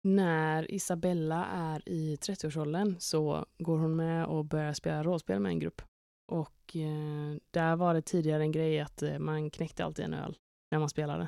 [0.03, 5.59] När Isabella är i 30-årsåldern så går hon med och börjar spela rollspel med en
[5.59, 5.81] grupp.
[6.27, 10.37] Och eh, där var det tidigare en grej att eh, man knäckte alltid en öl
[10.71, 11.27] när man spelade.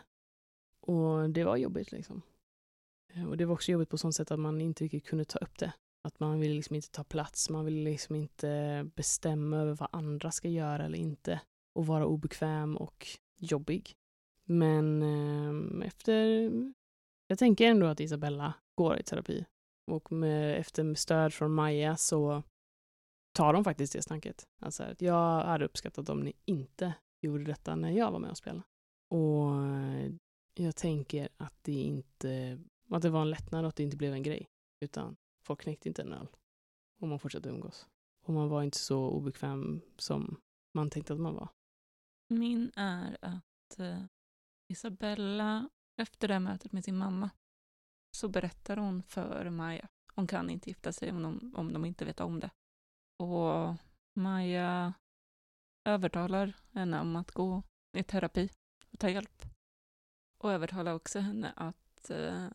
[0.81, 2.21] Och det var jobbigt liksom.
[3.13, 5.39] Eh, och det var också jobbigt på sånt sätt att man inte riktigt kunde ta
[5.39, 5.73] upp det.
[6.01, 10.31] Att man vill liksom inte ta plats, man vill liksom inte bestämma över vad andra
[10.31, 11.41] ska göra eller inte.
[11.75, 13.07] Och vara obekväm och
[13.37, 13.95] jobbig.
[14.43, 16.51] Men eh, efter...
[17.27, 19.45] Jag tänker ändå att Isabella går i terapi.
[19.91, 22.43] Och med, efter stöd från Maja så
[23.33, 24.47] tar de faktiskt det snacket.
[24.61, 28.37] Alltså att jag hade uppskattat om ni inte gjorde detta när jag var med och
[28.37, 28.63] spelade.
[29.09, 29.53] Och
[30.53, 32.59] jag tänker att det inte
[32.89, 34.49] att det var en lättnad att det inte blev en grej.
[34.79, 35.15] Utan
[35.49, 36.27] folk knäckte inte en öl.
[37.01, 37.87] Och man fortsatte umgås.
[38.25, 40.41] Och man var inte så obekväm som
[40.73, 41.49] man tänkte att man var.
[42.27, 44.03] Min är att eh,
[44.67, 47.29] Isabella, efter det här mötet med sin mamma,
[48.17, 49.87] så berättar hon för Maja.
[50.15, 52.51] Hon kan inte gifta sig om de, om de inte vet om det.
[53.19, 53.75] Och
[54.13, 54.93] Maja
[55.85, 57.63] övertalar henne om att gå
[57.97, 58.49] i terapi
[58.91, 59.45] och ta hjälp.
[60.43, 62.49] Och övertalar också henne att eh,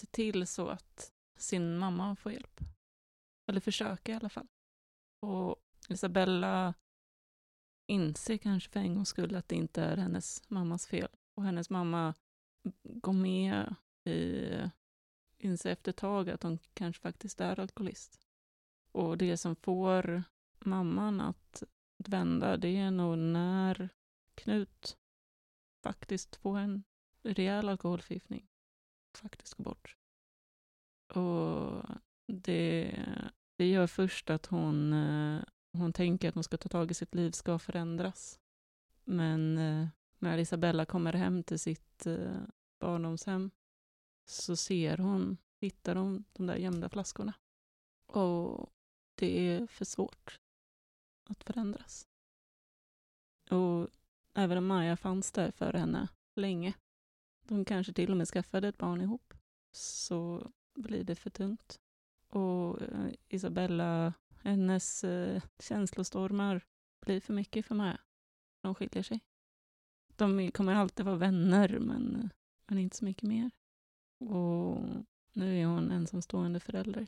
[0.00, 2.60] se till så att sin mamma få hjälp.
[3.46, 4.48] Eller försöka i alla fall.
[5.20, 5.56] Och
[5.88, 6.74] Isabella
[7.86, 11.08] inser kanske för en gångs skull att det inte är hennes mammas fel.
[11.34, 12.14] Och hennes mamma
[12.82, 14.44] går med i,
[15.38, 18.20] inser efter ett tag att hon kanske faktiskt är alkoholist.
[18.92, 20.22] Och det som får
[20.58, 21.62] mamman att
[21.96, 23.88] vända, det är nog när
[24.34, 24.98] Knut
[25.82, 26.84] faktiskt får en
[27.22, 28.48] rejäl alkoholförgiftning.
[29.14, 29.96] Faktiskt går bort.
[31.16, 31.84] Och
[32.26, 32.94] det,
[33.56, 37.14] det gör först att hon, eh, hon tänker att hon ska ta tag i sitt
[37.14, 38.40] liv, ska förändras.
[39.04, 39.88] Men eh,
[40.18, 42.42] när Isabella kommer hem till sitt eh,
[42.80, 43.50] barndomshem
[44.24, 47.34] så ser hon, hittar hon de där gömda flaskorna.
[48.06, 48.70] Och
[49.14, 50.40] det är för svårt
[51.28, 52.08] att förändras.
[53.50, 53.88] Och
[54.34, 56.74] även om Maja fanns där för henne länge,
[57.42, 59.34] de kanske till och med skaffade ett barn ihop,
[59.72, 61.80] så blir det för tungt.
[62.28, 66.64] Och eh, Isabella, hennes eh, känslostormar
[67.00, 68.00] blir för mycket för Maja.
[68.62, 69.20] De skiljer sig.
[70.16, 72.30] De kommer alltid vara vänner, men,
[72.66, 73.50] men inte så mycket mer.
[74.18, 74.78] Och
[75.32, 77.06] nu är hon ensamstående förälder.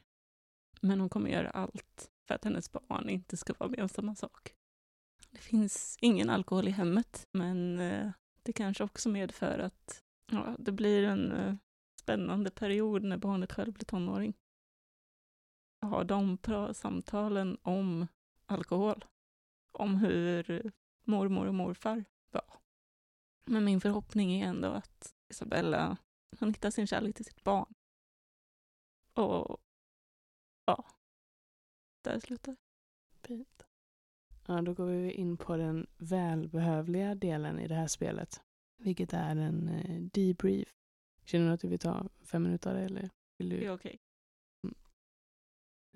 [0.80, 4.14] Men hon kommer göra allt för att hennes barn inte ska vara med om samma
[4.14, 4.54] sak.
[5.30, 8.10] Det finns ingen alkohol i hemmet, men eh,
[8.42, 11.58] det kanske också medför att ja, det blir en
[12.08, 14.34] spännande period när barnet själv blir tonåring.
[15.80, 16.38] Ha de
[16.72, 18.06] samtalen om
[18.46, 19.04] alkohol,
[19.72, 20.72] om hur
[21.04, 22.60] mormor och morfar var.
[23.44, 25.96] Men min förhoppning är ändå att Isabella,
[26.40, 27.74] hon hittar sin kärlek till sitt barn.
[29.12, 29.58] Och
[30.64, 30.84] ja,
[32.04, 32.56] där slutar
[33.22, 33.66] Fint.
[34.46, 38.40] Ja, då går vi in på den välbehövliga delen i det här spelet.
[38.76, 40.77] Vilket är en eh, debrief.
[41.28, 43.10] Känner du att du vill ta fem minuter eller?
[43.38, 43.56] Vill du?
[43.56, 43.98] Det är okej.
[44.64, 44.74] Mm.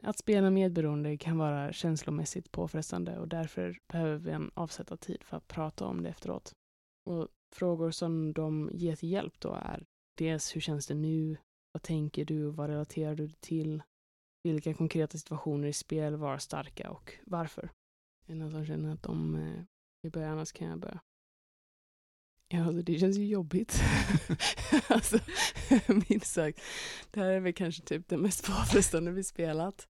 [0.02, 5.36] Att spela medberoende kan vara känslomässigt påfrestande och därför behöver vi en avsätta tid för
[5.36, 6.52] att prata om det efteråt.
[7.10, 9.84] Och frågor som de ger till hjälp då är
[10.18, 11.36] dels hur känns det nu?
[11.72, 12.50] Vad tänker du?
[12.50, 13.82] Vad relaterar du till?
[14.42, 17.70] Vilka konkreta situationer i spel var starka och varför?
[18.26, 19.64] Någon som känner att de eh,
[20.02, 20.30] vill börja?
[20.30, 21.00] Annars kan jag börja.
[22.52, 23.80] Ja, alltså det känns ju jobbigt.
[24.88, 25.18] alltså,
[26.08, 26.60] minst sagt.
[27.10, 29.88] Det här är väl kanske typ det mest påfrestande vi spelat.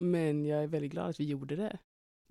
[0.00, 1.78] Men jag är väldigt glad att vi gjorde det.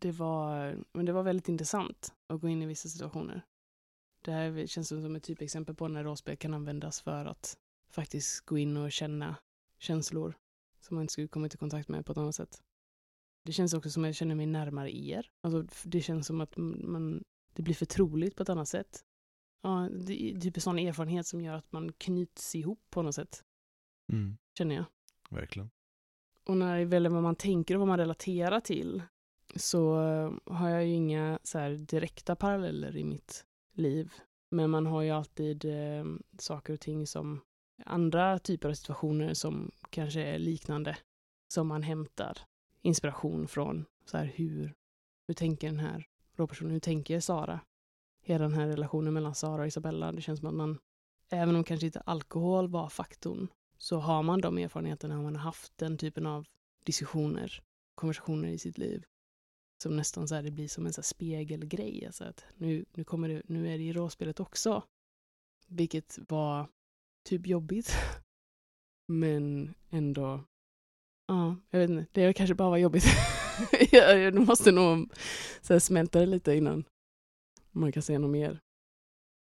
[0.01, 3.45] Det var, men det var väldigt intressant att gå in i vissa situationer.
[4.25, 7.57] Det här känns som ett typexempel på när rollspel kan användas för att
[7.89, 9.35] faktiskt gå in och känna
[9.79, 10.37] känslor
[10.79, 12.61] som man inte skulle kommit i kontakt med på ett annat sätt.
[13.45, 15.29] Det känns också som att jag känner mig närmare er.
[15.41, 17.23] Alltså, det känns som att man,
[17.53, 19.03] det blir förtroligt på ett annat sätt.
[19.63, 23.15] Ja, det är typ en sån erfarenhet som gör att man knyts ihop på något
[23.15, 23.43] sätt.
[24.11, 24.37] Mm.
[24.57, 24.85] Känner jag.
[25.29, 25.69] Verkligen.
[26.45, 29.03] Och när det väljer vad man tänker och vad man relaterar till
[29.55, 29.95] så
[30.45, 34.13] har jag ju inga så direkta paralleller i mitt liv.
[34.49, 36.05] Men man har ju alltid eh,
[36.39, 37.41] saker och ting som
[37.85, 40.97] andra typer av situationer som kanske är liknande.
[41.53, 42.37] Som man hämtar
[42.81, 43.85] inspiration från.
[44.05, 44.73] Så här, hur,
[45.27, 46.71] hur tänker den här rollpersonen?
[46.71, 47.59] Hur tänker Sara?
[48.25, 50.11] Hela den här relationen mellan Sara och Isabella.
[50.11, 50.79] Det känns som att man,
[51.29, 53.47] även om kanske inte alkohol var faktorn,
[53.77, 56.45] så har man de erfarenheterna och man har haft den typen av
[56.83, 57.63] diskussioner,
[57.95, 59.05] konversationer i sitt liv.
[59.83, 62.05] Som nästan så här, det blir som en så spegelgrej.
[62.05, 64.83] Alltså att nu, nu, kommer det, nu är det i råspelet också.
[65.67, 66.67] Vilket var
[67.23, 67.95] typ jobbigt.
[69.07, 70.43] Men ändå,
[71.27, 73.05] ja, jag vet inte, det kanske bara var jobbigt.
[73.91, 75.13] jag måste nog
[75.61, 76.85] så här, smälta det lite innan
[77.73, 78.59] man kan säga något mer.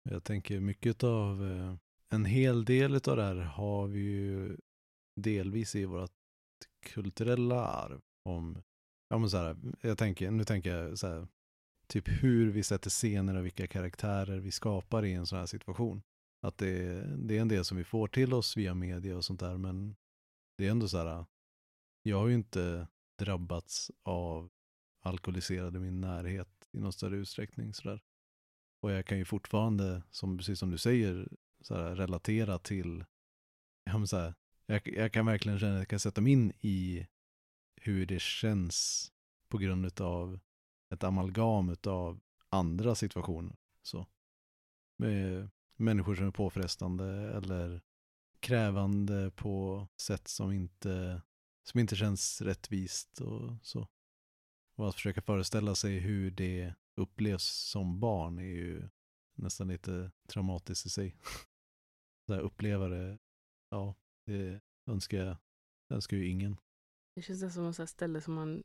[0.09, 1.75] Jag tänker mycket av, eh,
[2.09, 4.57] en hel del av det här har vi ju
[5.15, 6.11] delvis i vårt
[6.85, 8.01] kulturella arv.
[8.25, 8.63] Om,
[9.09, 11.27] ja men så här, jag tänker, nu tänker jag så här,
[11.87, 16.01] typ hur vi sätter scener och vilka karaktärer vi skapar i en sån här situation.
[16.41, 19.39] Att det, det är en del som vi får till oss via media och sånt
[19.39, 19.95] där, men
[20.57, 21.25] det är ändå så här,
[22.03, 22.87] jag har ju inte
[23.19, 24.49] drabbats av
[25.01, 28.01] alkoholiserade i min närhet i någon större utsträckning sådär.
[28.81, 31.27] Och jag kan ju fortfarande, som, precis som du säger,
[31.61, 33.05] så här, relatera till,
[33.83, 34.33] ja, så här,
[34.65, 37.07] jag, jag, kan verkligen känna att jag kan sätta mig in i
[37.75, 39.11] hur det känns
[39.49, 40.39] på grund av
[40.93, 42.19] ett amalgam av
[42.49, 43.55] andra situationer.
[43.81, 44.07] Så.
[44.97, 47.81] Med människor som är påfrestande eller
[48.39, 51.21] krävande på sätt som inte,
[51.63, 53.87] som inte känns rättvist och så.
[54.75, 58.89] Och att försöka föreställa sig hur det upplevs som barn är ju
[59.37, 61.15] nästan lite traumatiskt i sig.
[62.27, 63.17] Så här uppleva det,
[63.69, 63.95] ja,
[64.25, 64.61] det
[64.91, 65.37] önskar jag,
[65.89, 66.57] det önskar ju ingen.
[67.15, 68.63] Det känns som ett ställe som man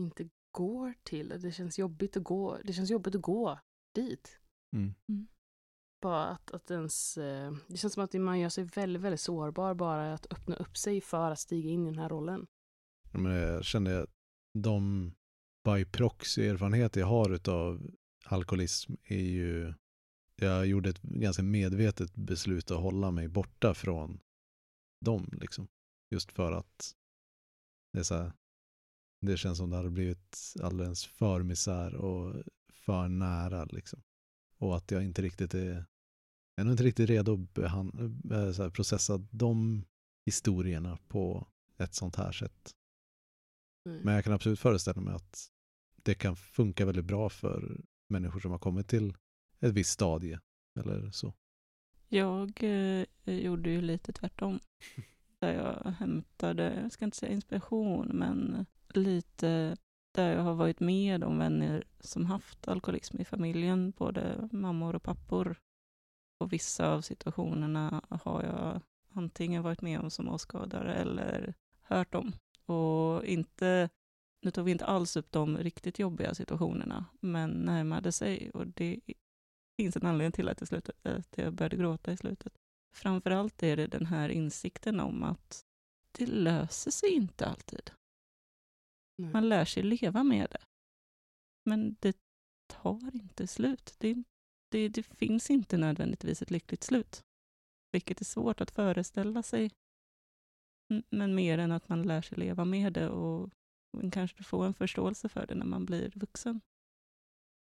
[0.00, 1.28] inte går till.
[1.28, 3.58] Det känns jobbigt att gå, det känns jobbigt att gå
[3.94, 4.40] dit.
[4.76, 4.94] Mm.
[5.08, 5.26] Mm.
[6.02, 9.74] Bara att, att ens, eh, det känns som att man gör sig väldigt, väldigt sårbar
[9.74, 12.46] bara att öppna upp sig för att stiga in i den här rollen.
[13.12, 14.10] Men jag kände att
[14.58, 15.12] de
[15.66, 17.90] by proxy-erfarenheter jag har av
[18.24, 19.74] alkoholism är ju,
[20.36, 24.20] jag gjorde ett ganska medvetet beslut att hålla mig borta från
[25.04, 25.68] dem liksom.
[26.10, 26.94] Just för att
[27.92, 28.32] det här,
[29.20, 34.02] det känns som det hade blivit alldeles för misär och för nära liksom.
[34.58, 35.84] Och att jag inte riktigt är,
[36.54, 39.84] jag är inte riktigt redo att behandla, eh, här, processa de
[40.26, 42.74] historierna på ett sånt här sätt.
[43.88, 44.00] Mm.
[44.04, 45.52] Men jag kan absolut föreställa mig att
[46.06, 49.14] det kan funka väldigt bra för människor som har kommit till
[49.60, 50.40] ett visst stadie
[50.78, 51.32] eller så.
[52.08, 54.60] Jag eh, gjorde ju lite tvärtom.
[55.38, 59.76] Där jag hämtade, jag ska inte säga inspiration, men lite
[60.14, 65.02] där jag har varit med om vänner som haft alkoholism i familjen, både mammor och
[65.02, 65.56] pappor.
[66.40, 68.80] Och vissa av situationerna har jag
[69.12, 72.32] antingen varit med om som avskadare eller hört om.
[72.66, 73.88] Och inte
[74.46, 79.00] nu tog vi inte alls upp de riktigt jobbiga situationerna, men närmade sig och det
[79.80, 82.58] finns en anledning till att, i slutet, att jag började gråta i slutet.
[82.96, 85.64] framförallt är det den här insikten om att
[86.12, 87.90] det löser sig inte alltid.
[89.18, 89.32] Nej.
[89.32, 90.64] Man lär sig leva med det.
[91.64, 92.16] Men det
[92.66, 93.94] tar inte slut.
[93.98, 94.22] Det,
[94.70, 97.24] det, det finns inte nödvändigtvis ett lyckligt slut.
[97.92, 99.70] Vilket är svårt att föreställa sig.
[101.10, 103.50] Men mer än att man lär sig leva med det och
[103.96, 106.60] men kanske får en förståelse för det när man blir vuxen.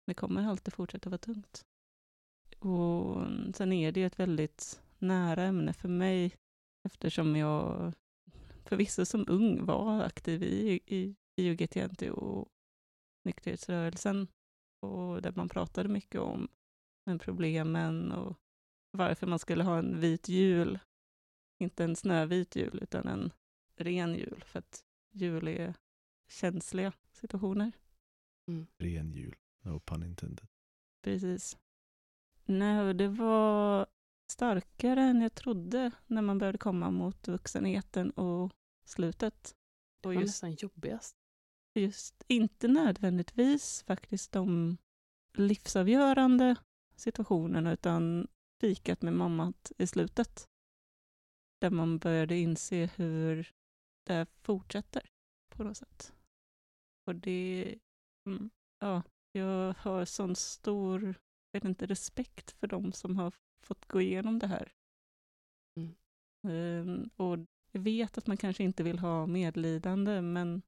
[0.05, 1.65] Det kommer alltid fortsätta vara tungt.
[2.59, 6.35] Och sen är det ju ett väldigt nära ämne för mig
[6.85, 7.93] eftersom jag
[8.65, 12.49] förvisso som ung var aktiv i, i, i UGTNT och
[13.25, 14.27] nykterhetsrörelsen
[14.81, 16.47] och där man pratade mycket om
[17.05, 18.37] men problemen och
[18.91, 20.79] varför man skulle ha en vit jul.
[21.59, 23.31] Inte en snövit jul utan en
[23.75, 25.73] ren jul för att jul är
[26.27, 27.71] känsliga situationer.
[28.77, 29.35] Ren jul.
[29.61, 30.47] No pun intended.
[31.01, 31.57] Precis.
[32.45, 33.87] Nej, det var
[34.31, 38.51] starkare än jag trodde när man började komma mot vuxenheten och
[38.85, 39.55] slutet.
[40.01, 41.17] Det Och var just, nästan jobbigast.
[41.75, 44.77] just inte nödvändigtvis faktiskt de
[45.37, 46.55] livsavgörande
[46.95, 48.27] situationerna utan
[48.61, 50.49] fikat med mamma i slutet.
[51.61, 53.53] Där man började inse hur
[54.03, 55.09] det fortsätter
[55.55, 56.13] på något sätt.
[57.07, 57.75] Och det,
[58.27, 58.49] mm,
[58.79, 61.15] ja, jag har sån stor,
[61.51, 63.33] vet inte, respekt för de som har
[63.65, 64.71] fått gå igenom det här.
[65.79, 65.95] Mm.
[66.47, 67.37] Ehm, och
[67.71, 70.61] jag vet att man kanske inte vill ha medlidande, men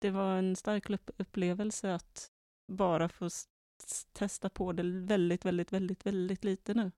[0.00, 2.32] det var en stark upp- upplevelse att
[2.72, 3.28] bara få
[4.12, 6.92] testa på det väldigt, väldigt, väldigt, väldigt lite nu.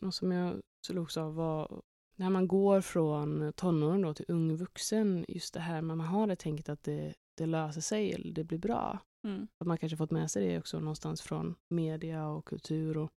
[0.00, 1.82] Och som jag slogs av var
[2.18, 6.36] när man går från tonåren då till ung vuxen, just det här man har det
[6.36, 8.98] tänket att det, det löser sig eller det blir bra.
[9.24, 9.48] Mm.
[9.58, 12.96] Att man kanske fått med sig det också någonstans från media och kultur.
[12.96, 13.10] Och,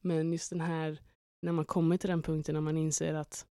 [0.00, 1.00] men just den här,
[1.42, 3.46] när man kommer till den punkten när man inser att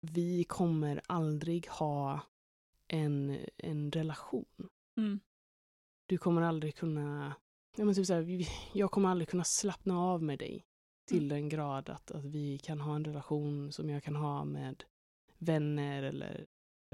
[0.00, 2.20] vi kommer aldrig ha
[2.88, 4.68] en, en relation.
[4.96, 5.20] Mm.
[6.06, 7.34] Du kommer aldrig kunna,
[7.76, 10.64] ja men typ så här, jag kommer aldrig kunna slappna av med dig
[11.08, 11.28] till Mm.
[11.28, 14.84] den grad att, att vi kan ha en relation som jag kan ha med
[15.38, 16.46] vänner eller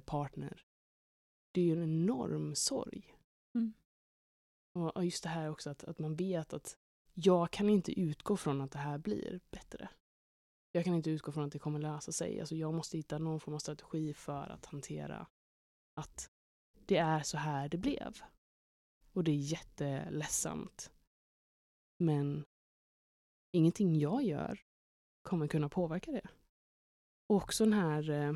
[0.05, 0.65] partner.
[1.53, 3.17] Det är ju en enorm sorg.
[3.55, 3.73] Mm.
[4.73, 6.79] Och och just det här också att, att man vet att
[7.15, 9.89] jag kan inte utgå från att det här blir bättre.
[10.73, 12.41] Jag kan inte utgå från att det kommer lösa sig.
[12.41, 15.27] Alltså jag måste hitta någon form av strategi för att hantera
[15.95, 16.31] att
[16.87, 18.23] det är så här det blev.
[19.13, 20.93] Och det är jätteledsamt.
[21.99, 22.45] Men
[23.55, 24.61] ingenting jag gör
[25.23, 26.29] kommer kunna påverka det.
[27.29, 28.33] Och också den här, eh,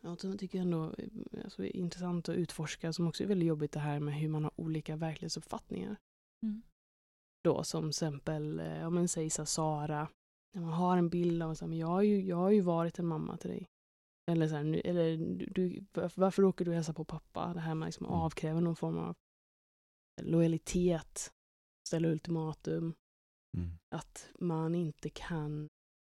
[0.00, 3.48] ja, jag tycker jag ändå eh, alltså, är intressant att utforska, som också är väldigt
[3.48, 5.96] jobbigt det här med hur man har olika verklighetsuppfattningar.
[6.42, 6.62] Mm.
[7.44, 10.08] Då som exempel, eh, ja men säg så Sara,
[10.54, 13.06] när man har en bild av att jag, har ju, jag har ju varit en
[13.06, 13.68] mamma till dig.
[14.30, 15.16] Eller, så här, eller
[15.54, 15.84] du,
[16.14, 17.54] varför, åker du och hälsar på pappa?
[17.54, 18.18] Det här med liksom Mm.
[18.18, 19.14] avkräva någon form av
[20.22, 21.32] lojalitet,
[21.88, 22.94] ställa ultimatum,
[23.54, 23.78] Mm.
[23.88, 25.68] att man inte kan,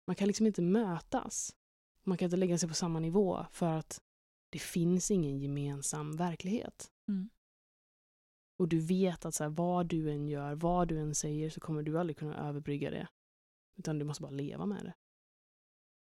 [0.06, 1.56] man kan liksom inte mötas.
[2.04, 4.00] Man kan inte lägga sig på samma nivå för att
[4.50, 6.92] det finns ingen gemensam verklighet.
[7.08, 7.28] Mm.
[8.58, 11.60] Och du vet att så här, vad du än gör, vad du än säger så
[11.60, 13.08] kommer du aldrig kunna överbrygga det.
[13.76, 14.94] Utan du måste bara leva med det.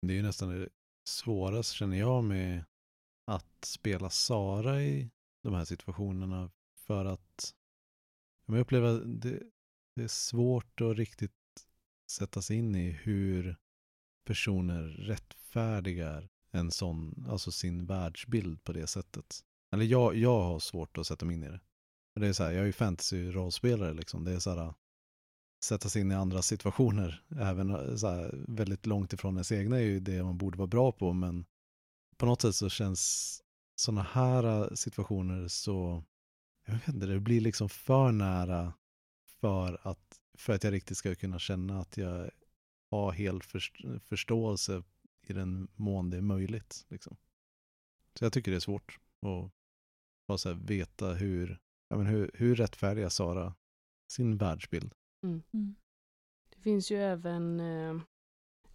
[0.07, 0.69] Det är ju nästan det
[1.03, 2.63] svåraste känner jag med
[3.25, 5.11] att spela Sara i
[5.43, 6.51] de här situationerna.
[6.75, 7.55] För att
[8.45, 9.43] jag upplever att det,
[10.01, 11.31] det är svårt att riktigt
[12.11, 13.57] sätta sig in i hur
[14.25, 19.39] personer rättfärdigar en sån, alltså sin världsbild på det sättet.
[19.73, 21.59] Eller jag, jag har svårt att sätta mig in i det.
[22.13, 24.23] För det är så här, jag är ju fantasy-rollspelare liksom.
[24.23, 24.73] Det är så här,
[25.65, 27.23] sätta sig in i andra situationer.
[27.39, 30.67] Även eh, så här, väldigt långt ifrån ens egna är ju det man borde vara
[30.67, 31.13] bra på.
[31.13, 31.45] Men
[32.17, 33.37] på något sätt så känns
[33.75, 36.03] sådana här situationer så,
[36.65, 38.73] jag vet inte, det blir liksom för nära
[39.41, 42.31] för att, för att jag riktigt ska kunna känna att jag
[42.91, 44.83] har hel först, förståelse
[45.27, 46.85] i den mån det är möjligt.
[46.89, 47.17] Liksom.
[48.19, 49.51] Så jag tycker det är svårt att
[50.27, 51.59] bara så här veta hur,
[51.89, 53.55] ja, men hur, hur rättfärdigar Sara
[54.11, 54.93] sin världsbild.
[55.23, 55.75] Mm.
[56.49, 58.01] Det finns ju även eh,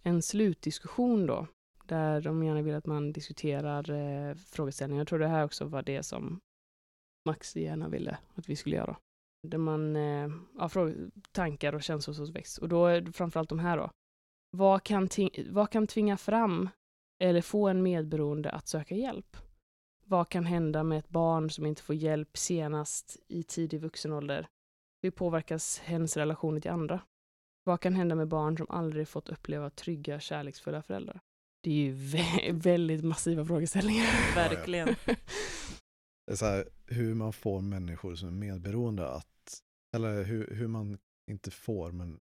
[0.03, 1.47] en slutdiskussion då.
[1.85, 5.01] Där de gärna vill att man diskuterar eh, frågeställningar.
[5.01, 6.39] Jag tror det här också var det som
[7.25, 8.97] Max gärna ville att vi skulle göra.
[9.47, 10.69] Där man, eh, ja,
[11.31, 12.57] tankar och känslor som väcks.
[12.57, 13.91] Och då är det framförallt de här då.
[14.51, 15.09] Vad kan,
[15.49, 16.69] vad kan tvinga fram
[17.19, 19.37] eller få en medberoende att söka hjälp?
[20.05, 24.47] Vad kan hända med ett barn som inte får hjälp senast i tidig vuxen ålder?
[25.01, 27.01] Hur påverkas hens relationer till andra?
[27.63, 31.19] Vad kan hända med barn som aldrig fått uppleva trygga, kärleksfulla föräldrar?
[31.61, 34.35] Det är ju vä väldigt massiva frågeställningar.
[34.35, 34.87] Verkligen.
[36.27, 39.63] Det är så här, hur man får människor som är medberoende att,
[39.95, 40.97] eller hur, hur man
[41.27, 42.19] inte får, men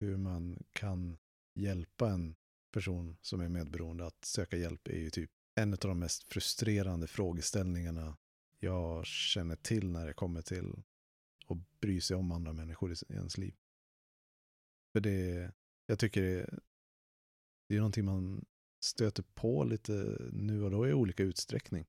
[0.00, 1.16] hur man kan
[1.54, 2.34] hjälpa en
[2.72, 7.06] person som är medberoende att söka hjälp är ju typ en av de mest frustrerande
[7.06, 8.16] frågeställningarna
[8.58, 10.82] jag känner till när det kommer till
[11.46, 13.54] att bry sig om andra människor i ens liv.
[14.92, 15.52] För det,
[15.86, 16.58] jag tycker det,
[17.68, 18.44] det är någonting man
[18.84, 21.86] stöter på lite nu och då i olika utsträckning.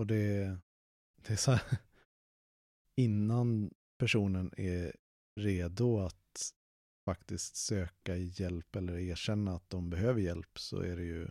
[0.00, 0.58] Och det,
[1.16, 1.78] det är så här,
[2.96, 4.96] innan personen är
[5.40, 6.54] redo att
[7.04, 11.30] faktiskt söka hjälp eller erkänna att de behöver hjälp så är det ju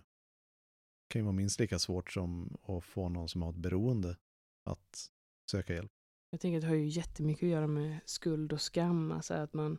[1.07, 4.17] kan ju vara minst lika svårt som att få någon som har ett beroende
[4.65, 5.11] att
[5.51, 5.91] söka hjälp.
[6.29, 9.53] Jag tänker att det har ju jättemycket att göra med skuld och skam, alltså att
[9.53, 9.77] man,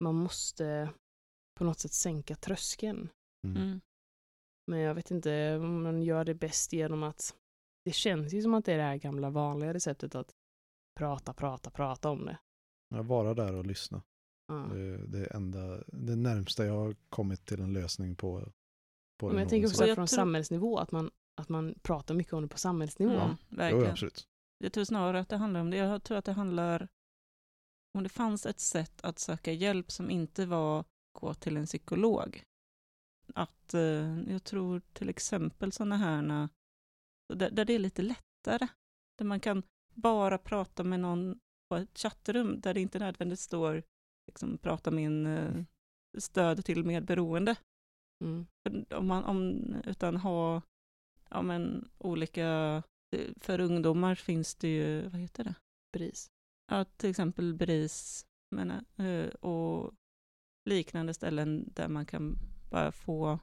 [0.00, 0.90] man måste
[1.58, 3.08] på något sätt sänka tröskeln.
[3.46, 3.62] Mm.
[3.62, 3.80] Mm.
[4.66, 7.34] Men jag vet inte om man gör det bäst genom att
[7.88, 10.34] det känns ju som att det är det här gamla vanliga receptet att
[10.98, 12.38] prata, prata, prata om det.
[12.88, 14.02] Ja, vara där och lyssna.
[14.48, 14.54] Ja.
[14.54, 18.52] Det, det, enda, det närmsta jag har kommit till en lösning på,
[19.20, 21.10] på Men jag tänker också från tror- samhällsnivå, att man,
[21.40, 23.12] att man pratar mycket om det på samhällsnivå.
[23.12, 23.90] Mm, Jo, verkligen.
[23.90, 24.28] absolut.
[24.58, 25.76] Jag tror snarare att det handlar om det.
[25.76, 26.88] Jag tror att det handlar
[27.94, 32.42] om det fanns ett sätt att söka hjälp som inte var gå till en psykolog.
[33.34, 36.48] Att eh, jag tror till exempel sådana här
[37.34, 38.68] där, där det är lite lättare.
[39.18, 39.62] Där man kan
[39.94, 41.38] bara prata med någon
[41.68, 43.82] på ett chattrum där det inte nödvändigt står
[44.26, 45.64] liksom, prata min eh,
[46.18, 47.56] stöd till medberoende.
[48.24, 48.46] Mm.
[48.90, 50.62] Om man, om, utan ha
[51.30, 52.82] ja, men, olika,
[53.36, 55.54] för ungdomar finns det ju, vad heter det?
[55.92, 56.30] BRIS.
[56.70, 59.94] Ja, till exempel BRIS men, eh, och
[60.64, 62.38] liknande ställen där man kan
[62.70, 63.38] bara få,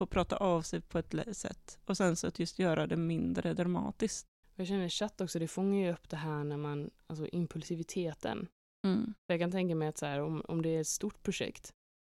[0.00, 1.78] få prata av sig på ett sätt.
[1.84, 4.26] Och sen så att just göra det mindre dramatiskt.
[4.54, 8.48] Jag känner chatt också, det fångar ju upp det här när man, alltså impulsiviteten.
[8.86, 9.14] Mm.
[9.26, 11.74] Jag kan tänka mig att så här, om, om det är ett stort projekt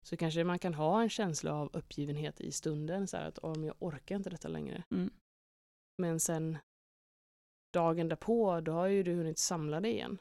[0.05, 3.63] så kanske man kan ha en känsla av uppgivenhet i stunden, så här att om
[3.63, 4.83] jag orkar inte detta längre.
[4.91, 5.09] Mm.
[5.97, 6.57] Men sen
[7.73, 10.17] dagen därpå, då har ju du hunnit samla dig igen.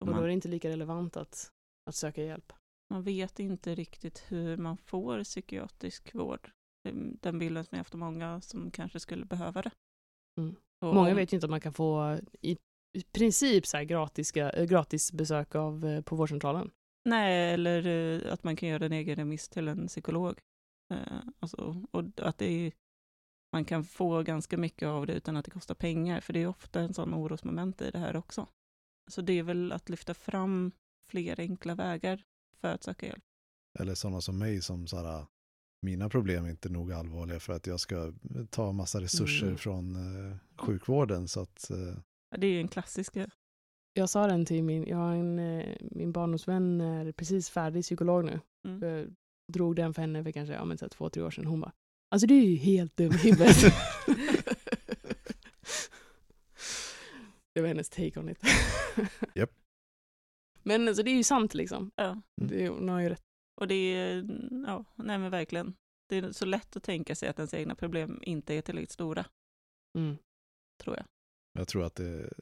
[0.00, 1.52] Och då är man, det inte lika relevant att,
[1.90, 2.52] att söka hjälp.
[2.90, 6.50] man vet inte riktigt hur man får psykiatrisk vård.
[6.84, 9.70] Är Den bilden som jag haft av många som kanske skulle behöva det.
[10.40, 10.56] Mm.
[10.80, 12.58] Och Många vet ju inte att man kan få i,
[13.12, 16.70] princip så här gratiska, äh, gratis besök av, eh, på vårdcentralen.
[17.04, 20.40] Nej, eller eh, att man kan göra en egen remiss till en psykolog.
[20.94, 22.72] Eh, alltså, och att det är,
[23.52, 26.46] man kan få ganska mycket av det utan att det kostar pengar, för det är
[26.46, 28.46] ofta en sån orosmoment i det här också.
[29.10, 30.72] Så det är väl att lyfta fram
[31.10, 32.24] fler enkla vägar
[32.60, 33.24] för att söka hjälp.
[33.78, 35.26] Eller sådana som mig som så här,
[35.84, 38.12] mina problem är inte nog allvarliga för att jag ska
[38.50, 39.58] ta massa resurser Mm.
[39.58, 40.36] från eh,
[40.66, 41.28] sjukvården.
[41.28, 41.96] Så att, eh,
[42.30, 43.26] Ja, Det är ju en klassisk eh,
[43.94, 48.24] Jag sa den till min, jag har en, eh, min barndomsvän är precis färdig psykolog
[48.24, 48.40] nu.
[48.68, 48.82] Mm.
[48.82, 49.06] Jag
[49.52, 51.46] drog den för henne för kanske ja, men, så här, två, tre år sedan.
[51.46, 51.72] Hon bara,
[52.10, 53.56] alltså du är ju helt dum i huvudet.
[57.54, 58.38] det var hennes take on it.
[59.34, 59.50] Japp.
[60.62, 61.90] Men alltså, det är ju sant liksom.
[61.96, 63.22] Ja, Det, är- hon har ju rätt.
[63.54, 64.26] Och det är,
[64.66, 65.74] ja, nej men verkligen.
[66.08, 69.26] Det är så lätt att tänka sig att ens egna problem inte är tillräckligt stora,
[69.98, 70.16] Mm.
[70.82, 71.06] tror jag.
[71.52, 72.32] jag tror att det,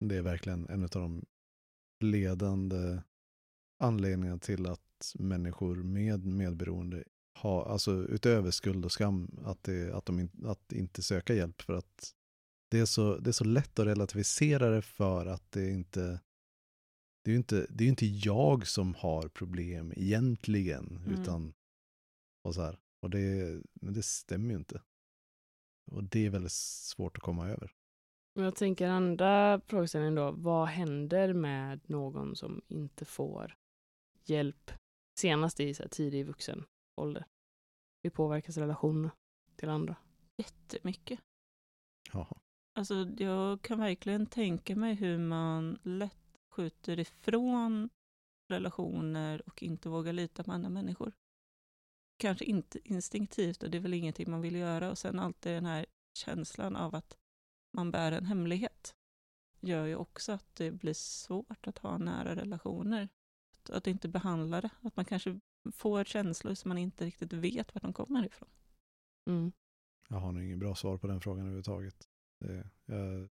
[0.00, 1.24] det är verkligen en av de
[2.00, 3.02] ledande
[3.78, 7.04] anledningarna till att människor med medberoende
[7.38, 11.62] har, alltså utöver skuld och skam, att, det, att de in, att inte söka hjälp
[11.62, 12.14] för att
[12.70, 16.20] det är, så, det är så lätt att relativisera det för att det inte
[17.24, 21.20] det är ju inte, det är inte jag som har problem egentligen, Mm.
[21.20, 21.54] utan
[22.44, 22.78] och så här.
[23.02, 24.82] Och det, men det stämmer ju inte.
[25.90, 27.72] Och det är väldigt svårt att komma över.
[28.34, 30.30] Men jag tänker andra frågeställningen då.
[30.32, 33.56] Vad händer med någon som inte får
[34.24, 34.70] hjälp
[35.18, 36.64] senast i så här, tidig vuxen
[37.00, 37.26] ålder?
[38.02, 39.10] Hur påverkas relationerna
[39.56, 39.96] till andra?
[40.36, 41.20] Jättemycket.
[42.12, 42.36] Jaha.
[42.74, 46.21] Alltså jag kan verkligen tänka mig hur man lätt
[46.52, 47.90] skjuter ifrån
[48.48, 51.12] relationer och inte vågar lita på andra människor.
[52.16, 55.66] Kanske inte instinktivt och det är väl ingenting man vill göra och sen alltid den
[55.66, 55.86] här
[56.18, 57.16] känslan av att
[57.72, 58.94] man bär en hemlighet
[59.60, 63.08] gör ju också att det blir svårt att ha nära relationer.
[63.52, 65.40] Att- Att inte behandla det, att man kanske
[65.72, 68.48] får känslor som man inte riktigt vet var de kommer ifrån.
[69.26, 69.52] Mm.
[70.08, 72.08] Jag har nog ingen bra svar på den frågan överhuvudtaget.
[72.40, 73.28] Det, jag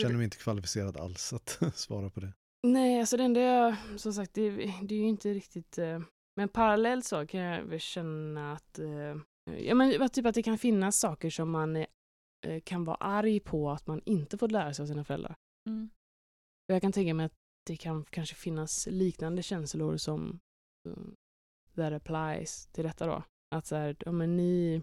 [0.00, 2.32] känner mig inte kvalificerad alls att svara på det.
[2.66, 4.50] Nej, alltså det enda jag, som sagt, det,
[4.82, 5.78] det är ju inte riktigt...
[5.78, 6.00] Eh,
[6.36, 9.16] men parallellt så kan jag väl känna att eh,
[9.50, 11.86] Ja men typ att det kan finnas saker som man eh,
[12.64, 15.36] kan vara arg på att man inte fått lära sig av sina föräldrar.
[15.68, 15.90] Mm.
[16.68, 17.36] Och jag kan tänka mig att
[17.66, 20.38] det kan kanske finnas liknande känslor som
[20.88, 21.08] uh,
[21.74, 23.22] that applies till detta då.
[23.54, 24.82] Att så här, ja men ni,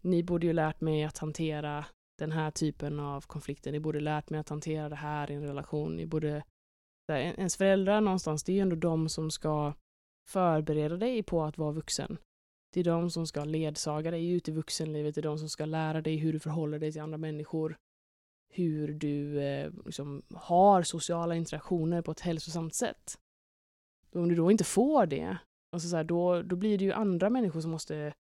[0.00, 1.86] ni borde ju lärt mig att hantera
[2.18, 3.72] den här typen av konflikter.
[3.72, 5.96] Ni borde lärt mig att hantera det här i en relation.
[5.96, 6.44] Ni borde,
[7.08, 9.74] här, ens föräldrar någonstans, det är ju ändå de som ska
[10.28, 12.18] förbereda dig på att vara vuxen.
[12.74, 15.64] Det är de som ska ledsaga dig ut i vuxenlivet, det är de som ska
[15.64, 17.76] lära dig hur du förhåller dig till andra människor,
[18.54, 23.18] hur du eh, liksom, har sociala interaktioner på ett hälsosamt sätt.
[24.14, 25.38] Om du då inte får det,
[25.72, 28.14] alltså så här, då, då blir det ju andra människor som måste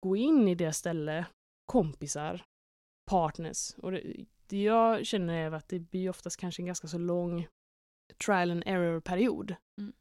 [0.00, 1.26] gå in i det ställe,
[1.66, 2.44] kompisar,
[3.10, 3.74] partners.
[3.76, 7.46] Och det, det jag känner är att det blir oftast kanske en ganska så lång
[8.24, 9.54] trial and error-period.
[9.80, 9.92] Mm.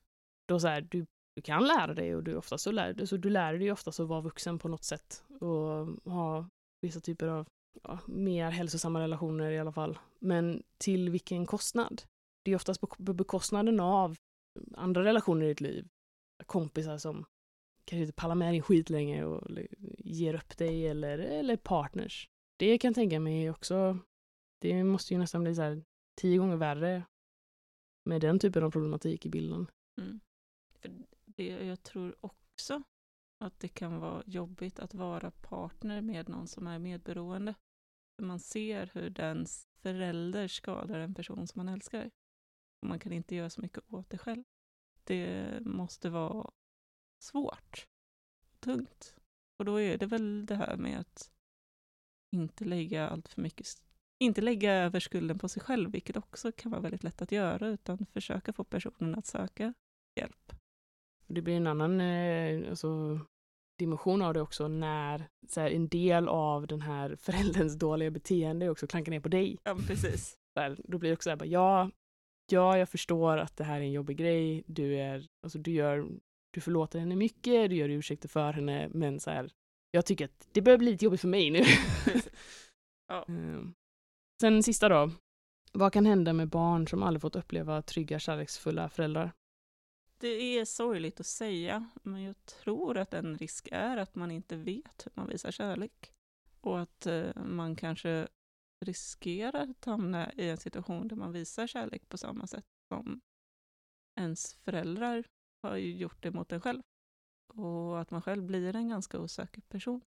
[0.48, 1.06] Då så här, du,
[1.36, 4.08] du kan lära dig och du, oftast så lär, alltså du lär dig oftast att
[4.08, 6.50] vara vuxen på något sätt och ha
[6.82, 7.48] vissa typer av
[7.84, 10.00] ja, mer hälsosamma relationer i alla fall.
[10.20, 12.04] Men till vilken kostnad?
[12.46, 14.16] Det är oftast på bekostnaden av
[14.76, 15.88] andra relationer i ditt liv.
[16.46, 17.26] Kompisar som
[17.86, 19.48] kanske inte pallar med din skit längre och
[19.98, 22.30] ger upp dig eller, eller partners.
[22.64, 24.00] Det kan jag tänka mig också,
[24.60, 25.84] det måste ju nästan bli så här
[26.16, 27.04] tio gånger värre
[28.06, 29.72] med den typen av problematik i bilden.
[29.98, 30.20] Mm.
[30.74, 30.92] För
[31.26, 32.84] det, jag tror också
[33.38, 37.56] att det kan vara jobbigt att vara partner med någon som är medberoende.
[38.16, 42.12] För man ser hur dens förälder skadar en person som man älskar.
[42.82, 44.44] Och man kan inte göra så mycket åt det själv.
[45.04, 46.52] Det måste vara
[47.20, 47.88] svårt,
[48.60, 49.16] tungt.
[49.58, 51.34] Och då är det väl det här med att
[52.34, 53.68] inte lägga allt för mycket,
[54.20, 57.68] inte lägga över skulden på sig själv, vilket också kan vara väldigt lätt att göra,
[57.68, 59.74] utan försöka få personen att söka
[60.20, 60.54] hjälp.
[61.28, 63.20] Det blir en annan eh, alltså,
[63.80, 68.70] dimension av det också när så här, en del av den här förälderns dåliga beteende
[68.70, 69.58] också klankar ner på dig.
[69.64, 70.38] Ja, precis.
[70.56, 71.92] Där, då blir det också så här, ja,
[72.52, 76.08] ja, jag förstår att det här är en jobbig grej, du är, alltså du gör,
[76.52, 79.50] du förlåter henne mycket, du gör ursäkter för henne, men så här,
[79.96, 81.60] jag tycker att det börjar bli lite jobbigt för mig nu.
[83.08, 83.26] ja.
[83.28, 83.74] Ehm,
[84.42, 85.12] sen sista då.
[85.72, 89.32] Vad kan hända med barn som aldrig fått uppleva trygga, kärleksfulla föräldrar?
[90.18, 94.56] Det är sorgligt att säga, men jag tror att en risk är att man inte
[94.56, 96.12] vet hur man visar kärlek.
[96.62, 98.28] Och att eh, man kanske
[98.86, 103.22] riskerar att hamna i en situation där man visar kärlek på samma sätt som
[104.20, 105.24] ens föräldrar
[105.64, 106.82] har gjort det mot en själv.
[107.56, 110.02] Och att man själv blir en ganska osäker person.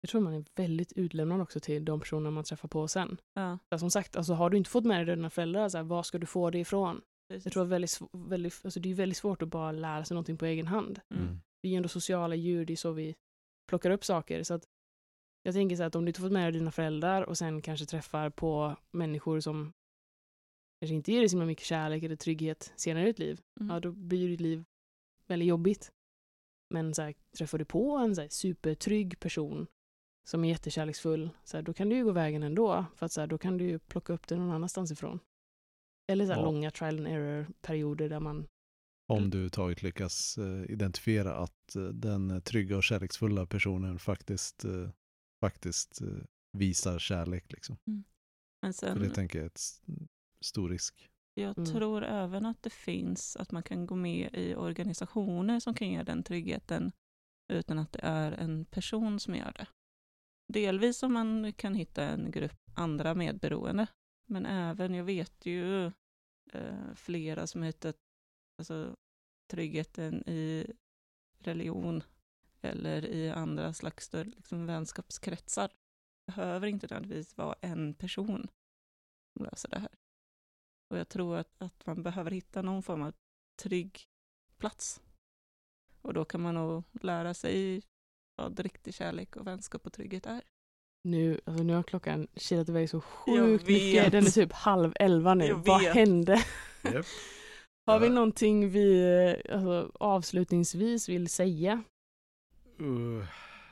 [0.00, 3.20] Jag tror man är väldigt utlämnad också till de personer man träffar på sen.
[3.34, 3.78] Ja.
[3.78, 6.18] Som sagt, alltså, har du inte fått med dig dina föräldrar, så här, var ska
[6.18, 7.00] du få det ifrån?
[7.28, 7.46] Precis.
[7.46, 10.36] Jag tror att väldigt, väldigt, alltså, det är väldigt svårt att bara lära sig någonting
[10.38, 11.00] på egen hand.
[11.14, 11.40] Mm.
[11.62, 13.14] Vi är ju ändå sociala djur, det är så vi
[13.68, 14.42] plockar upp saker.
[14.42, 14.64] Så att
[15.42, 17.86] jag tänker så att om du inte fått med dig dina föräldrar och sen kanske
[17.86, 19.72] träffar på människor som
[20.80, 23.74] kanske inte ger dig så mycket kärlek eller trygghet senare i ditt liv, Mm.
[23.74, 24.64] ja då blir ditt liv
[25.26, 25.92] väldigt jobbigt.
[26.72, 29.66] Men så här, träffar du på en så här, supertrygg person
[30.24, 32.86] som är jättekärleksfull, så här, då kan du ju gå vägen ändå.
[32.96, 35.20] För att så här, då kan du ju plocka upp det någon annanstans ifrån.
[36.08, 36.44] Eller så här, Ja.
[36.44, 38.46] långa trial and error-perioder där man...
[39.08, 44.90] Om du tagit lyckas eh, identifiera att eh, den trygga och kärleksfulla personen faktiskt, eh,
[45.40, 46.00] faktiskt
[46.52, 47.52] visar kärlek.
[47.52, 47.76] Liksom.
[48.62, 49.60] Men För sen, det tänker jag är ett
[50.40, 51.08] stor risk.
[51.34, 51.72] Jag Mm.
[51.72, 56.02] tror även att det finns, att man kan gå med i organisationer som kan ge
[56.02, 56.92] den tryggheten
[57.48, 59.66] utan att det är en person som gör det.
[60.48, 63.86] Delvis om man kan hitta en grupp andra medberoende,
[64.26, 65.86] men även, jag vet ju
[66.52, 67.96] eh, flera som hittat
[68.58, 68.96] alltså,
[69.50, 70.72] tryggheten i
[71.38, 72.02] religion
[72.60, 75.68] eller i andra slags större liksom, vänskapskretsar.
[76.26, 78.48] Det behöver inte nödvändigtvis vara en person
[79.32, 79.88] som löser det här.
[80.92, 83.12] Och jag tror att, att man behöver hitta någon form av
[83.62, 84.04] trygg
[84.58, 85.02] plats.
[86.02, 87.82] Och då kan man nog lära sig
[88.36, 90.42] vad riktig kärlek och vänskap och trygghet är.
[91.04, 94.12] Nu, alltså nu har klockan kilat iväg så sjukt mycket.
[94.12, 95.52] Den är typ halv elva nu.
[95.52, 96.44] Vad hände?
[96.84, 97.06] Yep.
[97.86, 101.82] Har vi någonting vi alltså, avslutningsvis vill säga?
[102.80, 103.24] Uh,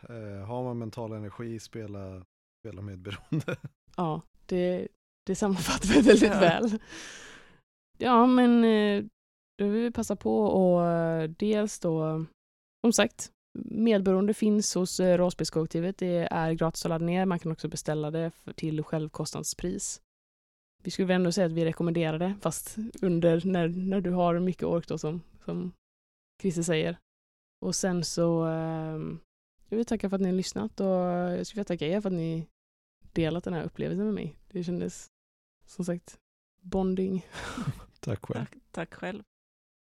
[0.09, 2.25] eh, har man mental energi, spela,
[2.61, 3.57] spela medberoende.
[3.97, 4.89] Ja, det,
[5.31, 6.41] det sammanfattar vi väldigt Ja.
[6.41, 6.79] väl.
[7.99, 9.05] Ja, men eh,
[9.59, 12.25] då vill vi passa på och eh, dels då,
[12.85, 13.33] som sagt,
[13.65, 15.99] medberoende finns hos eh, Rollspelskollektivet.
[15.99, 17.27] Det är gratis att ladda ner.
[17.27, 20.01] Man kan också beställa det till självkostnadspris.
[20.83, 24.39] Vi skulle väl ändå säga att vi rekommenderar det, fast under när, när du har
[24.41, 25.73] mycket ork då, som, som
[26.43, 26.97] Christer säger.
[27.67, 29.19] Och sen så, ehm,
[29.69, 32.09] Jag vill tacka för att ni har lyssnat och jag skulle vilja tacka er för
[32.09, 32.47] att ni
[33.13, 34.37] delat den här upplevelsen med mig.
[34.53, 35.10] Det kändes
[35.71, 36.19] som sagt
[36.61, 37.27] bonding.
[38.01, 38.45] Tack själv.
[38.45, 39.23] Tack, tack själv.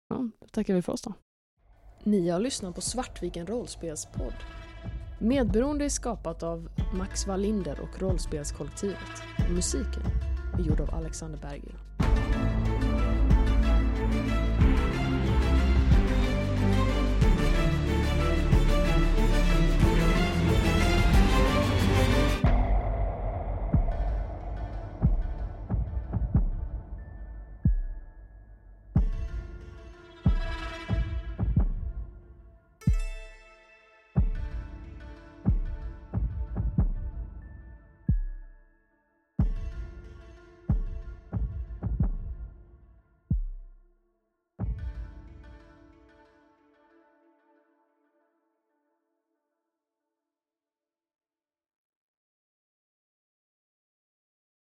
[0.10, 1.14] Ja, då tackar vi för oss då.
[2.04, 4.34] Ni har lyssnat på Svartviken rollspelspodd.
[5.20, 9.24] Medberoende är skapat av Max Wallinder och Rollspelskollektivet.
[9.52, 10.04] Musiken
[10.60, 11.76] är gjord av Alexander Bergil.